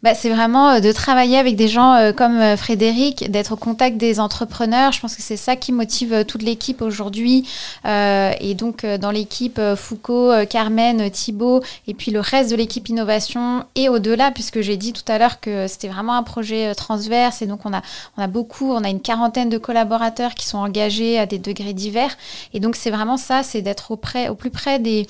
Bah, 0.02 0.14
c'est 0.14 0.30
vraiment 0.30 0.70
euh, 0.70 0.80
de 0.80 0.92
travailler 0.92 1.38
avec 1.38 1.56
des 1.56 1.68
gens 1.68 1.94
euh, 1.94 2.12
comme 2.12 2.38
euh, 2.38 2.56
Frédéric, 2.56 3.30
d'être 3.30 3.52
au 3.52 3.56
contact 3.56 3.96
des 3.96 4.20
entrepreneurs. 4.20 4.92
Je 4.92 5.00
pense 5.00 5.16
que 5.16 5.22
c'est 5.22 5.36
ça 5.36 5.56
qui 5.56 5.72
motive 5.72 6.24
toute 6.26 6.42
l'équipe 6.42 6.80
aujourd'hui. 6.80 7.48
et 7.84 8.54
donc, 8.54 8.84
dans 8.84 9.10
l'équipe, 9.10 9.60
Foucault, 9.76 10.32
Carmen, 10.48 11.10
Thibault, 11.10 11.62
et 11.86 11.94
puis 11.94 12.10
le 12.10 12.20
reste 12.20 12.50
de 12.50 12.56
l'équipe 12.56 12.88
innovation 12.88 13.64
et 13.74 13.88
au-delà, 13.88 14.30
puisque 14.30 14.60
j'ai 14.60 14.76
dit 14.76 14.92
tout 14.92 15.04
à 15.08 15.18
l'heure 15.18 15.40
que 15.40 15.66
c'était 15.66 15.88
vraiment 15.88 16.14
un 16.14 16.22
projet 16.22 16.74
transverse. 16.74 17.42
Et 17.42 17.46
donc, 17.46 17.60
on 17.64 17.72
a, 17.72 17.82
on 18.16 18.22
a 18.22 18.26
beaucoup, 18.26 18.72
on 18.72 18.84
a 18.84 18.88
une 18.88 19.00
quarantaine 19.00 19.48
de 19.48 19.58
collaborateurs 19.58 20.34
qui 20.34 20.46
sont 20.46 20.58
engagés 20.58 21.18
à 21.18 21.26
des 21.26 21.38
degrés 21.38 21.72
divers. 21.72 22.16
Et 22.54 22.60
donc, 22.60 22.76
c'est 22.76 22.90
vraiment 22.90 23.16
ça, 23.16 23.42
c'est 23.42 23.62
d'être 23.62 23.90
au, 23.90 24.00
au 24.30 24.34
plus 24.34 24.50
près 24.50 24.78
des, 24.78 25.06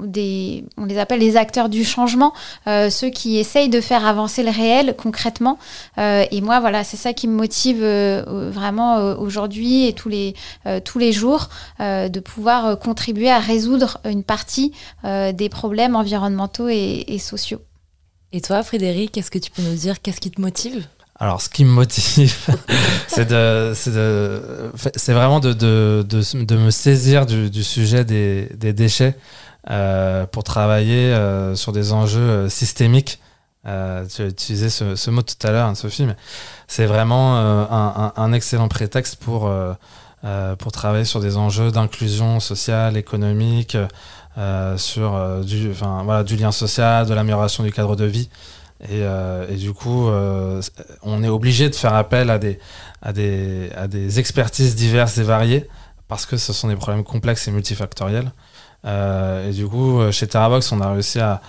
des, 0.00 0.64
on 0.76 0.84
les 0.84 0.98
appelle 0.98 1.20
les 1.20 1.36
acteurs 1.36 1.68
du 1.68 1.84
changement, 1.84 2.32
ceux 2.66 3.10
qui 3.10 3.38
essaye 3.48 3.70
de 3.70 3.80
faire 3.80 4.06
avancer 4.06 4.42
le 4.42 4.50
réel 4.50 4.94
concrètement. 4.94 5.58
Euh, 5.96 6.26
et 6.30 6.42
moi, 6.42 6.60
voilà, 6.60 6.84
c'est 6.84 6.98
ça 6.98 7.14
qui 7.14 7.26
me 7.26 7.34
motive 7.34 7.82
euh, 7.82 8.50
vraiment 8.52 8.98
euh, 8.98 9.16
aujourd'hui 9.16 9.86
et 9.86 9.94
tous 9.94 10.10
les, 10.10 10.34
tous 10.84 10.98
les 10.98 11.12
jours, 11.12 11.48
de 11.80 12.20
pouvoir 12.20 12.78
contribuer 12.78 13.30
à 13.30 13.38
résoudre 13.38 13.98
une 14.04 14.22
partie 14.22 14.72
des 15.04 15.48
problèmes 15.48 15.96
environnementaux 15.96 16.68
et, 16.68 17.18
sociaux. 17.18 17.60
Et 18.32 18.40
toi, 18.40 18.62
Frédéric, 18.62 19.16
est-ce 19.16 19.30
que 19.30 19.38
tu 19.38 19.50
peux 19.50 19.62
nous 19.62 19.74
dire 19.74 20.02
qu'est-ce 20.02 20.20
qui 20.20 20.30
te 20.30 20.40
motive? 20.40 20.86
Alors, 21.18 21.40
ce 21.40 21.48
qui 21.48 21.64
me 21.64 21.70
motive, 21.70 22.36
c'est 23.08 23.28
de, 23.28 23.72
c'est 23.74 25.12
vraiment 25.12 25.40
de, 25.40 25.52
de, 25.52 26.04
de, 26.08 26.56
me 26.56 26.70
saisir 26.70 27.26
du, 27.26 27.50
du 27.50 27.64
sujet 27.64 28.04
des, 28.04 28.48
des 28.54 28.72
déchets 28.72 29.16
pour 30.32 30.44
travailler 30.44 31.14
sur 31.54 31.72
des 31.72 31.92
enjeux 31.92 32.48
systémiques 32.48 33.20
euh, 33.68 34.06
tu 34.06 34.22
as 34.22 34.26
utilisé 34.26 34.70
ce, 34.70 35.10
mot 35.10 35.22
tout 35.22 35.46
à 35.46 35.50
l'heure, 35.50 35.76
Sophie, 35.76 36.06
mais 36.06 36.16
c'est 36.68 36.86
vraiment 36.86 37.36
euh, 37.36 37.64
un, 38.16 38.32
excellent 38.32 38.68
prétexte 38.68 39.16
pour, 39.16 39.46
euh, 39.46 40.56
pour 40.56 40.72
travailler 40.72 41.04
sur 41.04 41.20
des 41.20 41.36
enjeux 41.36 41.70
d'inclusion 41.70 42.40
sociale, 42.40 42.96
économique, 42.96 43.76
sur 44.76 45.42
du, 45.44 46.36
lien 46.36 46.52
social, 46.52 47.06
de 47.06 47.14
l'amélioration 47.14 47.62
du 47.62 47.72
cadre 47.72 47.96
de 47.96 48.04
vie. 48.04 48.30
Et, 48.88 49.56
du 49.56 49.72
coup, 49.72 50.08
on 51.02 51.22
est 51.22 51.28
obligé 51.28 51.68
de 51.68 51.74
faire 51.74 51.94
appel 51.94 52.30
à 52.30 52.38
des, 52.38 52.58
à, 53.02 53.12
des, 53.12 53.70
à 53.76 53.88
des 53.88 54.18
expertises 54.18 54.76
diverses 54.76 55.18
et 55.18 55.24
variées 55.24 55.68
parce 56.06 56.24
que 56.24 56.38
ce 56.38 56.54
sont 56.54 56.68
des 56.68 56.76
problèmes 56.76 57.04
complexes 57.04 57.48
et 57.48 57.50
multifactoriels. 57.50 58.30
et 58.86 59.50
du 59.52 59.66
coup, 59.66 60.00
chez 60.12 60.28
TerraBox, 60.28 60.70
on 60.70 60.80
a 60.80 60.92
réussi 60.92 61.18
à, 61.18 61.42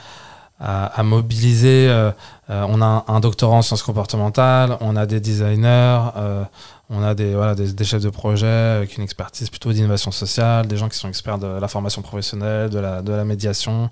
à, 0.60 1.03
mobiliser. 1.03 1.88
Euh, 1.89 2.12
euh, 2.49 2.66
on 2.68 2.82
a 2.82 3.05
un, 3.07 3.20
doctorat 3.20 3.57
en 3.57 3.62
sciences 3.62 3.84
comportementales, 3.84 4.78
on 4.82 4.95
a 4.95 5.05
des 5.05 5.20
designers, 5.20 5.99
euh, 6.18 6.43
on 6.89 7.03
a 7.03 7.14
des, 7.14 7.34
voilà, 7.36 7.55
des, 7.55 7.86
chefs 7.86 8.01
de 8.01 8.10
projet 8.10 8.47
avec 8.47 8.97
une 8.97 9.03
expertise 9.03 9.49
plutôt 9.49 9.72
d'innovation 9.72 10.12
sociale, 10.12 10.68
des 10.68 10.78
gens 10.78 10.89
qui 10.89 10.97
sont 10.97 11.07
experts 11.07 11.38
de 11.38 11.47
la 11.47 11.68
formation 11.68 12.01
professionnelle, 12.01 12.70
de 12.70 12.80
la, 12.80 13.01
de 13.01 13.14
la 13.14 13.26
médiation. 13.26 13.89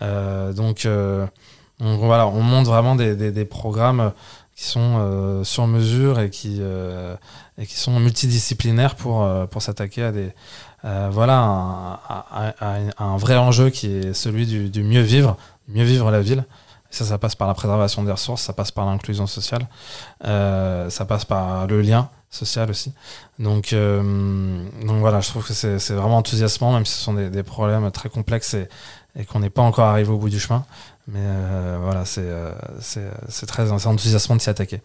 donc, 0.00 0.86
voilà, 1.78 2.26
on 2.26 2.42
monte 2.42 2.66
vraiment 2.66 2.94
des, 2.96 3.14
des, 3.14 3.44
programmes 3.44 4.12
qui 4.56 4.64
sont 4.64 5.42
sur 5.44 5.66
mesure 5.66 6.18
et 6.20 6.30
qui, 6.30 6.62
et 7.58 7.66
qui 7.66 7.76
sont 7.76 8.00
multidisciplinaires 8.00 8.94
pour, 8.94 9.28
pour 9.50 9.60
s'attaquer 9.60 10.04
à 10.04 10.12
des, 10.12 10.32
voilà 10.82 11.38
un, 11.38 12.52
un, 12.98 13.16
vrai 13.18 13.36
enjeu 13.36 13.68
qui 13.68 13.88
est 13.88 14.14
celui 14.14 14.46
du, 14.46 14.70
du 14.70 14.82
mieux 14.82 15.02
vivre 15.02 15.36
mieux 15.72 15.84
vivre 15.84 16.10
la 16.10 16.20
ville. 16.20 16.44
Ça, 16.90 17.04
ça 17.04 17.18
passe 17.18 17.36
par 17.36 17.46
la 17.46 17.54
préservation 17.54 18.02
des 18.02 18.10
ressources, 18.10 18.42
ça 18.42 18.52
passe 18.52 18.72
par 18.72 18.84
l'inclusion 18.84 19.28
sociale, 19.28 19.68
euh, 20.24 20.90
ça 20.90 21.04
passe 21.04 21.24
par 21.24 21.68
le 21.68 21.82
lien 21.82 22.10
social 22.30 22.68
aussi. 22.68 22.92
Donc, 23.38 23.72
euh, 23.72 24.64
donc 24.84 24.98
voilà, 24.98 25.20
je 25.20 25.28
trouve 25.28 25.46
que 25.46 25.52
c'est 25.52 25.76
vraiment 25.90 26.16
enthousiasmant, 26.16 26.72
même 26.72 26.84
si 26.84 26.94
ce 26.94 27.04
sont 27.04 27.14
des, 27.14 27.42
problèmes 27.44 27.88
très 27.92 28.08
complexes 28.08 28.54
et, 28.54 28.68
et 29.16 29.24
qu'on 29.24 29.38
n'est 29.38 29.50
pas 29.50 29.62
encore 29.62 29.84
arrivé 29.84 30.10
au 30.10 30.18
bout 30.18 30.30
du 30.30 30.40
chemin. 30.40 30.64
Mais 31.06 31.20
euh, 31.22 31.78
voilà, 31.80 32.04
c'est 32.04 33.46
très 33.46 33.70
enthousiasmant 33.70 34.36
de 34.36 34.40
s'y 34.40 34.50
attaquer. 34.50 34.80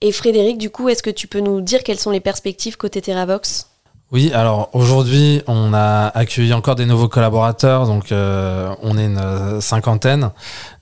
Et 0.00 0.12
Frédéric, 0.12 0.58
du 0.58 0.70
coup, 0.70 0.88
est-ce 0.88 1.02
que 1.02 1.10
tu 1.10 1.26
peux 1.26 1.40
nous 1.40 1.60
dire 1.60 1.82
quelles 1.82 1.98
sont 1.98 2.10
les 2.10 2.20
perspectives 2.20 2.76
côté 2.76 3.02
TerraVox? 3.02 3.67
Oui, 4.10 4.32
alors 4.32 4.70
aujourd'hui, 4.72 5.42
on 5.46 5.74
a 5.74 6.06
accueilli 6.14 6.54
encore 6.54 6.76
des 6.76 6.86
nouveaux 6.86 7.08
collaborateurs, 7.08 7.84
donc 7.84 8.10
euh, 8.10 8.74
on 8.82 8.96
est 8.96 9.04
une 9.04 9.18
euh, 9.18 9.60
cinquantaine, 9.60 10.30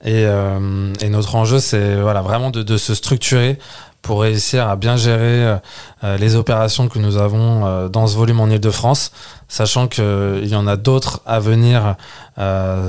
et, 0.05 0.25
euh, 0.27 0.93
et 1.01 1.09
notre 1.09 1.35
enjeu, 1.35 1.59
c'est 1.59 2.01
voilà 2.01 2.23
vraiment 2.23 2.51
de, 2.51 2.63
de, 2.63 2.77
se 2.77 2.95
structurer 2.95 3.59
pour 4.01 4.21
réussir 4.21 4.69
à 4.69 4.77
bien 4.77 4.97
gérer 4.97 5.57
les 6.05 6.37
opérations 6.37 6.87
que 6.87 7.01
nous 7.01 7.17
avons 7.17 7.89
dans 7.89 8.07
ce 8.07 8.17
volume 8.17 8.39
en 8.39 8.47
Ile-de-France, 8.47 9.11
sachant 9.49 9.89
qu'il 9.89 10.47
y 10.47 10.55
en 10.55 10.69
a 10.69 10.77
d'autres 10.77 11.23
à 11.27 11.41
venir 11.41 11.97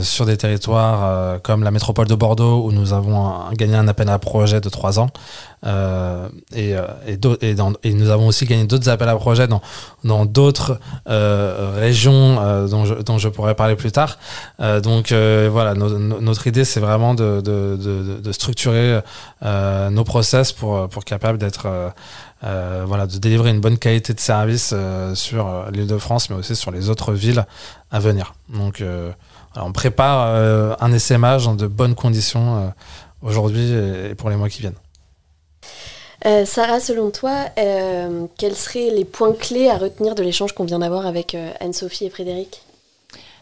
sur 0.02 0.28
des 0.28 0.38
territoires 0.38 1.42
comme 1.42 1.64
la 1.64 1.72
métropole 1.72 2.06
de 2.06 2.14
Bordeaux, 2.14 2.62
où 2.64 2.72
nous 2.72 2.94
avons 2.94 3.34
gagné 3.54 3.74
un 3.74 3.88
appel 3.88 4.10
à 4.10 4.20
projet 4.20 4.62
de 4.62 4.70
trois 4.70 5.00
ans, 5.00 5.10
euh, 5.68 6.30
et, 6.54 6.76
euh, 6.76 6.86
et, 7.06 7.50
et, 7.50 7.56
dans, 7.56 7.74
et, 7.84 7.94
nous 7.94 8.10
avons 8.10 8.28
aussi 8.28 8.46
gagné 8.46 8.66
d'autres 8.66 8.90
appels 8.90 9.10
à 9.10 9.16
projets 9.16 9.48
dans 9.48 9.62
dans 10.04 10.26
d'autres 10.26 10.80
euh, 11.10 11.74
régions 11.76 12.40
euh, 12.40 12.68
dont, 12.68 12.86
je, 12.86 12.94
dont 12.96 13.18
je 13.18 13.28
pourrais 13.28 13.56
parler 13.56 13.76
plus 13.76 13.92
tard. 13.92 14.18
donc 14.82 15.12
voilà, 15.12 15.74
notre 15.76 16.48
idée 16.48 16.66
c'est 16.66 16.80
vraiment 16.80 17.14
de, 17.14 17.42
de, 17.42 17.78
de, 17.78 18.20
de 18.22 18.32
structurer 18.32 19.02
euh, 19.44 19.90
nos 19.90 20.04
process 20.04 20.52
pour, 20.52 20.88
pour 20.90 21.06
capable 21.06 21.38
d'être 21.38 21.66
euh, 21.66 21.90
euh, 22.44 22.84
voilà, 22.88 23.08
de 23.08 23.18
délivrer 23.18 23.50
une 23.50 23.62
bonne 23.62 23.78
qualité 23.78 24.14
de 24.14 24.20
service 24.20 24.72
euh, 24.74 25.16
sur 25.16 25.48
euh, 25.48 25.72
l'île 25.72 25.88
de 25.88 25.98
France, 25.98 26.30
mais 26.30 26.36
aussi 26.36 26.56
sur 26.56 26.72
les 26.72 26.90
autres 26.90 27.14
villes 27.14 27.46
à 27.92 28.00
venir. 28.00 28.36
Donc, 28.50 28.82
euh, 28.82 29.12
alors 29.56 29.68
on 29.68 29.72
prépare 29.72 30.28
euh, 30.28 30.76
un 30.80 30.94
essaimage 30.94 31.46
dans 31.46 31.56
de 31.56 31.68
bonnes 31.68 31.96
conditions 31.96 32.58
euh, 32.58 32.68
aujourd'hui 33.24 33.72
et 33.72 34.16
pour 34.16 34.30
les 34.30 34.36
mois 34.36 34.50
qui 34.50 34.62
viennent. 34.62 34.76
Euh, 36.26 36.46
Sarah, 36.46 36.80
selon 36.80 37.12
toi, 37.12 37.46
euh, 37.58 38.26
quels 38.38 38.56
seraient 38.56 38.90
les 38.90 39.06
points 39.06 39.34
clés 39.34 39.70
à 39.70 39.78
retenir 39.78 40.16
de 40.16 40.24
l'échange 40.24 40.54
qu'on 40.54 40.66
vient 40.66 40.80
d'avoir 40.80 41.06
avec 41.06 41.36
euh, 41.36 41.52
Anne-Sophie 41.60 42.06
et 42.06 42.10
Frédéric? 42.10 42.64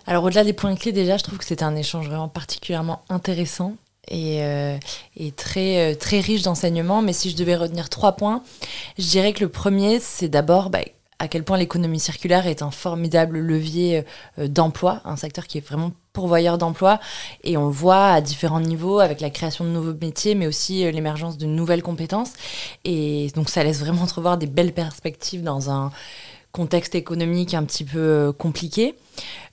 Alors 0.08 0.24
au-delà 0.24 0.44
des 0.44 0.54
points 0.54 0.76
clés, 0.76 0.92
déjà, 0.92 1.18
je 1.18 1.24
trouve 1.24 1.38
que 1.38 1.46
c'était 1.46 1.64
un 1.64 1.76
échange 1.76 2.08
vraiment 2.08 2.28
particulièrement 2.28 3.02
intéressant 3.10 3.76
et, 4.08 4.40
très 5.38 6.20
riche 6.20 6.44
d'enseignements. 6.44 7.02
Mais 7.02 7.14
si 7.14 7.32
je 7.32 7.36
devais 7.36 7.56
retenir 7.56 7.90
trois 7.90 8.12
points, 8.12 8.44
je 9.00 9.08
dirais 9.08 9.34
que 9.34 9.40
le 9.40 9.50
premier, 9.50 10.00
c'est 10.00 10.28
d'abord 10.28 10.70
bah, 10.70 10.82
à 11.20 11.28
quel 11.28 11.44
point 11.44 11.58
l'économie 11.58 12.00
circulaire 12.00 12.48
est 12.48 12.62
un 12.62 12.72
formidable 12.72 13.40
levier 13.40 14.04
euh, 14.38 14.48
d'emploi, 14.48 15.02
un 15.06 15.16
secteur 15.16 15.48
qui 15.48 15.58
est 15.58 15.66
vraiment 15.66 15.92
pourvoyeur 16.14 16.58
d'emploi. 16.58 17.00
Et 17.44 17.58
on 17.58 17.70
voit 17.70 18.08
à 18.08 18.22
différents 18.22 18.60
niveaux 18.60 19.00
avec 19.00 19.22
la 19.22 19.30
création 19.30 19.64
de 19.64 19.70
nouveaux 19.70 19.94
métiers, 19.94 20.36
mais 20.36 20.48
aussi 20.48 20.86
euh, 20.86 20.92
l'émergence 20.92 21.38
de 21.38 21.46
nouvelles 21.46 21.84
compétences. 21.84 22.34
Et 22.84 23.32
donc 23.36 23.50
ça 23.50 23.64
laisse 23.64 23.80
vraiment 23.80 24.04
entrevoir 24.04 24.38
des 24.38 24.48
belles 24.48 24.74
perspectives 24.74 25.44
dans 25.44 25.70
un 25.70 25.92
contexte 26.52 26.96
économique 26.96 27.54
un 27.54 27.64
petit 27.64 27.84
peu 27.84 28.00
euh, 28.00 28.32
compliqué. 28.32 28.96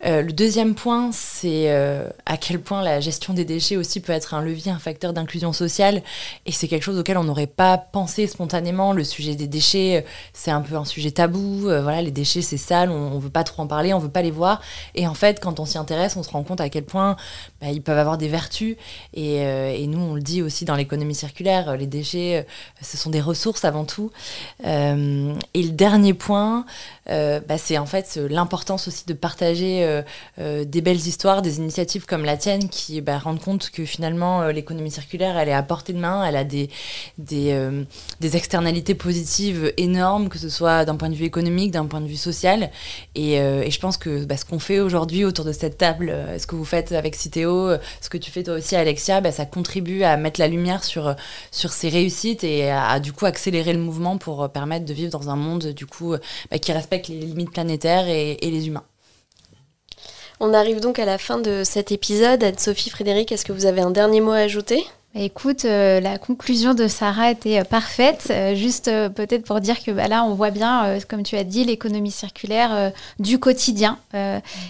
Euh, 0.05 0.23
le 0.23 0.33
deuxième 0.33 0.75
point, 0.75 1.11
c'est 1.13 1.71
euh, 1.71 2.09
à 2.27 2.37
quel 2.37 2.61
point 2.61 2.83
la 2.83 3.01
gestion 3.01 3.35
des 3.35 3.45
déchets 3.45 3.77
aussi 3.77 4.01
peut 4.01 4.13
être 4.13 4.35
un 4.35 4.43
levier, 4.43 4.73
un 4.73 4.79
facteur 4.79 5.13
d'inclusion 5.13 5.53
sociale. 5.53 6.03
Et 6.45 6.53
c'est 6.53 6.67
quelque 6.67 6.83
chose 6.83 6.99
auquel 6.99 7.17
on 7.19 7.25
n'aurait 7.25 7.47
pas 7.47 7.79
pensé 7.79 8.27
spontanément. 8.27 8.93
Le 8.93 9.05
sujet 9.05 9.37
des 9.37 9.47
déchets, 9.47 10.03
euh, 10.03 10.09
c'est 10.33 10.51
un 10.51 10.61
peu 10.61 10.75
un 10.77 10.85
sujet 10.85 11.13
tabou. 11.13 11.61
Voilà, 11.63 12.03
les 12.03 12.11
déchets, 12.11 12.43
c'est 12.43 12.57
sale, 12.57 12.91
on, 12.91 13.13
on 13.13 13.19
veut 13.19 13.31
pas 13.31 13.45
trop 13.45 13.63
en 13.63 13.67
parler, 13.67 13.95
on 13.95 13.99
veut 13.99 14.09
pas 14.09 14.23
les 14.23 14.31
voir. 14.31 14.61
Et 14.95 15.07
en 15.07 15.15
fait, 15.15 15.41
quand 15.41 15.61
on 15.61 15.65
s'y 15.65 15.79
intéresse, 15.79 16.17
on 16.17 16.23
se 16.23 16.31
rend 16.31 16.43
compte 16.43 16.61
à 16.61 16.69
quel 16.69 16.85
point 16.85 17.17
bah, 17.61 17.69
ils 17.71 17.83
peuvent 17.83 17.99
avoir 17.99 18.19
des 18.19 18.29
vertus. 18.29 18.77
Et, 19.15 19.87
nous, 19.87 19.99
on 19.99 20.15
le 20.15 20.23
dit 20.23 20.43
aussi 20.43 20.65
dans 20.65 20.75
l'économie 20.75 21.15
circulaire, 21.15 21.77
les 21.77 21.87
déchets, 21.87 22.47
ce 22.81 22.97
sont 22.97 23.11
des 23.11 23.21
ressources 23.21 23.65
avant 23.65 23.85
tout. 23.85 24.11
Et 24.65 25.63
le 25.63 25.71
dernier 25.71 26.15
point, 26.15 26.65
bah, 27.07 27.59
c'est 27.59 27.79
en 27.79 27.87
fait 27.87 28.17
l'importance 28.17 28.89
aussi 28.89 29.05
de 29.07 29.13
partager 29.13 29.52
euh, 29.61 30.03
euh, 30.39 30.65
des 30.65 30.81
belles 30.81 30.97
histoires, 30.97 31.43
des 31.43 31.59
initiatives 31.59 32.07
comme 32.07 32.25
la 32.25 32.37
tienne 32.37 32.69
qui 32.69 33.01
bah, 33.01 33.19
rendent 33.19 33.41
compte 33.41 33.71
que 33.71 33.85
finalement 33.85 34.43
euh, 34.43 34.53
l'économie 34.53 34.91
circulaire 34.91 35.39
elle 35.39 35.49
est 35.49 35.55
à 35.55 35.63
portée 35.63 35.93
de 35.93 35.99
main, 35.99 36.25
elle 36.25 36.37
a 36.37 36.45
des, 36.45 36.69
externalités 38.35 38.95
positives 38.95 39.73
énormes, 39.77 40.29
que 40.29 40.39
ce 40.39 40.49
soit 40.49 40.85
d'un 40.85 40.97
point 40.97 41.11
de 41.11 41.15
vue 41.15 41.25
économique, 41.25 41.71
d'un 41.71 41.87
point 41.87 42.01
de 42.01 42.07
vue 42.07 42.17
social. 42.17 42.71
Et, 43.15 43.37
je 43.37 43.79
pense 43.79 43.97
que 43.97 44.25
bah, 44.25 44.37
ce 44.37 44.45
qu'on 44.45 44.59
fait 44.59 44.81
aujourd'hui 44.81 45.25
autour 45.25 45.45
de 45.45 45.53
cette 45.53 45.79
table, 45.79 46.15
ce 46.39 46.47
que 46.47 46.55
vous 46.55 46.65
faites 46.65 46.93
avec 46.93 47.15
Citeo, 47.15 47.69
euh, 47.69 47.79
ce 48.01 48.09
que 48.09 48.19
tu 48.19 48.31
fais 48.31 48.43
toi 48.43 48.55
aussi 48.55 48.77
Alexia, 48.77 49.21
bah, 49.21 49.33
ça 49.33 49.47
contribue 49.47 50.03
à 50.03 50.17
mettre 50.17 50.41
la 50.41 50.49
lumière 50.49 50.85
sur, 50.85 51.15
ces 51.51 51.89
réussites 51.89 52.45
et 52.45 52.71
à, 52.71 53.01
du 53.01 53.13
coup 53.13 53.27
accélérer 53.27 53.73
le 53.73 53.79
mouvement 53.79 54.19
pour 54.19 54.49
permettre 54.51 54.85
de 54.85 54.93
vivre 54.93 55.11
dans 55.11 55.31
un 55.31 55.37
monde 55.37 55.69
du 55.69 55.87
coup 55.87 56.15
qui 56.61 56.73
respecte 56.73 57.09
les 57.09 57.17
limites 57.17 57.51
planétaires 57.51 58.09
et 58.09 58.39
les 58.43 58.69
humains. 58.69 58.85
On 60.45 60.55
arrive 60.55 60.81
donc 60.81 60.99
à 60.99 61.05
la 61.05 61.19
fin 61.19 61.39
de 61.39 61.63
cet 61.63 61.93
épisode. 61.93 62.43
Anne-Sophie, 62.43 62.91
Frédéric, 62.91 63.31
est-ce 63.31 63.45
que 63.45 63.53
vous 63.53 63.65
avez 63.65 63.81
un 63.81 63.93
dernier 63.93 64.21
mot 64.21 64.33
à 64.33 64.39
ajouter? 64.39 64.85
Écoute, 65.15 65.67
euh, 65.67 66.01
la 66.01 66.17
conclusion 66.17 66.73
de 66.73 66.89
Sarah 66.89 67.31
était 67.31 67.61
euh, 67.61 67.65
parfaite. 67.65 68.29
Euh, 68.31 68.55
juste 68.55 68.91
peut-être 69.15 69.45
pour 69.45 69.61
dire 69.61 69.83
que 69.85 69.91
bah, 69.91 70.09
là, 70.09 70.25
on 70.25 70.33
voit 70.33 70.51
bien, 70.51 70.99
comme 71.07 71.23
tu 71.23 71.37
as 71.37 71.45
dit, 71.45 71.65
l'économie 71.65 72.11
circulaire 72.11 72.93
du 73.19 73.39
quotidien. 73.39 73.99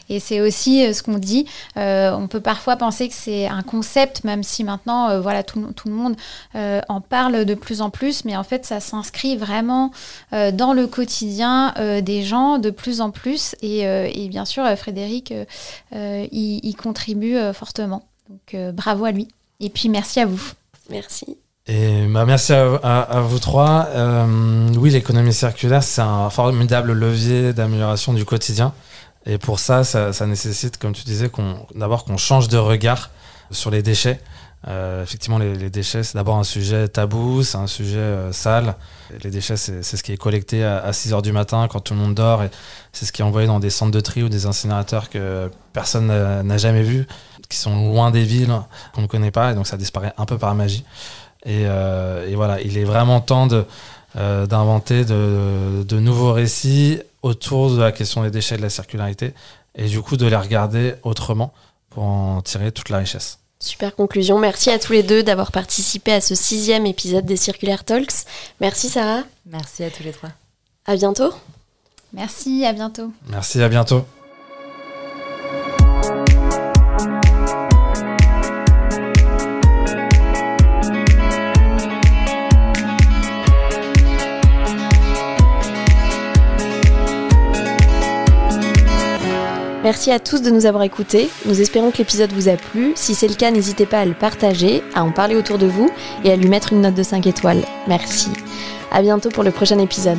Et 0.08 0.20
c'est 0.20 0.40
aussi 0.40 0.92
ce 0.92 1.02
qu'on 1.02 1.18
dit. 1.18 1.46
On 1.76 2.26
peut 2.28 2.40
parfois 2.40 2.76
penser 2.76 3.08
que 3.08 3.14
c'est 3.14 3.46
un 3.46 3.62
concept, 3.62 4.24
même 4.24 4.42
si 4.42 4.64
maintenant, 4.64 5.20
voilà, 5.20 5.42
tout, 5.42 5.60
le 5.84 5.92
monde 5.92 6.16
en 6.50 7.00
parle 7.00 7.44
de 7.44 7.54
plus 7.54 7.80
en 7.80 7.90
plus. 7.90 8.24
Mais 8.24 8.36
en 8.36 8.44
fait, 8.44 8.64
ça 8.64 8.80
s'inscrit 8.80 9.36
vraiment 9.36 9.92
dans 10.32 10.72
le 10.74 10.86
quotidien 10.86 11.74
des 12.02 12.22
gens 12.22 12.58
de 12.58 12.70
plus 12.70 13.00
en 13.00 13.10
plus. 13.10 13.54
Et, 13.62 14.28
bien 14.28 14.44
sûr, 14.44 14.64
Frédéric 14.76 15.32
y, 15.92 16.60
y 16.62 16.74
contribue 16.74 17.36
fortement. 17.52 18.02
Donc, 18.28 18.74
bravo 18.74 19.04
à 19.04 19.12
lui. 19.12 19.28
Et 19.62 19.70
puis, 19.70 19.88
merci 19.88 20.20
à 20.20 20.26
vous. 20.26 20.42
Merci. 20.90 21.38
Et 21.68 22.06
bah, 22.08 22.24
merci 22.26 22.52
à, 22.52 22.74
à- 22.82 23.00
à 23.18 23.20
vous 23.20 23.38
trois. 23.38 23.86
Euh, 23.90 24.68
oui, 24.76 24.90
l'économie 24.90 25.32
circulaire, 25.32 25.82
c'est 25.82 26.00
un 26.02 26.28
formidable 26.28 26.92
levier 26.92 27.52
d'amélioration 27.52 28.12
du 28.12 28.24
quotidien. 28.24 28.74
Et 29.24 29.38
pour 29.38 29.60
ça, 29.60 29.84
ça, 29.84 30.12
ça 30.12 30.26
nécessite, 30.26 30.76
comme 30.78 30.92
tu 30.92 31.04
disais, 31.04 31.28
qu'on 31.28 31.64
d'abord 31.76 32.04
qu'on 32.04 32.16
change 32.16 32.48
de 32.48 32.58
regard 32.58 33.10
sur 33.52 33.70
les 33.70 33.80
déchets. 33.82 34.20
Euh, 34.68 35.02
effectivement, 35.04 35.38
les, 35.38 35.54
les 35.56 35.70
déchets, 35.70 36.02
c'est 36.04 36.14
d'abord 36.14 36.36
un 36.36 36.44
sujet 36.44 36.88
tabou, 36.88 37.42
c'est 37.44 37.58
un 37.58 37.66
sujet 37.68 37.98
euh, 37.98 38.32
sale. 38.32 38.74
Les 39.22 39.30
déchets, 39.30 39.56
c'est 39.56 39.82
c'est 39.84 39.96
ce 39.96 40.02
qui 40.02 40.12
est 40.12 40.16
collecté 40.16 40.64
à, 40.64 40.78
à 40.84 40.92
6 40.92 41.12
heures 41.14 41.22
du 41.22 41.32
matin 41.32 41.68
quand 41.70 41.80
tout 41.80 41.94
le 41.94 42.00
monde 42.00 42.14
dort. 42.14 42.42
Et 42.42 42.50
c'est 42.92 43.04
ce 43.06 43.12
qui 43.12 43.22
est 43.22 43.24
envoyé 43.24 43.46
dans 43.46 43.60
des 43.60 43.70
centres 43.70 43.90
de 43.92 44.00
tri 44.00 44.22
ou 44.24 44.28
des 44.28 44.46
incinérateurs 44.46 45.10
que 45.10 45.50
personne 45.72 46.06
n'a 46.08 46.42
n'a 46.42 46.58
jamais 46.58 46.82
vus, 46.82 47.06
qui 47.52 47.58
sont 47.58 47.76
loin 47.76 48.10
des 48.10 48.24
villes, 48.24 48.52
qu'on 48.94 49.02
ne 49.02 49.06
connaît 49.06 49.30
pas. 49.30 49.52
Et 49.52 49.54
donc, 49.54 49.66
ça 49.66 49.76
disparaît 49.76 50.12
un 50.18 50.24
peu 50.24 50.38
par 50.38 50.54
magie. 50.54 50.84
Et, 51.44 51.64
euh, 51.66 52.28
et 52.28 52.34
voilà, 52.34 52.60
il 52.60 52.78
est 52.78 52.84
vraiment 52.84 53.20
temps 53.20 53.46
de, 53.46 53.64
euh, 54.16 54.46
d'inventer 54.46 55.04
de, 55.04 55.82
de 55.82 55.98
nouveaux 56.00 56.32
récits 56.32 57.00
autour 57.22 57.70
de 57.70 57.80
la 57.80 57.92
question 57.92 58.22
des 58.22 58.30
déchets 58.30 58.54
et 58.54 58.58
de 58.58 58.62
la 58.62 58.70
circularité, 58.70 59.32
et 59.76 59.86
du 59.86 60.02
coup 60.02 60.16
de 60.16 60.26
les 60.26 60.36
regarder 60.36 60.94
autrement 61.02 61.52
pour 61.90 62.02
en 62.04 62.42
tirer 62.42 62.72
toute 62.72 62.88
la 62.88 62.98
richesse. 62.98 63.38
Super 63.58 63.94
conclusion. 63.94 64.38
Merci 64.38 64.70
à 64.70 64.78
tous 64.78 64.92
les 64.92 65.04
deux 65.04 65.22
d'avoir 65.22 65.52
participé 65.52 66.12
à 66.12 66.20
ce 66.20 66.34
sixième 66.34 66.84
épisode 66.84 67.24
des 67.24 67.36
Circulaire 67.36 67.84
Talks. 67.84 68.24
Merci 68.60 68.88
Sarah. 68.88 69.22
Merci 69.46 69.84
à 69.84 69.90
tous 69.90 70.02
les 70.02 70.12
trois. 70.12 70.30
À 70.84 70.96
bientôt. 70.96 71.32
Merci, 72.12 72.64
à 72.64 72.72
bientôt. 72.72 73.12
Merci, 73.28 73.62
à 73.62 73.68
bientôt. 73.68 74.04
Merci 89.82 90.12
à 90.12 90.20
tous 90.20 90.42
de 90.42 90.50
nous 90.50 90.66
avoir 90.66 90.84
écoutés. 90.84 91.28
Nous 91.44 91.60
espérons 91.60 91.90
que 91.90 91.98
l'épisode 91.98 92.30
vous 92.32 92.48
a 92.48 92.56
plu. 92.56 92.92
Si 92.94 93.16
c'est 93.16 93.26
le 93.26 93.34
cas, 93.34 93.50
n'hésitez 93.50 93.84
pas 93.84 93.98
à 93.98 94.04
le 94.04 94.14
partager, 94.14 94.80
à 94.94 95.02
en 95.02 95.10
parler 95.10 95.34
autour 95.34 95.58
de 95.58 95.66
vous 95.66 95.90
et 96.22 96.30
à 96.30 96.36
lui 96.36 96.48
mettre 96.48 96.72
une 96.72 96.82
note 96.82 96.94
de 96.94 97.02
5 97.02 97.26
étoiles. 97.26 97.64
Merci. 97.88 98.30
À 98.92 99.02
bientôt 99.02 99.30
pour 99.30 99.42
le 99.42 99.50
prochain 99.50 99.80
épisode. 99.80 100.18